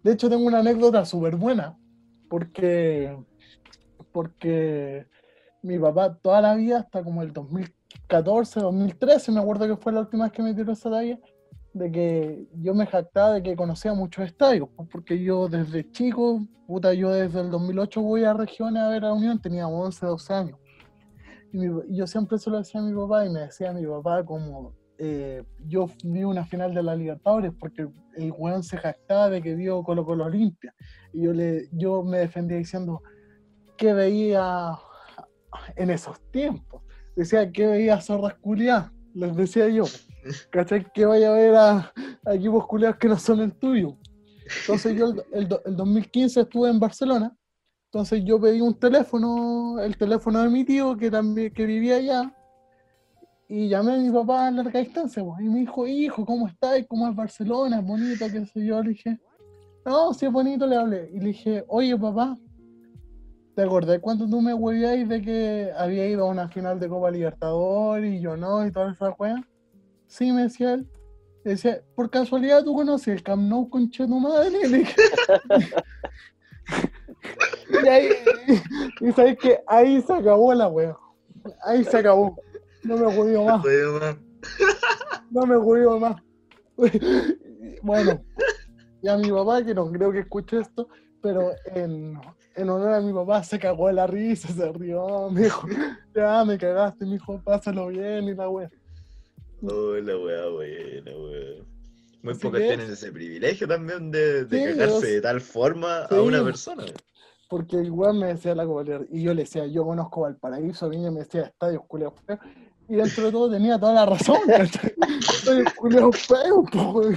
[0.04, 1.78] De hecho, tengo una anécdota súper buena.
[2.30, 3.16] Porque,
[4.12, 5.06] porque
[5.62, 10.02] mi papá toda la vida, hasta como el 2014, 2013, me acuerdo que fue la
[10.02, 11.20] última vez que me tiró esa talla,
[11.74, 16.40] de que yo me jactaba de que conocía muchos estadios, pues, porque yo desde chico,
[16.68, 20.34] puta, yo desde el 2008 voy a regiones a ver a Unión, tenía 11, 12
[20.34, 20.58] años.
[21.54, 24.24] Y, mi- yo siempre se lo decía a mi papá y me decía mi papá
[24.26, 24.74] como,
[25.04, 27.88] eh, yo vi una final de la Libertadores porque
[28.18, 30.76] el weón se jactaba de que vio Colo Colo Olimpia.
[31.12, 33.02] Y yo, le, yo me defendía diciendo,
[33.78, 34.78] ¿qué veía
[35.76, 36.84] en esos tiempos?
[37.16, 38.92] Decía, ¿qué veía zorras culiadas?
[39.16, 39.86] Les decía yo.
[40.52, 40.86] ¿Cachai?
[40.94, 41.92] Que vaya a ver a,
[42.24, 43.98] a equipos culiados que no son el tuyo.
[44.62, 47.36] Entonces yo el, el el 2015 estuve en Barcelona.
[47.86, 52.36] Entonces yo pedí un teléfono, el teléfono de mi tío que también que vivía allá.
[53.54, 55.22] Y llamé a mi papá a larga distancia.
[55.22, 56.86] pues, y me dijo, hijo, ¿cómo estás?
[56.88, 57.80] ¿Cómo es Barcelona?
[57.80, 58.26] ¿Es bonito?
[58.32, 58.82] ¿Qué sé yo?
[58.82, 59.20] Le dije,
[59.86, 61.10] no, si es bonito, le hablé.
[61.14, 62.38] Y le dije, oye, papá,
[63.54, 67.12] ¿te acordás cuando tú me huevías de que había ido a una final de Copa
[67.12, 69.46] Libertadores y yo no y toda esa wea?
[70.08, 70.88] Sí, me decía él.
[71.44, 74.66] Le decía, por casualidad tú conoces el Camp Nou con tu madre.
[74.66, 74.88] Le
[77.84, 78.08] y ahí,
[79.02, 80.96] y sabes que ahí se acabó la wea.
[81.66, 82.34] Ahí se acabó.
[82.84, 83.64] No me jodió más.
[85.30, 86.22] No me jodió más.
[87.84, 88.24] bueno,
[89.02, 90.88] y a mi papá, que no creo que escuche esto,
[91.22, 92.20] pero en,
[92.56, 95.68] en honor a mi papá se cagó de la risa, se rió, me dijo,
[96.16, 98.70] ya me cagaste, mi hijo, pásalo bien y la wea.
[99.64, 101.68] Oh, la weá buena, weón.
[102.24, 105.42] Muy Así pocos que- tienen ese privilegio también de, de Sí, cagarse yo- de tal
[105.42, 106.16] forma Sí.
[106.16, 106.84] a una persona.
[107.50, 111.12] Porque el weón me decía la Libertadores, y yo le decía, yo conozco Valparaíso, Viña
[111.12, 112.14] me decía estadios culeos
[112.92, 114.94] y dentro de todo tenía toda la razón, ¿cachai?
[116.12, 117.16] Feos, po, weón.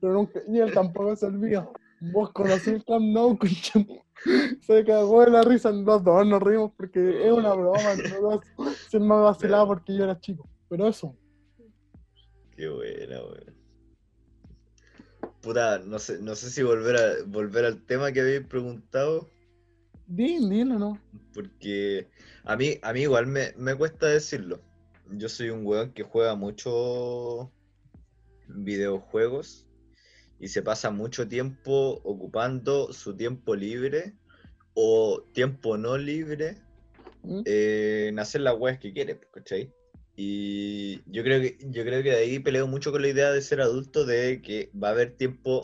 [0.00, 1.70] Pero nunca, y él tampoco se olvida.
[2.12, 3.38] Vos conocí el Camp Nou.
[4.62, 8.40] Se cagó de la risa, los dos nos rimos porque es una broma, entre dos.
[8.88, 10.48] Se me vacilaba porque yo era chico.
[10.68, 11.16] Pero eso,
[12.56, 13.54] Qué buena, weón.
[15.40, 19.30] Puta, no sé, no sé si volver a volver al tema que habéis preguntado,
[20.06, 20.98] din, dilo, ¿no?
[21.34, 22.08] porque
[22.44, 24.60] a mí, a mí igual me, me cuesta decirlo.
[25.10, 27.52] Yo soy un weón que juega mucho
[28.46, 29.66] videojuegos
[30.38, 34.14] y se pasa mucho tiempo ocupando su tiempo libre
[34.74, 36.56] o tiempo no libre
[37.22, 37.42] ¿Mm?
[37.44, 39.72] eh, en hacer las weas que quiere, ¿cachai?
[40.16, 43.42] Y yo creo que yo creo que de ahí peleo mucho con la idea de
[43.42, 45.60] ser adulto, de que va a haber tiempo,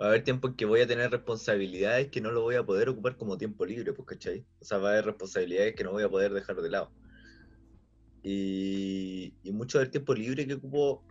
[0.00, 2.64] va a haber tiempo en que voy a tener responsabilidades que no lo voy a
[2.64, 4.44] poder ocupar como tiempo libre, pues, ¿cachai?
[4.60, 6.90] O sea, va a haber responsabilidades que no voy a poder dejar de lado.
[8.22, 11.04] Y, y mucho del tiempo libre que ocupo,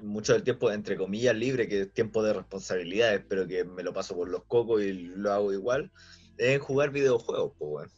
[0.00, 3.92] mucho del tiempo, entre comillas, libre, que es tiempo de responsabilidades, pero que me lo
[3.92, 5.92] paso por los cocos y lo hago igual,
[6.38, 7.90] es en jugar videojuegos, pues, weón.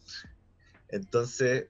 [0.89, 1.69] Entonces,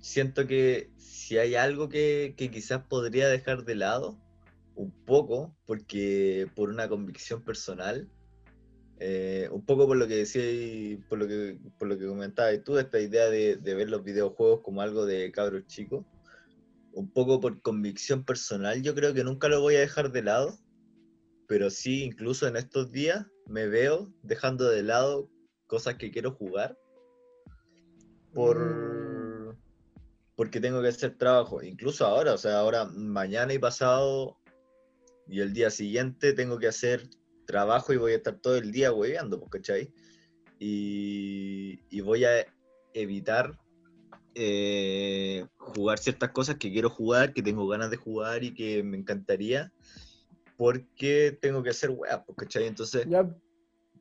[0.00, 4.18] siento que si hay algo que, que quizás podría dejar de lado,
[4.76, 8.08] un poco, porque por una convicción personal,
[8.98, 12.62] eh, un poco por lo que decía y por lo que, por lo que comentabas
[12.64, 16.04] tú, esta idea de, de ver los videojuegos como algo de cabros chicos,
[16.92, 20.58] un poco por convicción personal, yo creo que nunca lo voy a dejar de lado,
[21.46, 25.30] pero sí, incluso en estos días me veo dejando de lado
[25.66, 26.78] cosas que quiero jugar
[28.32, 29.56] por
[30.36, 34.36] porque tengo que hacer trabajo, incluso ahora, o sea, ahora mañana y pasado
[35.28, 37.08] y el día siguiente tengo que hacer
[37.46, 39.92] trabajo y voy a estar todo el día hueveando, pues, ¿cachai?
[40.58, 42.46] Y, y voy a
[42.94, 43.58] evitar
[44.34, 48.96] eh, jugar ciertas cosas que quiero jugar, que tengo ganas de jugar y que me
[48.96, 49.72] encantaría,
[50.56, 52.66] porque tengo que hacer weas, pues, ¿cachai?
[52.66, 53.28] Entonces, Ya,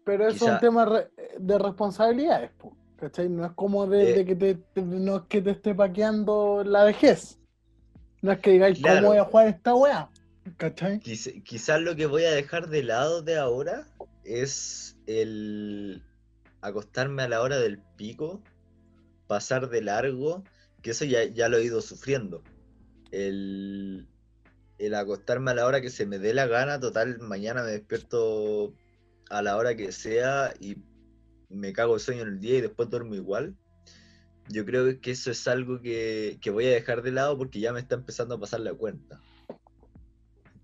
[0.03, 3.29] pero es un Quizá- tema re- de responsabilidades, po, ¿cachai?
[3.29, 4.13] No es como de, Eh.
[4.17, 7.39] de que te, te- no es que te esté paqueando la vejez.
[8.21, 8.97] No es que digáis Claro.
[8.97, 10.09] cómo voy a jugar esta weá,
[11.43, 13.87] quizás lo que voy a dejar de lado de ahora
[14.23, 16.03] es el
[16.61, 18.41] acostarme a la hora del pico,
[19.27, 20.43] pasar de largo,
[20.81, 22.43] que eso ya, ya lo he ido sufriendo.
[23.11, 24.07] El,
[24.77, 28.73] el acostarme a la hora que se me dé la gana, total, mañana me despierto
[29.29, 30.77] a la hora que sea y
[31.49, 33.55] me cago de sueño en el día y después duermo igual,
[34.49, 37.73] yo creo que eso es algo que, que voy a dejar de lado porque ya
[37.73, 39.21] me está empezando a pasar la cuenta.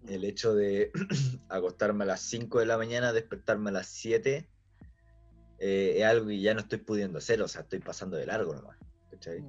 [0.07, 0.91] El hecho de
[1.49, 4.47] acostarme a las 5 de la mañana, despertarme a las 7,
[5.59, 8.55] eh, es algo que ya no estoy pudiendo hacer, o sea, estoy pasando de largo
[8.55, 8.77] nomás,
[9.11, 9.43] ¿cachai?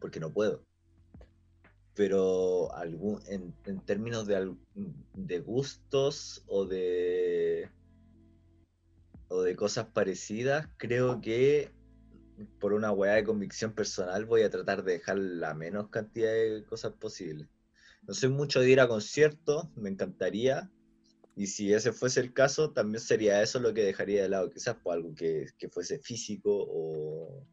[0.00, 0.64] Porque no puedo.
[1.94, 4.54] Pero algún, en, en términos de,
[5.14, 7.70] de gustos o de,
[9.28, 11.70] o de cosas parecidas, creo que
[12.58, 16.64] por una weá de convicción personal voy a tratar de dejar la menos cantidad de
[16.68, 17.48] cosas posible.
[18.06, 20.70] No soy mucho de ir a conciertos, me encantaría.
[21.36, 24.76] Y si ese fuese el caso, también sería eso lo que dejaría de lado, quizás
[24.76, 27.44] por algo que, que fuese físico o,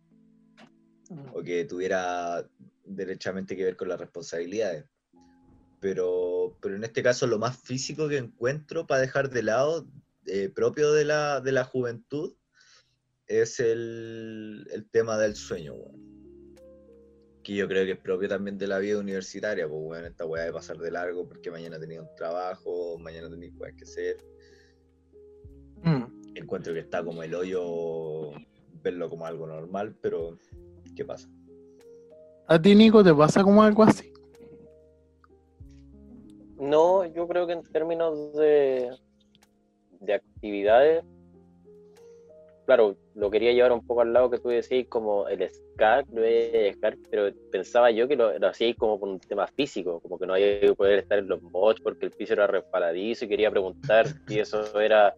[1.34, 2.48] o que tuviera
[2.86, 4.86] derechamente que ver con las responsabilidades.
[5.80, 9.88] Pero, pero en este caso lo más físico que encuentro para dejar de lado,
[10.28, 12.36] eh, propio de la, de la juventud,
[13.26, 15.76] es el, el tema del sueño.
[17.44, 20.46] Que yo creo que es propio también de la vida universitaria, pues weón, esta weá
[20.46, 24.18] de pasar de largo porque mañana tenía un trabajo, mañana tenía cosas que hacer.
[25.84, 26.36] Mm.
[26.36, 28.32] Encuentro que está como el hoyo
[28.84, 30.38] verlo como algo normal, pero
[30.96, 31.28] ¿qué pasa?
[32.48, 34.12] ¿A ti, Nico, te pasa como algo así?
[36.60, 38.92] No, yo creo que en términos de,
[40.00, 41.04] de actividades,
[42.66, 45.50] claro, lo quería llevar un poco al lado que tú decías, como el
[45.82, 49.48] SCAR, lo de SCAR, pero pensaba yo que lo, lo hacíais como por un tema
[49.48, 52.46] físico, como que no había que poder estar en los mods porque el piso era
[52.46, 55.14] resbaladizo y quería preguntar si eso era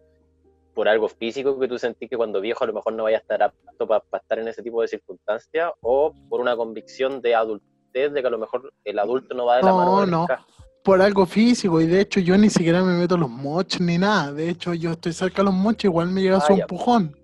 [0.74, 3.20] por algo físico que tú sentís que cuando viejo a lo mejor no vaya a
[3.20, 8.12] estar apto para estar en ese tipo de circunstancias o por una convicción de adultez
[8.12, 10.24] de que a lo mejor el adulto no va de la No, mano no.
[10.24, 10.44] ska.
[10.82, 14.32] Por algo físico, y de hecho yo ni siquiera me meto los moches ni nada.
[14.32, 16.62] De hecho, yo estoy cerca de los moches, igual me llega Ah, su ya.
[16.62, 17.16] empujón.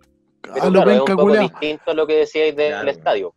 [0.52, 2.90] Pero A lo claro, es un poco distinto a lo que decíais del Claro.
[2.90, 3.34] estadio.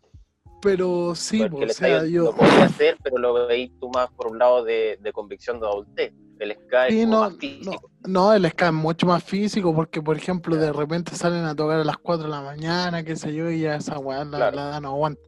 [0.61, 2.23] Pero sí, porque pues, el o sea, estadio yo.
[2.23, 5.67] lo podía hacer, pero lo veis tú más por un lado de, de convicción de
[5.67, 6.13] adultez.
[6.39, 7.89] El Sky Sí, es no, más físico.
[8.05, 11.55] no, no, el ska es mucho más físico porque, por ejemplo, de repente salen a
[11.55, 14.37] tocar a las 4 de la mañana, qué sé yo, y ya esa weá la,
[14.37, 14.55] Claro.
[14.55, 15.21] la no aguanta.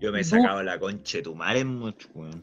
[0.00, 2.42] Yo me he sacado la concha de tu madre mucho, weón.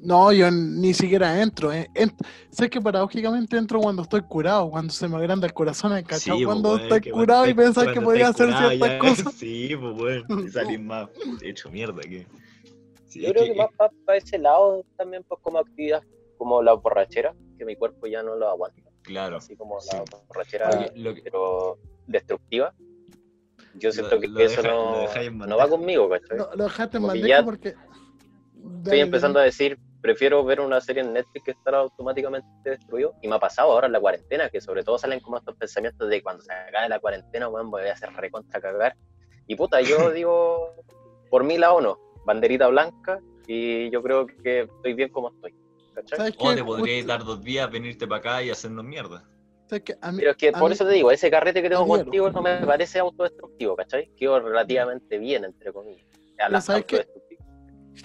[0.00, 1.72] No, yo ni siquiera entro.
[1.72, 1.88] eh.
[1.94, 2.14] Ent-
[2.50, 6.04] sé que paradójicamente entro cuando estoy curado, cuando se me agranda el corazón, ¿eh?
[6.08, 8.98] pues, cuando weón, estoy que curado y cuando estáis- que podía hacer curado ciertas ya-
[8.98, 9.34] cosas.
[9.38, 11.08] Sí, pues bueno, salís más
[11.42, 12.26] hecho mierda que.
[13.06, 13.70] Sí, Yo es creo que- que más
[14.04, 16.02] para ese lado también, pues como actividad,
[16.36, 18.82] como la borrachera, que mi cuerpo ya no lo aguanta.
[19.02, 19.38] Claro.
[19.38, 19.88] Así como Sí.
[19.96, 22.72] la borrachera, Oye, lo que- pero destructiva.
[23.74, 26.38] Yo siento Lo- que lo eso deja- no, no va conmigo, ¿cachai?
[26.38, 27.74] Lo, lo dejaste en bandeja porque.
[28.78, 33.14] Estoy empezando a decir, prefiero ver una serie en Netflix que estar automáticamente destruido.
[33.22, 36.08] Y me ha pasado ahora en la cuarentena, que sobre todo salen como estos pensamientos
[36.08, 38.94] de cuando se acabe la cuarentena, voy a hacer recontra cagar.
[39.46, 40.74] Y puta, yo digo,
[41.30, 45.54] por mi lado no, banderita blanca, y yo creo que estoy bien como estoy.
[45.94, 46.18] ¿cachai?
[46.18, 49.24] ¿Sabes O te podrías dar dos días, venirte para acá y hacernos mierda.
[49.68, 52.58] Pero es que por mí- eso te digo, ese carrete que tengo contigo no me
[52.64, 54.10] parece autodestructivo, ¿cachai?
[54.16, 56.06] Quedo relativamente bien, entre comillas.
[56.38, 57.06] A la ¿sabes qué?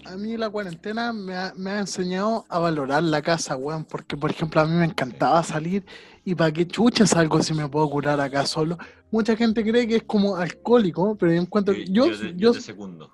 [0.06, 4.18] A mí la cuarentena me ha, me ha enseñado a valorar la casa, weón, porque
[4.18, 5.86] por ejemplo a mí me encantaba salir
[6.26, 8.78] y para qué chucha salgo si me puedo curar acá solo.
[9.12, 12.38] Mucha gente cree que es como alcohólico, pero yo encuentro que yo, yo, te, yo,
[12.38, 13.12] yo te segundo.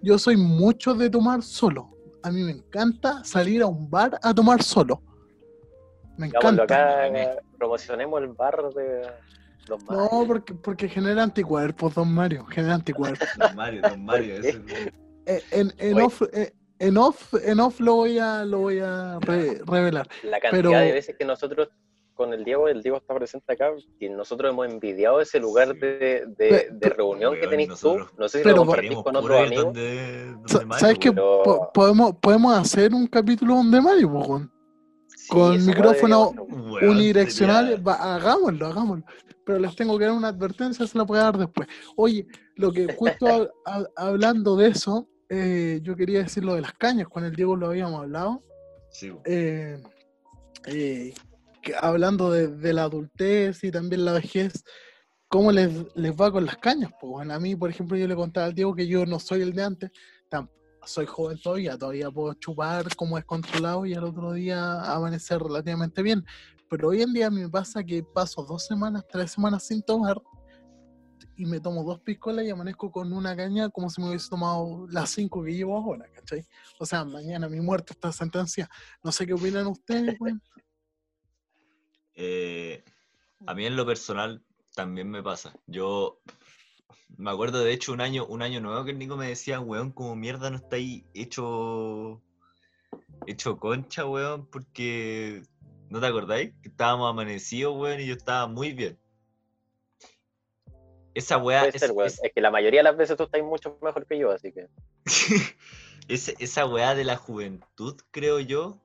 [0.00, 1.90] yo soy mucho de tomar solo.
[2.22, 5.02] A mí me encanta salir a un bar a tomar solo.
[6.16, 6.84] Me Ya, cuando encanta.
[6.94, 7.28] acá Gané.
[7.58, 9.02] promocionemos el bar de
[9.68, 10.26] los No, mares.
[10.26, 13.28] porque, porque genera anticuerpos, don Mario, genera anticuerpos.
[13.38, 14.34] Don Mario, Don Mario.
[14.38, 14.92] Ese es-
[15.50, 20.08] en, off, eh, en off, en off lo voy a, lo voy a re- revelar.
[20.22, 21.68] La cantidad Pero- de veces que nosotros
[22.14, 25.78] con el Diego, el Diego está presente acá, y nosotros hemos envidiado ese lugar Sí.
[25.80, 28.16] de, de- reunón que nosotros- tú.
[28.18, 29.64] No sé si Pero- lo compartís con otros amigos.
[29.64, 30.98] donde, donde ¿Sabes.
[31.02, 34.52] Pero- Po- podemos, podemos hacer un capítulo donde Mario, weón.
[35.08, 36.34] Sí, con micrófono
[37.86, 39.04] va, hagámoslo, hagámoslo.
[39.44, 41.68] Pero les tengo que dar una advertencia, se la voy a dar después.
[41.96, 42.26] Oye,
[42.56, 46.74] lo que justo hab- hab- hablando de eso, eh, yo quería decir lo de las
[46.74, 48.42] cañas, con el Diego lo habíamos hablado.
[48.90, 49.80] Sí, eh,
[50.66, 51.14] eh,
[51.62, 54.64] que hablando de, de la adultez y también la vejez,
[55.28, 56.90] ¿cómo les, les va con las cañas?
[57.00, 59.42] Pues bueno, a mí, por ejemplo, yo le contaba al Diego que yo no soy
[59.42, 59.90] el de antes,
[60.30, 60.50] tam-
[60.84, 66.24] soy joven todavía, todavía puedo chupar como descontrolado y al otro día amanecer relativamente bien.
[66.68, 70.20] Pero hoy en día me pasa que paso dos semanas, tres semanas sin tomar
[71.40, 74.86] y me tomo dos piscolas y amanezco con una caña como si me hubiese tomado
[74.90, 76.44] las cinco que llevo ahora, ¿cachai?
[76.78, 78.70] O sea, mañana mi muerte está sentenciada.
[79.02, 80.42] No sé qué opinan ustedes, weón.
[82.12, 82.84] Eh,
[83.46, 84.44] a mí en lo personal
[84.74, 85.54] también me pasa.
[85.66, 86.20] Yo
[87.16, 89.92] me acuerdo de hecho un año, un año nuevo que el Nico me decía, weón,
[89.92, 92.20] como mierda no está ahí hecho,
[93.26, 95.42] hecho concha, weón, porque,
[95.88, 96.52] ¿no te acordáis?
[96.60, 98.98] Que estábamos amanecidos, weón, y yo estaba muy bien.
[101.14, 103.78] Esa weá, es- ser, es- Es que la mayoría de las veces tú estás mucho
[103.82, 104.68] mejor que yo, así que.
[106.08, 108.80] Ese- esa weá de la juventud, creo yo,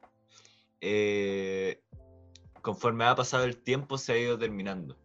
[0.81, 1.81] eh,
[2.61, 4.95] conforme ha pasado el tiempo se ha ido terminando.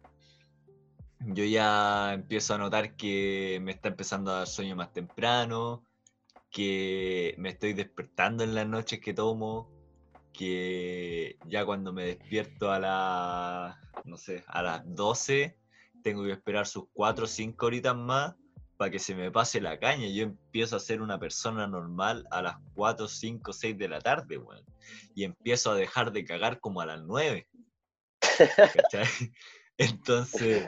[1.19, 5.83] Yo ya empiezo a notar que me está empezando a dar sueño más temprano,
[6.51, 9.69] que me estoy despertando en las noches que tomo,
[10.33, 15.57] que ya cuando me despierto a las, no sé, a las 12,
[16.01, 18.35] tengo que esperar sus 4 o 5 horitas más
[18.77, 20.07] para que se me pase la caña.
[20.07, 24.37] Yo empiezo a ser una persona normal a las 4, 5, 6 de la tarde,
[24.37, 24.65] weón.
[25.13, 27.47] Y empiezo a dejar de cagar como a las 9.
[28.73, 29.07] ¿Cachai?
[29.77, 30.67] Entonces,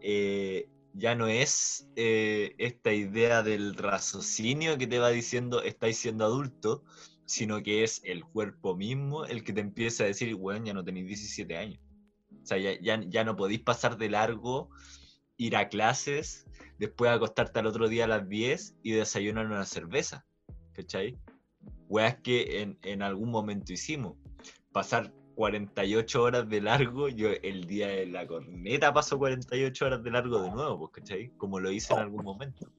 [0.00, 6.24] eh, ya no es eh, esta idea del raciocinio que te va diciendo estáis siendo
[6.24, 6.84] adulto,
[7.24, 10.84] sino que es el cuerpo mismo el que te empieza a decir, weón, ya no
[10.84, 11.80] tenéis 17 años.
[12.48, 14.70] O sea, ya, ya, ya no podéis pasar de largo,
[15.36, 16.46] ir a clases,
[16.78, 20.24] después acostarte al otro día a las 10 y desayunar una cerveza.
[20.72, 21.18] ¿Cachai?
[21.90, 24.14] Weas que en, en algún momento hicimos.
[24.72, 30.10] Pasar 48 horas de largo, yo el día de la corneta paso 48 horas de
[30.10, 31.28] largo de nuevo, pues, ¿cachai?
[31.36, 32.72] Como lo hice en algún momento.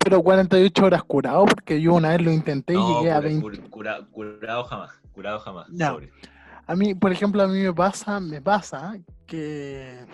[0.00, 3.28] Pero 48 horas curado, porque yo una vez lo intenté y No, llegué a cura-
[3.28, 3.42] 20.
[3.46, 5.66] cur- cura- curado jamás, curado jamás.
[5.72, 5.92] Ya.
[5.92, 6.10] sobre.
[6.66, 8.96] A mí, por ejemplo, a mí me pasa, me pasa
[9.26, 10.06] que,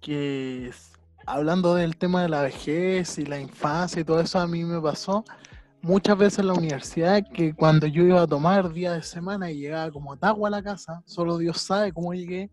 [0.00, 0.70] que
[1.26, 4.80] hablando del tema de la vejez y la infancia y todo eso, a mí me
[4.80, 5.24] pasó
[5.82, 9.58] muchas veces en la universidad que cuando yo iba a tomar día de semana y
[9.58, 12.50] llegaba como tagua a la casa, solo Dios sabe cómo llegué,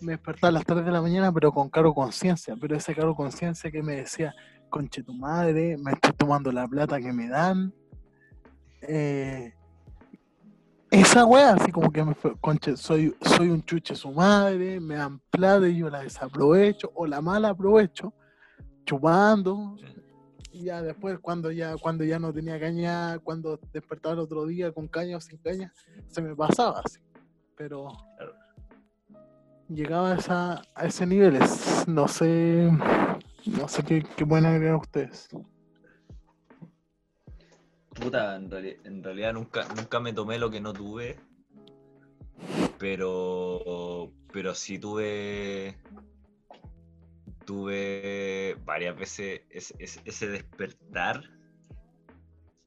[0.00, 3.14] me despertaba a las 3 de la mañana, pero con caro conciencia, pero ese caro
[3.14, 4.34] conciencia que me decía,
[4.68, 7.72] conche tu madre, me estoy tomando la plata que me dan.
[8.82, 9.54] eh,
[10.90, 14.94] esa wea, así como que me fue, conche, soy, soy un chuche su madre, me
[14.96, 18.14] dan plata y yo la desaprovecho, o la mala aprovecho,
[18.84, 19.76] chupando.
[20.52, 24.72] Y ya después, cuando ya, cuando ya no tenía caña, cuando despertaba el otro día
[24.72, 25.72] con caña o sin caña,
[26.08, 26.98] se me pasaba así.
[27.56, 27.88] Pero
[29.68, 31.38] llegaba a, esa, a ese nivel,
[31.86, 32.70] no sé,
[33.44, 35.28] no sé qué, qué pueden agregar ustedes.
[38.00, 41.16] Puta, en, reali- en realidad nunca, nunca me tomé lo que no tuve.
[42.78, 44.12] Pero.
[44.32, 45.76] Pero sí tuve.
[47.44, 51.22] Tuve varias veces ese, ese- ese despertar.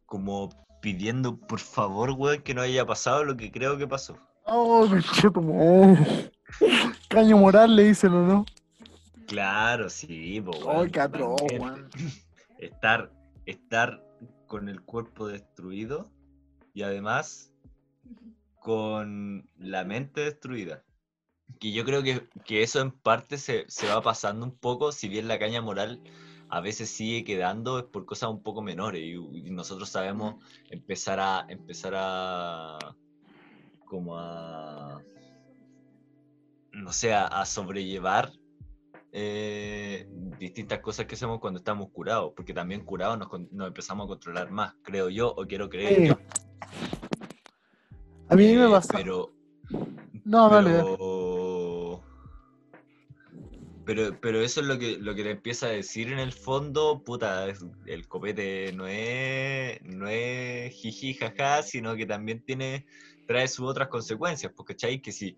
[0.06, 0.50] Como
[0.82, 4.18] pidiendo por favor, weón, que no haya pasado lo que creo que pasó.
[4.46, 6.32] Oh, concheto, madre.
[7.10, 8.46] Caño moral le dicen o no.
[9.28, 11.60] Claro, sí, po, Oh, weón, qué atroz, totalmente.
[11.64, 11.90] weón.
[12.60, 13.12] Estar,
[13.46, 14.04] estar
[14.50, 16.12] con el cuerpo destruido
[16.74, 17.54] y además
[18.60, 20.84] con la mente destruida.
[21.60, 25.08] Que yo creo que, que eso en parte se, se va pasando un poco, si
[25.08, 26.02] bien la caña moral
[26.50, 29.02] a veces sigue quedando, es por cosas un poco menores.
[29.04, 32.78] Y, nosotros sabemos empezar a empezar a
[33.86, 35.02] como a
[36.72, 38.32] no sé, a sobrellevar
[39.12, 40.08] eh,
[40.38, 44.76] distintas cosas que hacemos cuando estamos curados, porque también curados nos, empezamos a controlar más,
[44.84, 46.20] creo yo, o quiero creer yo.
[48.30, 48.94] A mí me Eh, pasa.
[48.96, 49.34] Pero,
[50.26, 52.04] No, pero,
[53.86, 57.04] pero, pero eso es lo que, lo que te empieza a decir en el fondo,
[57.04, 57.48] puta,
[57.88, 62.86] el copete no es, no es jiji, jaja, sino que también tiene,
[63.26, 65.02] trae sus otras consecuencias, porque ¿cachai?
[65.02, 65.36] Que si,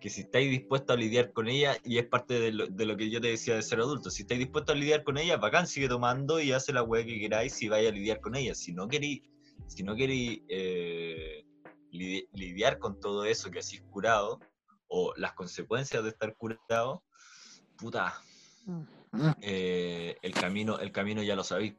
[0.00, 2.96] que si estáis dispuestos a lidiar con ella, y es parte de lo, de lo
[2.96, 5.66] que yo te decía de ser adulto, si estáis dispuestos a lidiar con ella, bacán,
[5.66, 8.54] sigue tomando y hace la weá que queráis si vais a lidiar con ella.
[8.54, 9.22] Si no queréis,
[9.66, 11.44] si no queréis eh,
[11.90, 14.38] lidi- lidiar con todo eso que así curado,
[14.88, 17.02] o las consecuencias de estar curado,
[17.76, 18.14] puta,
[19.10, 19.30] Mm.
[19.40, 21.74] eh, el, camino, el camino ya lo sabéis.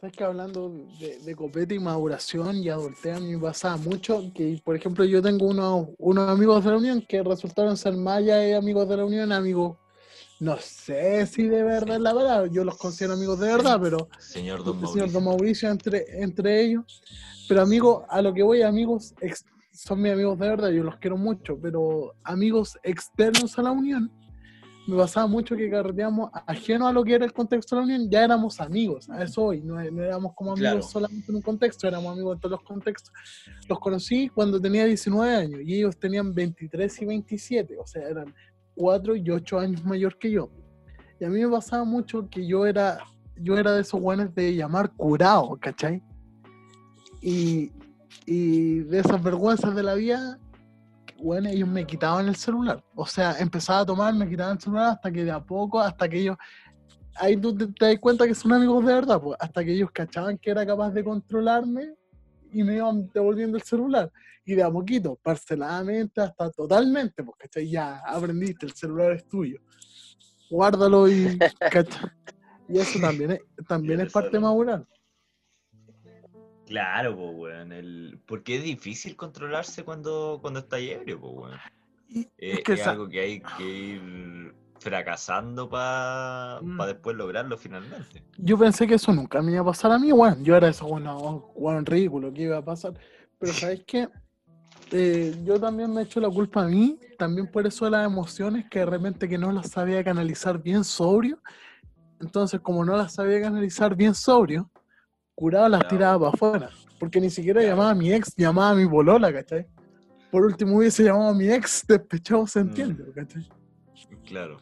[0.00, 4.22] ¿Sabes que hablando de, de copete y maduración y adultez, a mí me pasaba mucho
[4.34, 8.44] que, por ejemplo, yo tengo unos, unos amigos de la Unión que resultaron ser mayas
[8.46, 9.78] y amigos de la Unión, amigos,
[10.40, 14.08] no sé si de verdad es la verdad, yo los considero amigos de verdad, pero
[14.18, 15.12] Señor Don el señor Mauricio.
[15.20, 17.02] Don Mauricio entre, entre ellos.
[17.48, 20.96] Pero amigos, a lo que voy, amigos, ex- son mis amigos de verdad, yo los
[20.96, 24.10] quiero mucho, pero amigos externos a la Unión,
[24.86, 28.10] me pasaba mucho que carreteamos ajeno a lo que era el contexto de la Unión,
[28.10, 30.82] ya éramos amigos, a eso hoy, no, no éramos como amigos Claro.
[30.82, 33.12] solamente en un contexto, éramos amigos en todos los contextos.
[33.68, 38.34] Los conocí cuando tenía 19 años y ellos tenían 23 y 27, o sea, eran
[38.74, 40.50] 4 y 8 años mayor que yo.
[41.20, 42.98] Y a mí me pasaba mucho que yo era,
[43.36, 46.02] yo era de esos buenos de llamar curado, ¿cachai?
[47.22, 47.72] Y,
[48.26, 50.38] y de esas vergüenzas de la vida,
[51.18, 52.82] bueno, ellos me quitaban el celular.
[52.94, 56.08] O sea, empezaba a tomar, me quitaban el celular hasta que de a poco, hasta
[56.08, 56.36] que ellos,
[57.16, 59.90] ahí tú te, te das cuenta que son amigos de verdad, pues, hasta que ellos
[59.92, 61.94] cachaban que era capaz de controlarme
[62.52, 64.10] y me iban devolviendo el celular.
[64.44, 67.70] Y de a poquito, parceladamente, hasta totalmente, pues, ¿cachai?
[67.70, 69.58] Ya aprendiste, el celular es tuyo.
[70.50, 71.38] Guárdalo y,
[71.70, 72.10] ¿cachai?
[72.68, 74.86] Y eso también es, también es parte madurar.
[76.66, 77.72] Claro, pues, weón.
[77.72, 78.20] El...
[78.26, 81.58] Porque es difícil controlarse cuando, cuando está ebrio, pues, weón.
[82.08, 86.80] Y Eh, es que es esa- algo que hay que ir fracasando para Mm.
[86.86, 88.22] después lograrlo finalmente.
[88.36, 90.86] yo pensé que eso nunca me iba a pasar a mí, bueno, yo era eso,
[90.86, 92.92] bueno, bueno, ridículo, que iba a pasar.
[93.38, 94.08] Pero ¿sabes qué?
[94.92, 98.66] Eh, yo también me echo la culpa a mí, también por eso de las emociones,
[98.68, 101.40] que de repente que no las sabía canalizar bien sobrio.
[102.20, 104.70] Entonces, como no las sabía canalizar bien sobrio,
[105.34, 106.70] curado las tiraba para afuera.
[106.98, 109.66] Porque ni siquiera llamaba a mi ex, llamaba a mi bolola, ¿cachai?
[110.30, 112.68] Por último hubiese llamado a mi ex, despechado se Mm.
[112.68, 113.46] entiende, ¿cachai?
[114.26, 114.58] Claro.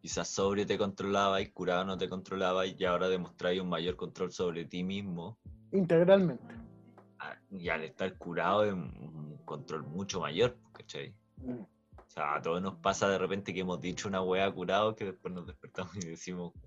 [0.00, 4.30] Quizás sobrio te controlaba y curado no te controlaba y ahora demostráis un mayor control
[4.32, 5.38] sobre ti mismo.
[5.72, 6.54] Integralmente.
[7.18, 11.14] Ah, Y al estar curado es un control mucho mayor, ¿cachai?
[11.48, 15.06] O sea, a todos nos pasa de repente que hemos dicho una weá curado que
[15.06, 16.65] después nos despertamos y decimos, "Uy,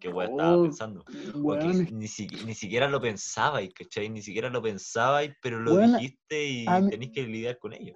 [0.00, 1.04] ¿qué weá estaba Oh, pensando?
[1.34, 4.08] Ni, siqui- ni siquiera lo pensabais, ¿cachai?
[4.08, 7.94] Ni siquiera lo pensabais, pero lo Bueno, dijiste y tenéis que lidiar con ello.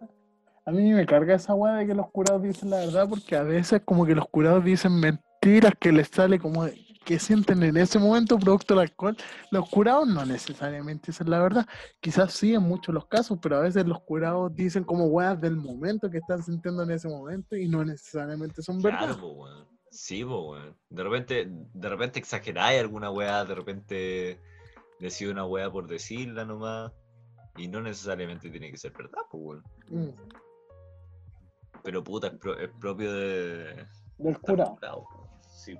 [0.66, 3.42] A mí me carga esa weá de que los curados dicen la verdad, porque a
[3.42, 6.66] veces como que los curados dicen mentiras que les sale como
[7.04, 9.14] que sienten en ese momento producto del alcohol.
[9.50, 11.66] Los curados no necesariamente dicen la verdad.
[12.00, 15.56] Quizás sí en muchos los casos, pero a veces los curados dicen como weas del
[15.56, 19.06] momento que están sintiendo en ese momento y no necesariamente son Claro,
[19.44, 19.66] verdad.
[19.94, 20.76] Sí, weón.
[20.90, 24.40] De repente, de repente exageráis alguna weá, de repente
[24.98, 26.92] decís una weá por decirla nomás.
[27.56, 29.62] Y no necesariamente tiene que ser verdad, pues, weón.
[29.88, 30.10] Mm,
[31.84, 33.86] Pero puta, es, pro- es propio de.
[34.18, 34.76] del curado.
[34.80, 35.28] po.
[35.48, 35.78] Sí.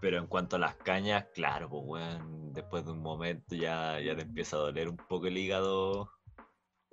[0.00, 2.52] Pero en cuanto a las cañas, claro, pues, weón.
[2.52, 6.10] Después de un momento ya, ya te empieza a doler un poco el hígado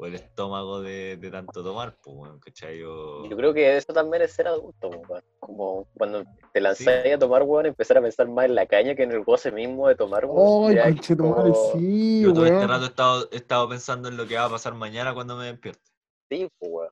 [0.02, 2.82] o el estómago de, de tanto tomar, pues, weón, ¿cachai?
[2.84, 5.22] O- Yo creo que eso también es ser adulto, weón.
[5.40, 6.24] como cuando
[6.54, 7.10] te lanzas Sí.
[7.12, 9.90] a tomar, weón, empezar a pensar más en la caña que en el goce mismo
[9.90, 10.78] de tomar, weón.
[10.80, 14.36] ¡Ay, como- sí, Yo todo este rato he estado, he estado pensando en lo que
[14.36, 15.82] va a pasar mañana cuando me despierte.
[16.30, 16.90] Sí, pues, weón.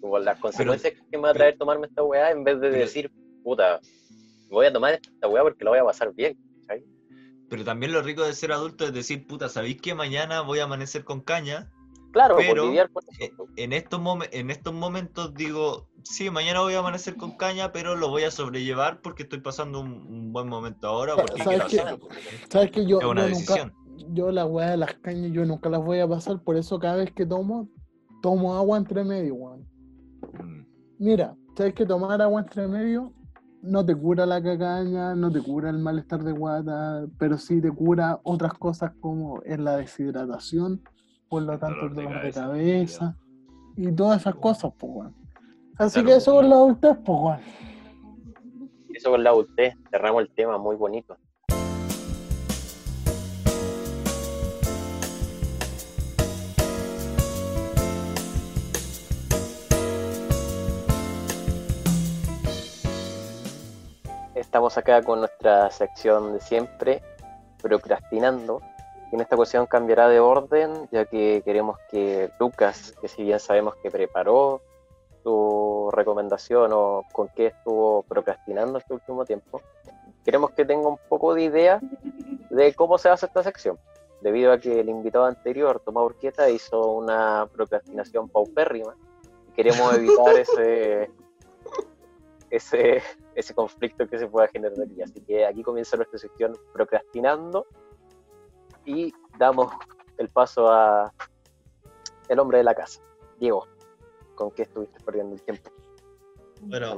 [0.00, 2.80] Como las consecuencias que me va a traer tomarme esta weá en vez de pero-
[2.80, 3.10] decir,
[3.42, 3.80] puta,
[4.50, 6.38] voy a tomar esta weá porque la voy a pasar bien.
[6.68, 6.84] ¿cachai?
[7.50, 10.64] Pero también lo rico de ser adulto es decir, puta, ¿sabéis que mañana voy a
[10.64, 11.70] amanecer con caña?
[12.14, 13.46] Claro, por Pero- lidiar con eso.
[13.56, 17.96] En estos, momen- en estos momentos digo, sí, mañana voy a amanecer con caña, pero
[17.96, 21.98] lo voy a sobrellevar porque estoy pasando un, un buen momento ahora, porque ¿Sabes hacerlo.
[22.48, 23.72] ¿Sabes que yo, Es una yo nunca, decisión.
[24.14, 26.96] yo la weá de las cañas, yo nunca las voy a pasar, por eso cada
[26.96, 27.68] vez que tomo,
[28.22, 29.66] tomo agua entre medio, weón.
[30.42, 30.64] Mm,
[30.98, 33.12] Mira, sabes que tomar agua entre medio
[33.60, 37.72] no te cura la cacaña, no te cura el malestar de guata, pero sí te
[37.72, 40.82] cura otras cosas como es la deshidratación,
[41.28, 43.16] por lo tanto dolor el de dolor de cabeza, cabeza
[43.76, 45.14] y todas esas cosas, pues weón.
[45.76, 47.40] Así Claro, que eso con la adultez, pues weón.
[48.92, 51.16] Eso con la adultez, cerramos el tema muy bonito.
[64.34, 67.02] Estamos acá con nuestra sección de siempre,
[67.60, 68.60] procrastinando.
[69.12, 73.76] En esta ocasión cambiará de orden, ya que queremos que Lucas, que si bien sabemos
[73.76, 74.60] que preparó
[75.22, 79.60] su recomendación o con qué estuvo procrastinando este último tiempo,
[80.24, 81.80] queremos que tenga un poco de idea
[82.50, 83.78] de cómo se hace esta sección,
[84.20, 88.96] debido a que el invitado anterior, Tomás Urquieta, hizo una procrastinación paupérrima.
[89.54, 91.10] Queremos evitar ese,
[92.50, 93.02] ese,
[93.34, 95.02] ese conflicto que se pueda generar aquí.
[95.02, 97.66] Así que aquí comienza nuestra sección procrastinando
[98.84, 99.72] y damos
[100.18, 101.12] el paso a
[102.28, 103.00] el hombre de la casa,
[103.38, 103.66] Diego.
[104.34, 105.70] ¿Con qué estuviste perdiendo el tiempo?
[106.62, 106.96] Bueno,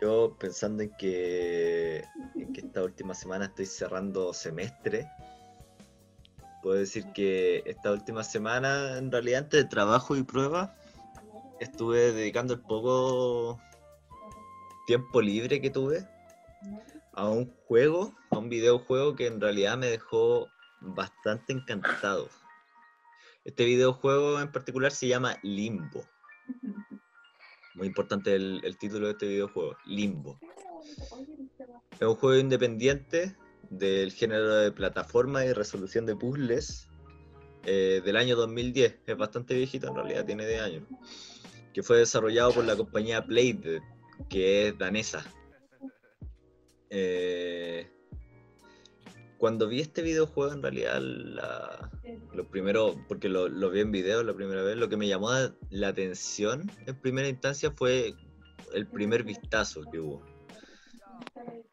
[0.00, 2.04] yo pensando en que,
[2.34, 5.08] en que esta última semana estoy cerrando semestre,
[6.62, 10.74] puedo decir que esta última semana, en realidad, entre trabajo y prueba,
[11.60, 13.60] estuve dedicando el poco
[14.86, 16.06] tiempo libre que tuve
[17.12, 20.48] a un juego, a un videojuego que en realidad me dejó
[20.94, 22.28] bastante encantado.
[23.44, 26.04] Este videojuego en particular se llama Limbo.
[27.74, 30.40] Muy importante el, título de este videojuego, Limbo.
[32.00, 33.36] Es un juego independiente
[33.70, 36.88] del género de plataforma y resolución de puzzles
[37.64, 39.00] eh, del año 2010.
[39.06, 40.84] Es bastante viejito en realidad, tiene de años.
[41.72, 43.82] Que fue desarrollado por la compañía Playdead,
[44.28, 45.24] que es danesa.
[46.90, 47.90] Eh,
[49.38, 51.00] cuando vi este videojuego, en realidad,
[52.32, 55.30] lo primero, porque lo, vi en video la primera vez, lo que me llamó
[55.70, 58.14] la atención en primera instancia fue
[58.72, 60.22] el primer vistazo que hubo.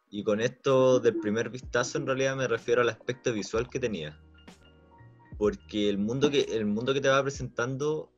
[0.10, 4.20] Y con esto del primer vistazo, en realidad me refiero al aspecto visual que tenía.
[5.38, 8.12] Porque el mundo que, el mundo que te va presentando,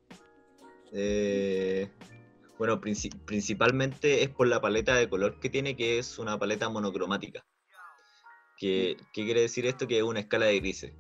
[0.92, 1.90] eh,
[2.58, 6.68] bueno, princi- principalmente es por la paleta de color que tiene, que es una paleta
[6.68, 7.46] monocromática.
[8.66, 9.88] Que, ¿Qué quiere decir esto?
[9.88, 10.92] Que es una escala de grises.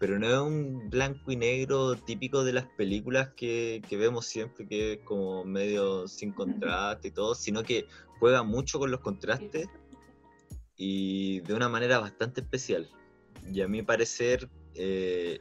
[0.00, 4.66] Pero no es un blanco y negro típico de las películas que, que vemos siempre,
[4.66, 7.86] que es como medio sin contraste y todo, sino que
[8.18, 9.68] juega mucho con los contrastes
[10.76, 12.90] y de una manera bastante especial.
[13.52, 15.38] Y a mi parecer, eh,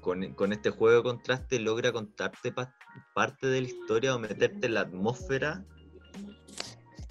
[0.00, 2.74] con, con este juego de contraste logra contarte pa-
[3.14, 5.66] parte de la historia o meterte en la atmósfera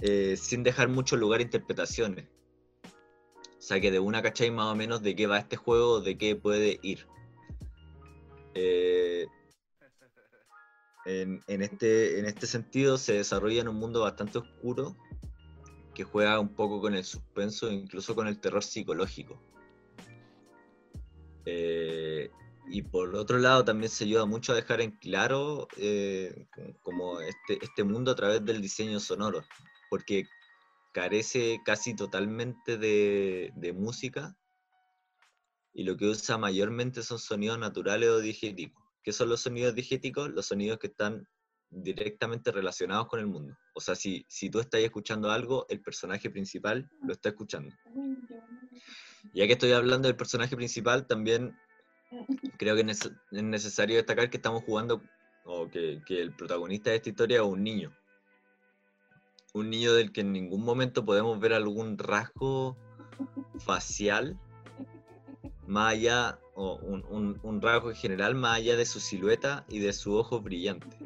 [0.02, 2.26] eh, sin dejar mucho lugar a interpretaciones.
[3.60, 6.18] O sea que de una cacháis más o menos de qué va este juego, de
[6.18, 7.06] qué puede ir.
[8.54, 9.28] Eh,
[11.06, 14.96] en, este, en este sentido se desarrolla en un mundo bastante oscuro
[15.94, 19.42] que juega un poco con el suspenso incluso con el terror psicológico.
[21.46, 22.32] Eh,
[22.70, 26.48] y por otro lado también se ayuda mucho a dejar en claro eh,
[26.82, 29.44] como este, este mundo a través del diseño sonoro,
[29.90, 30.28] porque
[30.92, 34.36] carece casi totalmente de, música
[35.74, 38.84] y lo que usa mayormente son sonidos naturales o digéticos.
[39.04, 40.30] ¿Qué son los sonidos digéticos?
[40.30, 41.28] Los sonidos que están
[41.70, 43.56] directamente relacionados con el mundo.
[43.76, 47.74] O sea, si, si tú estás escuchando algo, el personaje principal lo está escuchando.
[49.34, 51.56] Ya que estoy hablando del personaje principal, también
[52.58, 55.04] creo que es es necesario destacar que estamos jugando,
[55.46, 57.96] o que, que el protagonista de esta historia es un niño.
[59.54, 62.78] Un niño del que en ningún momento podemos ver algún rasgo
[63.60, 64.38] facial,
[65.66, 69.94] más allá, o un, un- rasgo en general, más allá de su silueta y de
[69.94, 71.00] sus ojos brillantes.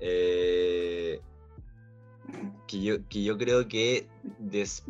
[0.00, 1.20] Eh,
[2.66, 4.08] que, yo, que yo creo que
[4.38, 4.84] des-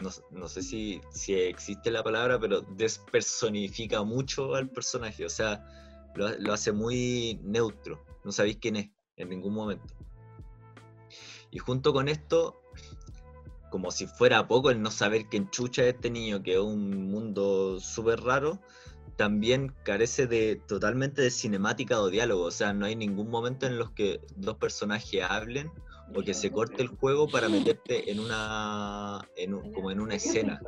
[0.00, 5.24] no, no sé si, si existe la palabra, pero despersonifica mucho al personaje.
[5.24, 5.64] O sea,
[6.14, 8.04] lo, lo hace muy neutro.
[8.24, 9.94] No sabéis quién es en ningún momento.
[11.50, 12.62] Y junto con esto,
[13.70, 17.10] como si fuera poco el no saber quién chucha es este niño, que es un
[17.10, 18.60] mundo súper raro,
[19.16, 22.44] también carece de totalmente de cinemática o diálogo.
[22.44, 25.72] O sea, no hay ningún momento en los que dos personajes hablen
[26.14, 30.14] o que se corte el juego para meterte en una en un- como en una
[30.14, 30.62] escena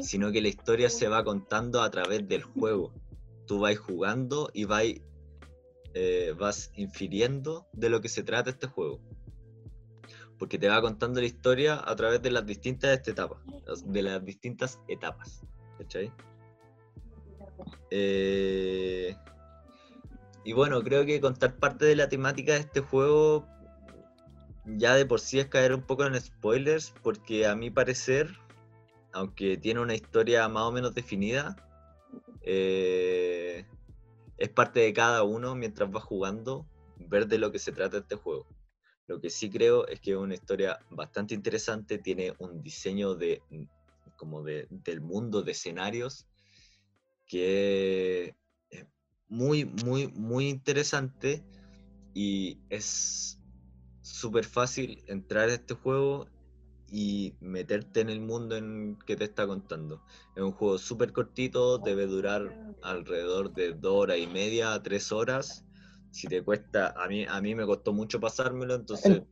[0.00, 2.92] sino que la historia se va contando a través del juego
[3.46, 4.84] tú vas jugando y vas
[5.94, 9.00] eh, vas infiriendo de lo que se trata este juego
[10.38, 13.38] porque te va contando la historia a través de las distintas etapas
[13.84, 15.42] de las distintas etapas
[15.78, 16.12] ¿cachai?
[17.90, 19.16] Eh,
[20.44, 23.46] y bueno, creo que contar parte de la temática de este juego
[24.76, 28.36] ya de por sí es caer un poco en spoilers, porque a mi parecer,
[29.12, 31.56] aunque tiene una historia más o menos definida,
[32.42, 33.64] eh,
[34.36, 36.66] es parte de cada uno mientras va jugando
[36.98, 38.46] ver de lo que se trata este juego.
[39.08, 43.42] Lo que sí creo es que es una historia bastante interesante, tiene un diseño de
[44.16, 46.26] como de, del mundo de escenarios
[47.26, 48.34] que
[48.70, 48.86] es
[49.28, 51.42] muy, muy, muy interesante
[52.14, 53.38] y es
[54.02, 56.26] súper fácil entrar a este juego
[56.90, 60.02] y meterte en el mundo en que te está contando.
[60.34, 65.12] Es un juego súper cortito, debe durar alrededor de dos horas y media a tres
[65.12, 65.64] horas.
[66.10, 69.22] Si te cuesta, a mí, a mí me costó mucho pasármelo, entonces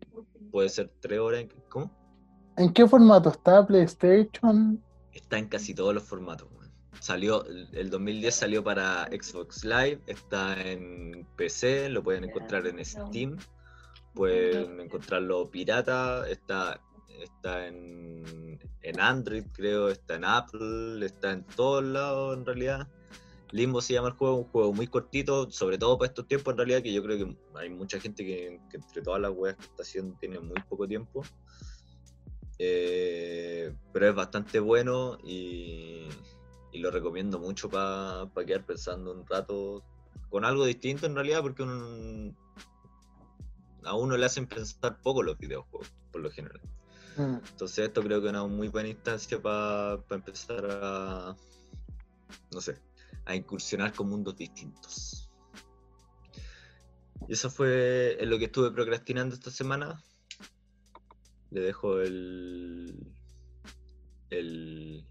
[0.51, 1.47] puede ser tres horas.
[1.69, 1.91] ¿Cómo?
[2.57, 3.67] ¿En qué formato está?
[3.67, 4.83] ¿PlayStation?
[5.13, 6.49] Está en casi todos los formatos.
[7.01, 13.37] Salió, el 2010 salió para Xbox Live, está en PC, lo pueden encontrar en Steam,
[14.15, 16.81] pueden encontrarlo pirata, está,
[17.21, 22.89] está en, en Android creo, está en Apple, está en todos lados en realidad.
[23.53, 26.59] Limbo se llama el juego, un juego muy cortito, sobre todo para estos tiempos en
[26.59, 29.65] realidad, que yo creo que hay mucha gente que, que entre todas las weas que
[29.67, 31.23] está haciendo tiene muy poco tiempo.
[32.59, 36.09] Eh, pero es bastante bueno y,
[36.73, 39.85] y lo recomiendo mucho para quedar pensando un rato
[40.31, 42.37] con algo distinto en realidad, porque un-
[43.85, 46.61] a uno le hacen pensar poco los videojuegos, por lo general.
[47.17, 47.37] Mm.
[47.51, 51.37] Entonces esto creo que es una muy buena instancia para empezar a,
[52.53, 52.83] no sé,
[53.27, 55.31] a incursionar con mundos distintos.
[57.29, 60.03] Y eso fue en lo que estuve procrastinando esta semana.
[61.51, 63.13] Le dejo el,
[64.31, 65.05] el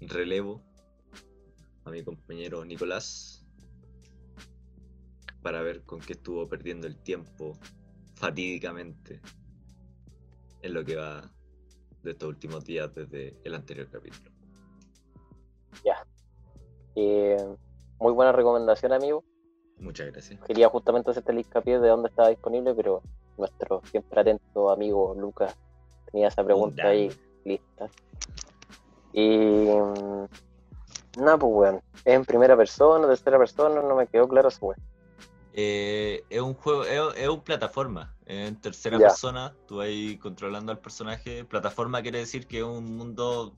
[0.00, 0.62] relevo
[1.84, 3.44] a mi compañero Nicolás
[5.42, 7.58] para ver con qué estuvo perdiendo el tiempo
[8.14, 9.20] fatídicamente
[10.62, 11.32] en lo que va
[12.02, 14.39] de estos últimos días desde el anterior capítulo.
[16.94, 17.36] Eh,
[17.98, 19.24] muy buena recomendación, amigo.
[19.78, 20.40] Muchas gracias.
[20.44, 23.02] Quería justamente hacerte el hincapié de dónde estaba disponible, pero
[23.38, 25.56] nuestro siempre atento amigo Lucas
[26.10, 27.10] tenía esa pregunta ahí
[27.44, 27.88] lista.
[29.12, 29.28] Y.
[29.68, 30.26] mm,
[31.18, 31.82] Nada, pues, weón.
[32.04, 33.82] ¿Es en primera persona, tercera persona?
[33.82, 34.80] No me quedó claro eso, weón.
[35.52, 38.14] Eh, es un juego, es, es un plataforma.
[38.26, 39.08] En tercera Ya.
[39.08, 41.44] persona, tú ahí controlando al personaje.
[41.44, 43.56] Plataforma quiere decir que es un mundo.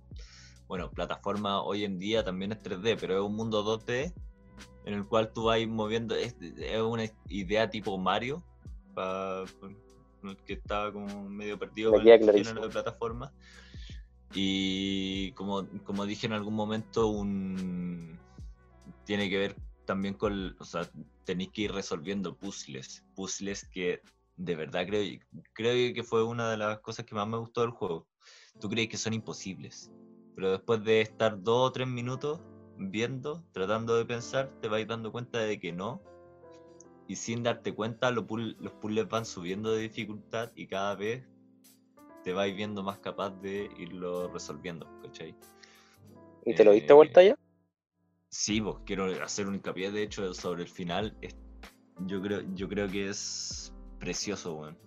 [0.69, 4.13] Bueno, plataforma hoy en día también es 3D, pero es un mundo 2D
[4.85, 6.15] en el cual tú vas moviendo.
[6.15, 8.43] Es, es una idea tipo Mario,
[8.95, 9.45] para
[10.47, 13.33] que estaba como medio perdido con de plataforma.
[14.35, 18.19] Y como, como dije en algún momento, un
[19.05, 20.89] tiene que ver también con, o sea,
[21.25, 24.01] tenéis que ir resolviendo puzzles, puzzles que
[24.37, 25.19] de verdad creo,
[25.53, 28.07] creo que fue una de las cosas que más me gustó del juego.
[28.61, 29.91] Tú crees que son imposibles,
[30.35, 32.41] pero después de estar dos o tres minutos
[32.77, 36.01] viendo, tratando de pensar, te vais dando cuenta de que no.
[37.09, 41.25] Y sin darte cuenta, los, puzzles- los puzzles van subiendo de dificultad y cada vez
[42.25, 45.35] te vais viendo más capaz de irlo resolviendo, ¿cachai?
[46.45, 47.35] ¿Y te lo diste Eh, vuelta ya?
[48.31, 51.17] Sí, pues quiero hacer un hincapié, de hecho, sobre el final.
[51.21, 51.37] Es-
[52.07, 54.79] yo, creo, yo creo que es precioso, weón.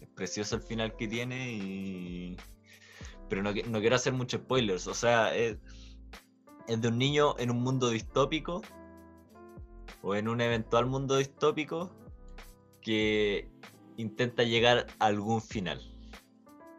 [0.00, 2.36] Es precioso el final que tiene y...
[3.32, 4.86] Pero no, qui- no quiero hacer muchos spoilers.
[4.86, 5.56] O sea, es,
[6.68, 8.60] es de un niño en un mundo distópico
[10.02, 11.90] o en un eventual mundo distópico
[12.82, 13.48] que
[13.96, 15.80] intenta llegar a algún final.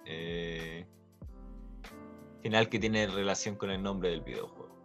[0.06, 0.86] Eh,
[2.44, 4.78] final que tiene relación con el nombre del videojuego.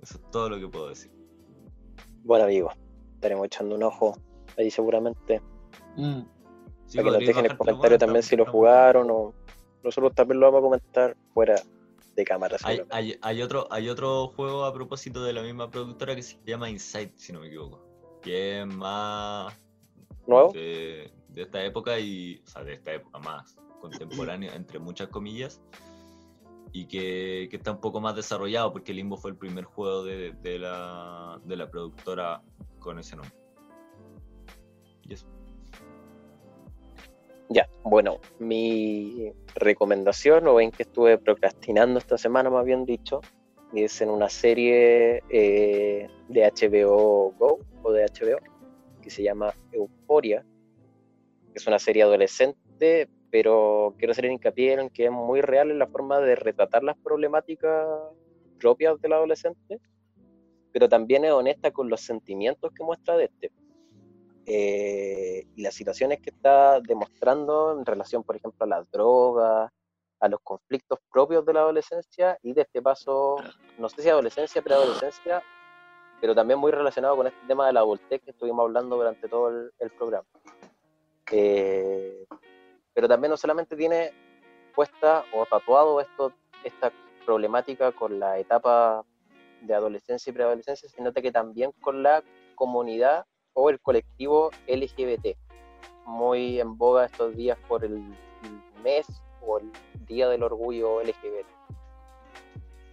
[0.00, 1.12] Eso es todo lo que puedo decir.
[2.24, 2.72] Bueno, amigo,
[3.14, 4.18] estaremos echando un ojo
[4.58, 5.40] ahí seguramente.
[5.96, 6.22] Mm.
[6.86, 9.34] Sí, para que nos dejen el comentario también si lo jugaron o
[9.82, 11.56] nosotros también lo vamos a comentar fuera
[12.14, 12.56] de cámara.
[12.64, 16.38] Hay, hay, hay otro, hay otro juego a propósito de la misma productora que se
[16.44, 17.80] llama Inside, si no me equivoco.
[18.20, 19.54] Que es más
[20.26, 20.52] ¿Nuevo?
[20.52, 22.42] de, de esta época y.
[22.44, 25.60] O sea, de esta época más contemporánea, entre muchas comillas.
[26.74, 30.32] Y que, que está un poco más desarrollado porque Limbo fue el primer juego de,
[30.32, 32.42] de la, de la productora
[32.78, 33.34] con ese nombre.
[35.02, 35.26] Y eso.
[37.48, 43.20] Ya, bueno, mi recomendación, o ven que estuve procrastinando esta semana, más bien dicho,
[43.74, 48.38] es en una serie eh, de HBO Go o de HBO
[49.02, 50.44] que se llama Euforia,
[51.54, 55.86] es una serie adolescente, pero quiero hacer hincapié en que es muy real en la
[55.86, 57.86] forma de retratar las problemáticas
[58.58, 59.80] propias del adolescente,
[60.72, 63.50] pero también es honesta con los sentimientos que muestra de este
[64.46, 69.70] eh, y las situaciones que está demostrando en relación, por ejemplo, a las drogas,
[70.20, 73.36] a los conflictos propios de la adolescencia y de este paso,
[73.78, 75.42] no sé si adolescencia, preadolescencia,
[76.20, 79.48] pero también muy relacionado con este tema de la adultez que estuvimos hablando durante todo
[79.48, 80.26] el, el programa.
[81.30, 82.26] Eh,
[82.94, 84.12] pero también no solamente tiene
[84.74, 86.32] puesta o tatuado esto,
[86.62, 86.92] esta
[87.24, 89.04] problemática con la etapa
[89.62, 92.22] de adolescencia y preadolescencia, sino que también con la
[92.54, 95.36] comunidad o el colectivo LGBT,
[96.06, 98.02] muy en boga estos días por el
[98.82, 99.06] mes
[99.46, 99.70] o el
[100.06, 101.46] Día del Orgullo LGBT.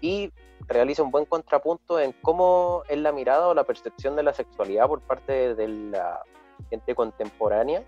[0.01, 0.31] Y
[0.67, 4.87] realiza un buen contrapunto en cómo es la mirada o la percepción de la sexualidad
[4.87, 6.21] por parte de la
[6.69, 7.83] gente contemporánea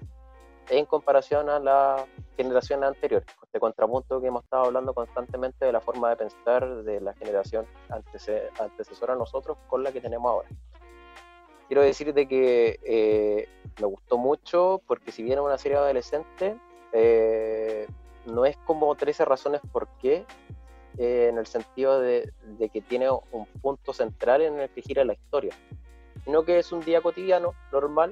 [0.70, 2.06] en comparación a la
[2.38, 3.24] generación anterior.
[3.44, 7.66] Este contrapunto que hemos estado hablando constantemente de la forma de pensar de la generación
[7.90, 10.50] antece- antecesora a nosotros con la que tenemos ahora
[11.72, 13.48] quiero decirte que eh,
[13.80, 16.58] me gustó mucho porque si bien es una serie adolescente,
[16.92, 17.88] eh,
[18.26, 20.26] no es como 13 razones por qué,
[20.98, 22.34] eh, en el sentido de,
[22.74, 25.56] que tiene un punto central en el que gira la historia,
[26.26, 28.12] sino que es un día cotidiano, normal,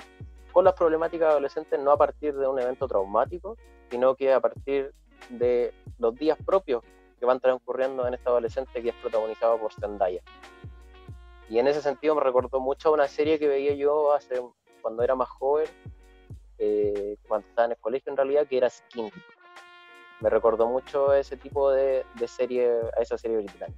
[0.53, 3.57] con las problemáticas adolescentes no a partir de un evento traumático,
[3.91, 4.93] sino que a partir
[5.27, 6.81] de los días propios
[7.19, 10.21] que van transcurriendo en esta adolescente que es protagonizado por Zendaya.
[11.49, 14.41] Y en ese sentido me recordó mucho a una serie que veía yo hace
[14.81, 15.67] cuando era más joven,
[16.59, 19.09] eh, cuando estaba en el colegio en realidad, que era Skin.
[20.21, 23.73] me recordó mucho a ese tipo de, de serie, a esa serie original.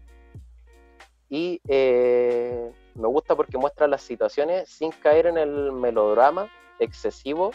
[1.29, 7.51] Y eh, me gusta porque muestra las situaciones sin caer en el melodrama excesivo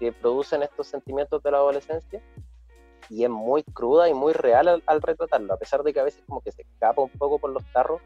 [0.00, 2.20] que producen estos sentimientos de la adolescencia.
[3.08, 6.04] Y es muy cruda y muy real al, al retratarlo, a pesar de que a
[6.04, 8.00] veces como que se escapa un poco por los tarros,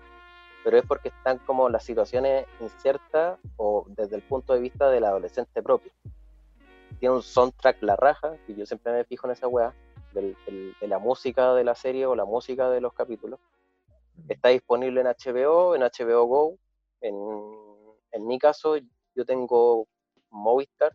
[0.64, 5.04] pero es porque están como las situaciones inciertas o desde el punto de vista del
[5.04, 5.92] adolescente propio.
[6.98, 9.74] Tiene un soundtrack la raja, y yo siempre me fijo en esa weá,
[10.12, 13.38] del- del- de la música de la serie o la música de los capítulos.
[14.28, 16.58] Está disponible en HBO, en HBO Go.
[17.00, 17.14] En,
[18.12, 18.76] en mi caso,
[19.14, 19.86] yo tengo
[20.30, 20.94] Movistar.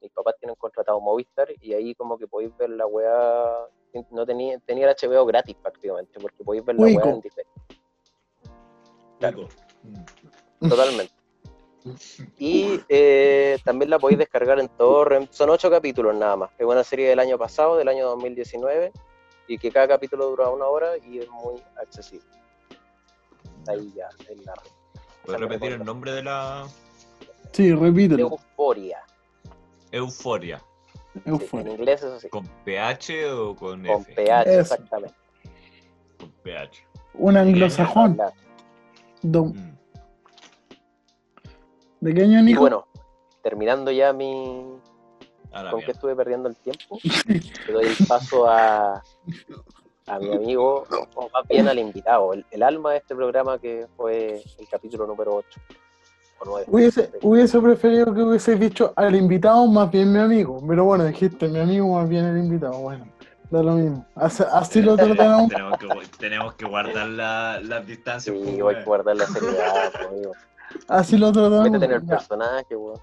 [0.00, 3.66] Mis papás tienen contratado Movistar y ahí como que podéis ver la weá.
[4.10, 6.98] No tenía, tenía el HBO gratis prácticamente, porque podéis ver la Cuico.
[7.00, 7.50] weá en diferente.
[9.18, 9.48] Claro.
[10.60, 10.68] Mm.
[10.68, 11.12] Totalmente.
[12.38, 15.32] Y eh, también la podéis descargar en Torrent.
[15.32, 16.50] Son ocho capítulos nada más.
[16.58, 18.92] Es una serie del año pasado, del año 2019,
[19.46, 22.26] y que cada capítulo dura una hora y es muy accesible.
[23.68, 24.70] Ahí ya, en la red.
[25.24, 26.66] ¿Puedes repetir el nombre de la
[27.52, 28.28] Sí, repítelo.
[28.28, 28.98] Euforia.
[29.90, 30.58] Euforia?
[30.58, 31.72] Sí, en Euforia.
[31.72, 32.28] inglés, eso sí.
[32.28, 34.14] ¿Con PH o con, Con F?
[34.14, 35.16] PH, exactamente.
[36.18, 36.86] Con PH.
[37.14, 38.18] Un anglosajón.
[39.22, 39.52] Mm.
[42.00, 42.86] ¿De qué año, Y bueno,
[43.42, 44.64] terminando ya mi.
[45.52, 46.98] A la ¿Con qué estuve perdiendo el tiempo?
[47.66, 49.02] Le doy el paso a,
[50.06, 50.84] a mi amigo,
[51.14, 55.06] o más bien al invitado, el, el alma de este programa que fue el capítulo
[55.06, 55.60] número 8
[56.40, 56.66] o 9.
[56.68, 60.62] Hubiese, hubiese preferido que hubiese dicho al invitado más bien mi amigo.
[60.68, 62.78] Pero bueno, dijiste mi amigo más bien el invitado.
[62.78, 63.06] Bueno,
[63.50, 64.06] da lo mismo.
[64.14, 65.48] Así, así lo tratamos.
[65.50, 65.86] tenemos, que,
[66.18, 68.34] tenemos que guardar la- las distancias.
[68.36, 68.84] Sí, pues, voy a weón.
[68.84, 70.32] guardar la seriedad, amigo.
[70.88, 71.70] Así lo tratamos.
[71.70, 72.16] Métete en el Ya.
[72.16, 73.00] personaje, weón.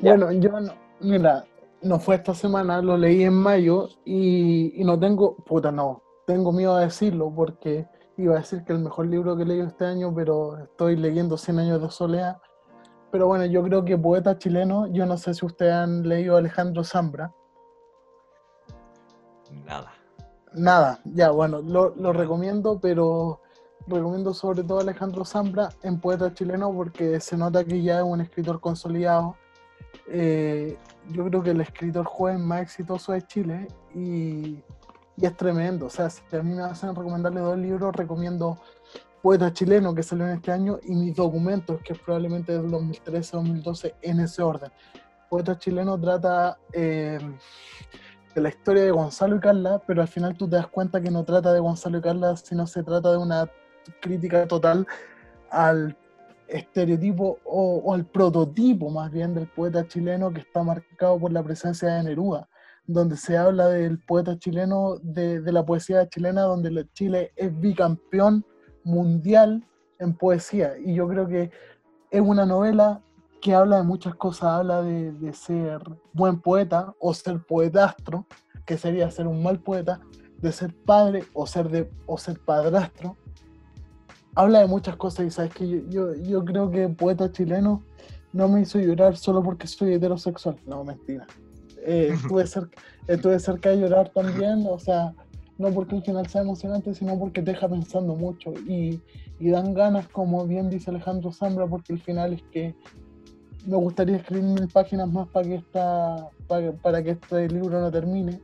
[0.00, 1.44] Bueno, yo no, mira,
[1.80, 6.52] no fue esta semana, lo leí en mayo y, y no tengo, puta no, tengo
[6.52, 7.86] miedo a decirlo porque
[8.18, 11.36] iba a decir que el mejor libro que he leído este año, pero estoy leyendo
[11.38, 12.36] 100 años de soledad.
[13.10, 16.38] Pero bueno, yo creo que poeta chileno, yo no sé si ustedes han leído a
[16.38, 17.32] Alejandro Zambra.
[19.66, 19.92] Nada.
[20.54, 23.40] Nada, ya bueno, lo, recomiendo, pero
[23.86, 28.04] recomiendo sobre todo a Alejandro Zambra en Poeta Chileno porque se nota que ya es
[28.04, 29.36] un escritor consolidado.
[30.08, 30.76] Eh,
[31.10, 34.62] yo creo que el escritor joven más exitoso de Chile y,
[35.16, 35.86] y es tremendo.
[35.86, 38.58] O sea, si a mí me hacen recomendarle dos libros, recomiendo
[39.22, 43.94] Poeta Chileno que salió en este año y Mis Documentos, que es probablemente del 2013-2012
[44.02, 44.70] en ese orden.
[45.30, 46.58] Poeta Chileno trata...
[46.74, 47.18] eh,
[48.34, 51.10] de la historia de Gonzalo y Carla, pero al final tú te das cuenta que
[51.10, 53.50] no trata de Gonzalo y Carla, sino se trata de una
[54.00, 54.86] crítica total
[55.50, 55.96] al
[56.48, 61.42] estereotipo o, o al prototipo más bien del poeta chileno que está marcado por la
[61.42, 62.48] presencia de Neruda,
[62.86, 68.44] donde se habla del poeta chileno, de, de la poesía chilena, donde Chile es bicampeón
[68.84, 69.66] mundial
[69.98, 70.74] en poesía.
[70.78, 71.50] Y yo creo que
[72.10, 73.00] es una novela
[73.42, 75.82] que habla de muchas cosas, habla de, de ser
[76.12, 78.24] buen poeta o ser poetastro,
[78.64, 80.00] que sería ser un mal poeta,
[80.40, 83.16] de ser padre o ser, de, o ser padrastro.
[84.36, 87.82] Habla de muchas cosas y sabes que yo, yo, yo creo que poeta chileno
[88.32, 90.56] no me hizo llorar solo porque soy heterosexual.
[90.64, 91.26] No, mentira.
[91.84, 95.12] Eh, estuve, cerca, estuve cerca de llorar también, o sea,
[95.58, 99.00] no porque el final sea emocionante, sino porque te deja pensando mucho y,
[99.40, 102.76] y dan ganas, como bien dice Alejandro Zambra, porque el final es que
[103.66, 106.28] me gustaría escribir mil páginas más para que esta,
[106.82, 108.40] para, que este libro no termine.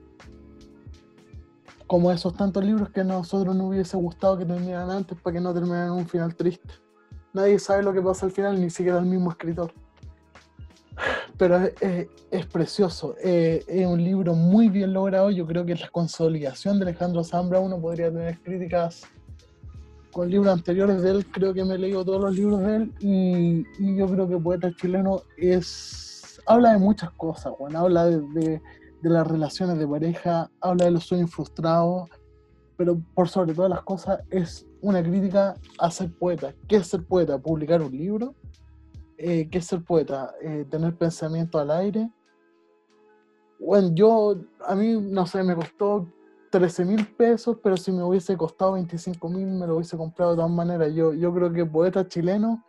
[1.86, 5.40] Como esos tantos libros que a nosotros nos hubiese gustado que terminaran antes para que
[5.40, 6.74] no terminaran un final triste.
[7.32, 9.72] Nadie sabe lo que pasa al final, ni siquiera el mismo escritor.
[11.36, 15.30] Pero es, es- es precioso, eh, es un libro muy bien logrado.
[15.30, 17.58] Yo creo que la consolidación de Alejandro Zambra.
[17.58, 19.02] Uno podría tener críticas
[20.12, 22.94] con libros anteriores de él, creo que me he leído todos los libros de él
[23.00, 28.62] y, yo creo que Poeta Chileno es habla de muchas cosas, Juan, habla de, de-
[29.00, 32.08] de las relaciones de pareja, habla de los sueños frustrados,
[32.76, 36.52] pero por sobre todas las cosas es una crítica a ser poeta.
[36.66, 37.38] ¿Qué es ser poeta?
[37.38, 38.34] ¿Publicar un libro?
[39.16, 40.34] Eh, ¿Qué es ser poeta?
[40.42, 42.10] Eh, ¿Tener pensamiento al aire?
[43.60, 44.36] Bueno, yo,
[44.66, 46.08] a mí, no sé, me costó
[46.50, 50.36] 13 mil pesos, pero si me hubiese costado 25 mil me lo hubiese comprado de
[50.36, 50.92] todas maneras.
[50.94, 52.64] Yo, yo creo que poeta chileno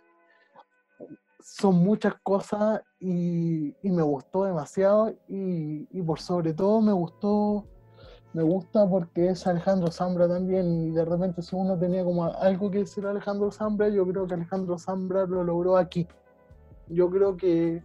[1.42, 7.66] son muchas cosas y, y me gustó demasiado y, y por sobre todo me gustó,
[8.34, 12.70] me gusta porque es Alejandro Zambra también y de repente si uno tenía como algo
[12.70, 16.08] que decir a Alejandro Zambra, yo creo que Alejandro Zambra lo logró aquí.
[16.88, 17.84] Yo creo que,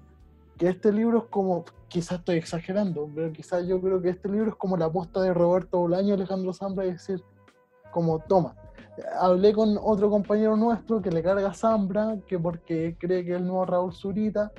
[0.58, 1.64] que este libro es como
[1.94, 5.32] quizás estoy exagerando, pero quizás yo creo que este libro es como la aposta de
[5.32, 7.22] Roberto Bolaño, Alejandro Zambra, y decir,
[7.92, 8.56] como, toma,
[9.20, 13.36] hablé con otro compañero nuestro que le carga a Zambra, que porque cree que es
[13.36, 14.50] el nuevo Raúl Zurita,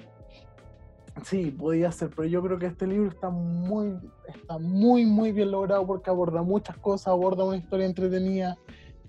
[1.26, 3.98] sí, podía ser, pero yo creo que este libro está muy,
[4.34, 8.58] está muy, muy bien logrado porque aborda muchas cosas, aborda una historia entretenida,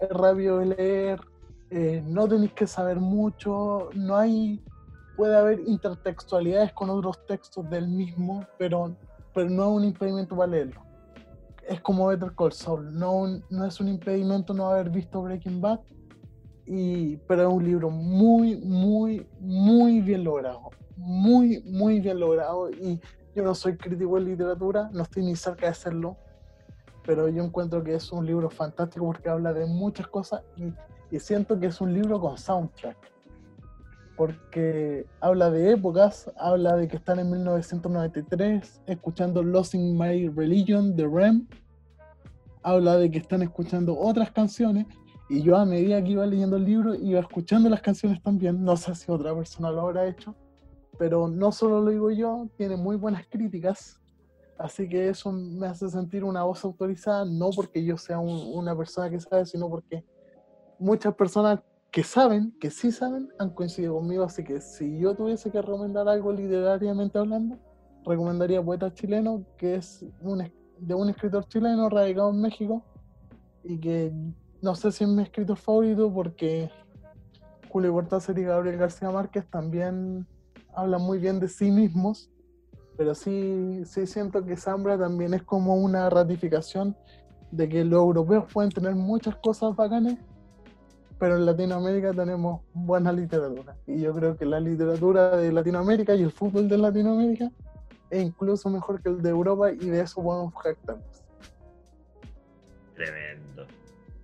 [0.00, 1.20] es rápido de leer,
[1.70, 4.60] eh, no tenéis que saber mucho, no hay,
[5.16, 8.94] puede haber intertextualidades con otros textos del mismo, pero,
[9.34, 10.82] pero no es un impedimento para leerlo.
[11.66, 15.80] Es como Better Call Saul, no, no es un impedimento no haber visto Breaking Bad,
[16.66, 20.70] y, pero es un libro muy, muy, muy bien logrado.
[20.96, 22.70] Muy, muy bien logrado.
[22.70, 23.00] Y
[23.34, 26.16] yo no soy crítico en literatura, no estoy ni cerca de serlo,
[27.04, 30.72] pero yo encuentro que es un libro fantástico porque habla de muchas cosas y,
[31.14, 33.15] y siento que es un libro con soundtrack.
[34.16, 41.06] Porque habla de épocas, habla de que están en 1993 escuchando Losing My Religion de
[41.06, 41.46] Rem,
[42.62, 44.86] habla de que están escuchando otras canciones
[45.28, 48.76] y yo a medida que iba leyendo el libro iba escuchando las canciones también, no
[48.76, 50.34] sé si otra persona lo habrá hecho,
[50.98, 54.00] pero no solo lo digo yo, tiene muy buenas críticas,
[54.58, 58.74] así que eso me hace sentir una voz autorizada, no porque yo sea un- una
[58.76, 60.04] persona que sabe, sino porque
[60.78, 61.60] muchas personas
[61.90, 66.08] que saben, que sí saben, han coincidido conmigo, así que si yo tuviese que recomendar
[66.08, 67.58] algo literariamente hablando,
[68.04, 70.04] recomendaría Poeta Chileno, que es
[70.78, 72.84] de un escritor chileno radicado en México
[73.64, 74.12] y que
[74.62, 76.70] no sé si es mi escritor favorito porque
[77.68, 80.26] Julio Cortázar y Gabriel García Márquez también
[80.74, 82.30] hablan muy bien de sí mismos,
[82.96, 86.96] pero sí, sí siento que Zambra también es como una ratificación
[87.50, 90.16] de que los europeos pueden tener muchas cosas bacanas,
[91.18, 93.76] pero en Latinoamérica tenemos buena literatura.
[93.86, 97.50] Y yo creo que la literatura de Latinoamérica y el fútbol de Latinoamérica
[98.10, 101.04] es incluso mejor que el de Europa y de eso podemos jactarnos.
[102.94, 103.66] Tremendo,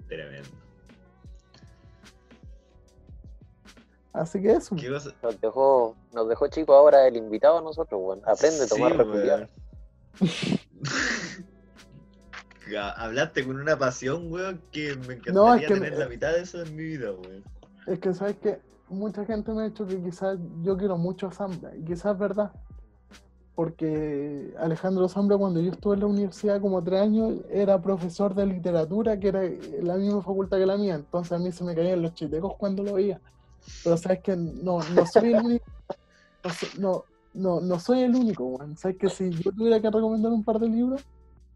[0.09, 0.49] tremendo.
[4.13, 4.75] Así que eso.
[4.75, 8.23] Nos dejó, nos dejó chico ahora el invitado a nosotros, weón.
[8.27, 9.49] Aprende a tomar
[10.19, 10.61] Sí,
[12.77, 16.43] Hablaste con una pasión, weón, que me encantaría No, es que tener la mitad de
[16.43, 17.45] eso en mi vida, weón.
[17.87, 21.33] Es que sabes que mucha gente me ha dicho que quizás yo quiero mucho a
[21.33, 22.53] Zambra, y quizás es verdad.
[23.55, 28.47] Porque Alejandro Zambra, cuando yo estuve en la universidad como tres años, era profesor de
[28.47, 29.43] literatura, que era
[29.83, 30.95] la misma facultad que la mía.
[30.95, 33.21] Entonces a mí se me caían los chitecos cuando lo veía.
[33.85, 35.67] Pero sabes que no, no soy el único.
[36.79, 37.05] No,
[37.35, 38.77] no, no soy el único, weón.
[38.79, 41.05] Sabes que si yo tuviera que recomendar un par de libros,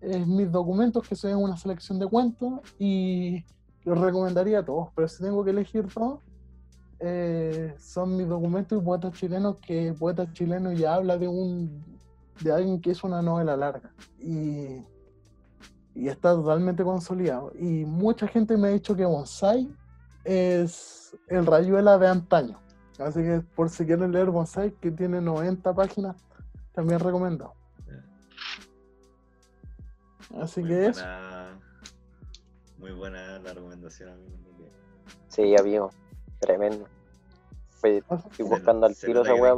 [0.07, 3.45] es mis documentos, que son una selección de cuentos, y
[3.85, 4.89] los recomendaría a todos.
[4.95, 6.21] Pero si tengo que elegir dos,
[7.01, 11.85] eh, son mis documentos y poetas chilenos, que poeta chileno ya habla de un
[12.41, 14.83] de alguien que hizo una novela larga y,
[15.95, 17.53] y está totalmente consolidado.
[17.59, 19.69] Y mucha gente me ha dicho que Bonsai
[20.25, 22.59] es el Rayuela de antaño.
[22.99, 26.17] Así que por si quieren leer Bonsai, que tiene 90 páginas,
[26.73, 27.55] también recomendado.
[30.35, 31.01] Así Muy que eso.
[31.01, 31.61] buena,
[32.79, 34.37] muy buena la recomendación, amigo.
[35.29, 35.91] Sí, amigo.
[36.39, 36.87] Tremendo.
[37.83, 39.55] Así- estoy buscando al tiro esa weá.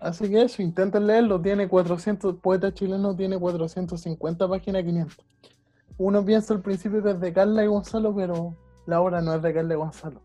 [0.00, 1.40] Así que eso, intenten leerlo.
[1.40, 5.24] Tiene 400, poeta chileno tiene 450 páginas, 500.
[5.98, 8.56] Uno piensa al principio que es de Carla y Gonzalo, pero
[8.86, 10.20] la obra no es de Carla y Gonzalo.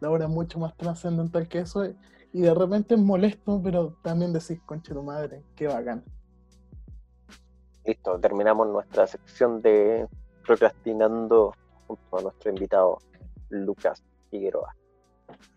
[0.00, 1.84] La obra es mucho más trascendental que eso.
[2.32, 6.04] Y de repente es molesto, pero también decís, conche tu madre, qué bacán.
[7.86, 10.08] Listo, terminamos nuestra sección de
[10.44, 11.54] procrastinando
[11.86, 12.98] junto a nuestro invitado
[13.50, 14.74] Lucas Figueroa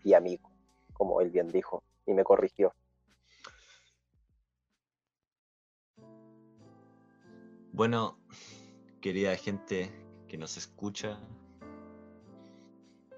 [0.04, 0.48] y amigo,
[0.92, 2.72] como él bien dijo y me corrigió.
[7.72, 8.18] Bueno,
[9.00, 9.90] querida gente
[10.28, 11.18] que nos escucha,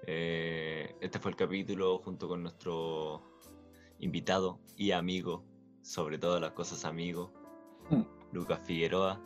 [0.07, 3.21] eh, este fue el capítulo junto con nuestro
[3.99, 5.43] invitado y amigo,
[5.81, 7.31] sobre todas las cosas amigo,
[7.89, 8.22] Mm.
[8.33, 9.21] Lucas Figueroa.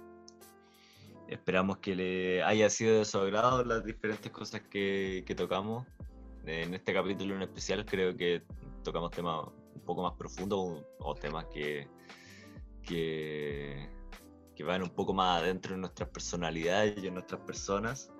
[1.28, 5.86] Esperamos que le haya sido de su agrado las diferentes cosas que, que tocamos.
[6.46, 8.44] En este capítulo en especial creo que
[8.84, 11.88] tocamos temas un poco más profundos o, temas que,
[12.84, 13.90] que,
[14.56, 18.12] que van un poco más adentro de nuestras personalidades y en nuestras personas.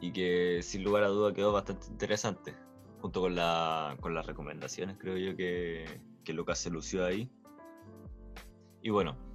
[0.00, 2.54] Y que sin lugar a duda quedó bastante interesante.
[3.00, 7.30] Junto con, la, con las recomendaciones creo yo que, que Lucas se lució ahí.
[8.82, 9.25] Y bueno,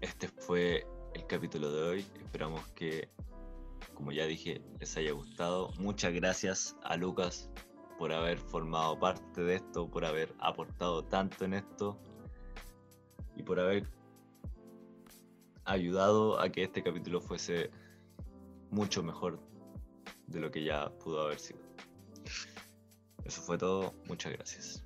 [0.00, 2.06] este fue el capítulo de hoy.
[2.22, 3.08] Esperamos que,
[3.94, 5.70] como ya dije, les haya gustado.
[5.78, 7.50] Muchas gracias a Lucas
[7.98, 11.98] por haber formado parte de esto, por haber aportado tanto en esto
[13.34, 13.88] y por haber
[15.64, 17.70] ayudado a que este capítulo fuese
[18.70, 19.40] mucho mejor
[20.26, 21.60] de lo que ya pudo haber sido.
[23.24, 23.94] Eso fue todo.
[24.06, 24.84] Muchas gracias.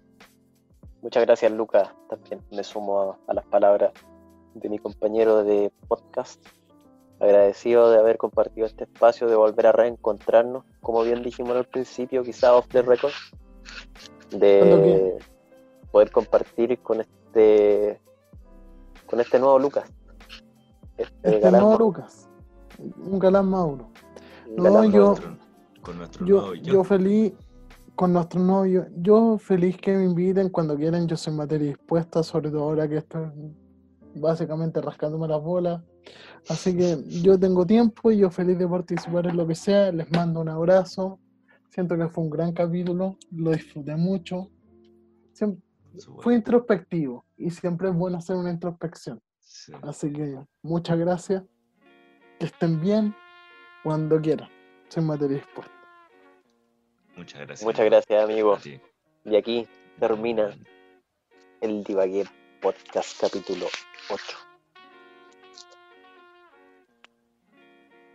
[1.02, 1.90] Muchas gracias, Lucas.
[2.08, 3.92] También me sumo a, a las palabras
[4.55, 6.44] de mi compañero de podcast.
[7.18, 12.22] Agradecido de haber compartido este espacio, de volver a reencontrarnos, como bien dijimos al principio,
[12.24, 13.12] quizá off the record,
[14.31, 15.18] de
[15.90, 18.01] poder compartir con este
[19.06, 19.90] con este nuevo Lucas.
[20.97, 22.28] Este Este nuevo Lucas.
[22.78, 23.90] Un galán Mauro.
[24.56, 25.22] No, galán yo- Mauro.
[25.22, 25.39] Con,
[25.82, 26.72] con nuestro Yo, nuevo yo.
[26.72, 27.32] yo feliz
[27.97, 28.86] con nuestro novio.
[28.97, 31.06] Yo feliz que me inviten cuando quieran.
[31.06, 33.27] Yo soy materia dispuesta, sobre todo ahora que estoy
[34.14, 35.82] básicamente rascándome las bolas.
[36.48, 39.92] Así que yo tengo tiempo y yo feliz de participar en lo que sea.
[39.92, 41.18] Les mando un abrazo.
[41.68, 43.16] Siento que fue un gran capítulo.
[43.30, 44.48] Lo disfruté mucho.
[45.34, 45.60] Siem-
[45.96, 46.22] Súper.
[46.22, 49.20] fue introspectivo y siempre es bueno hacer una introspección.
[49.40, 49.72] Sí.
[49.82, 51.42] Así que muchas gracias.
[52.38, 53.14] Que estén bien
[53.82, 54.48] cuando quieran.
[54.88, 55.72] Soy materia dispuesta.
[57.16, 57.64] Muchas gracias.
[57.66, 58.56] Muchas gracias, amigo.
[59.24, 59.66] Y aquí
[59.98, 60.56] termina
[61.60, 62.24] el Divagué
[62.60, 63.66] Podcast capítulo
[64.10, 64.22] 8.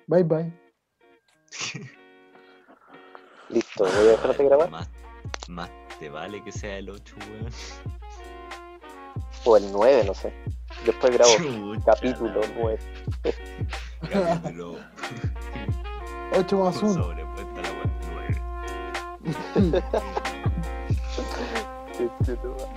[0.06, 0.54] Bye bye.
[3.50, 4.70] Listo, voy a dejar de grabar.
[4.70, 4.88] Más,
[5.48, 7.50] más te vale que sea el 8, weón.
[9.46, 10.32] O el 9, no sé.
[10.86, 12.80] Después grabo Chucha capítulo la 9.
[13.24, 13.34] wea.
[14.12, 14.78] Capítulo
[16.38, 17.04] 8 más con 1.
[17.04, 17.90] sobrepuesta la wea
[19.56, 19.84] 9.
[21.98, 22.75] Este, no.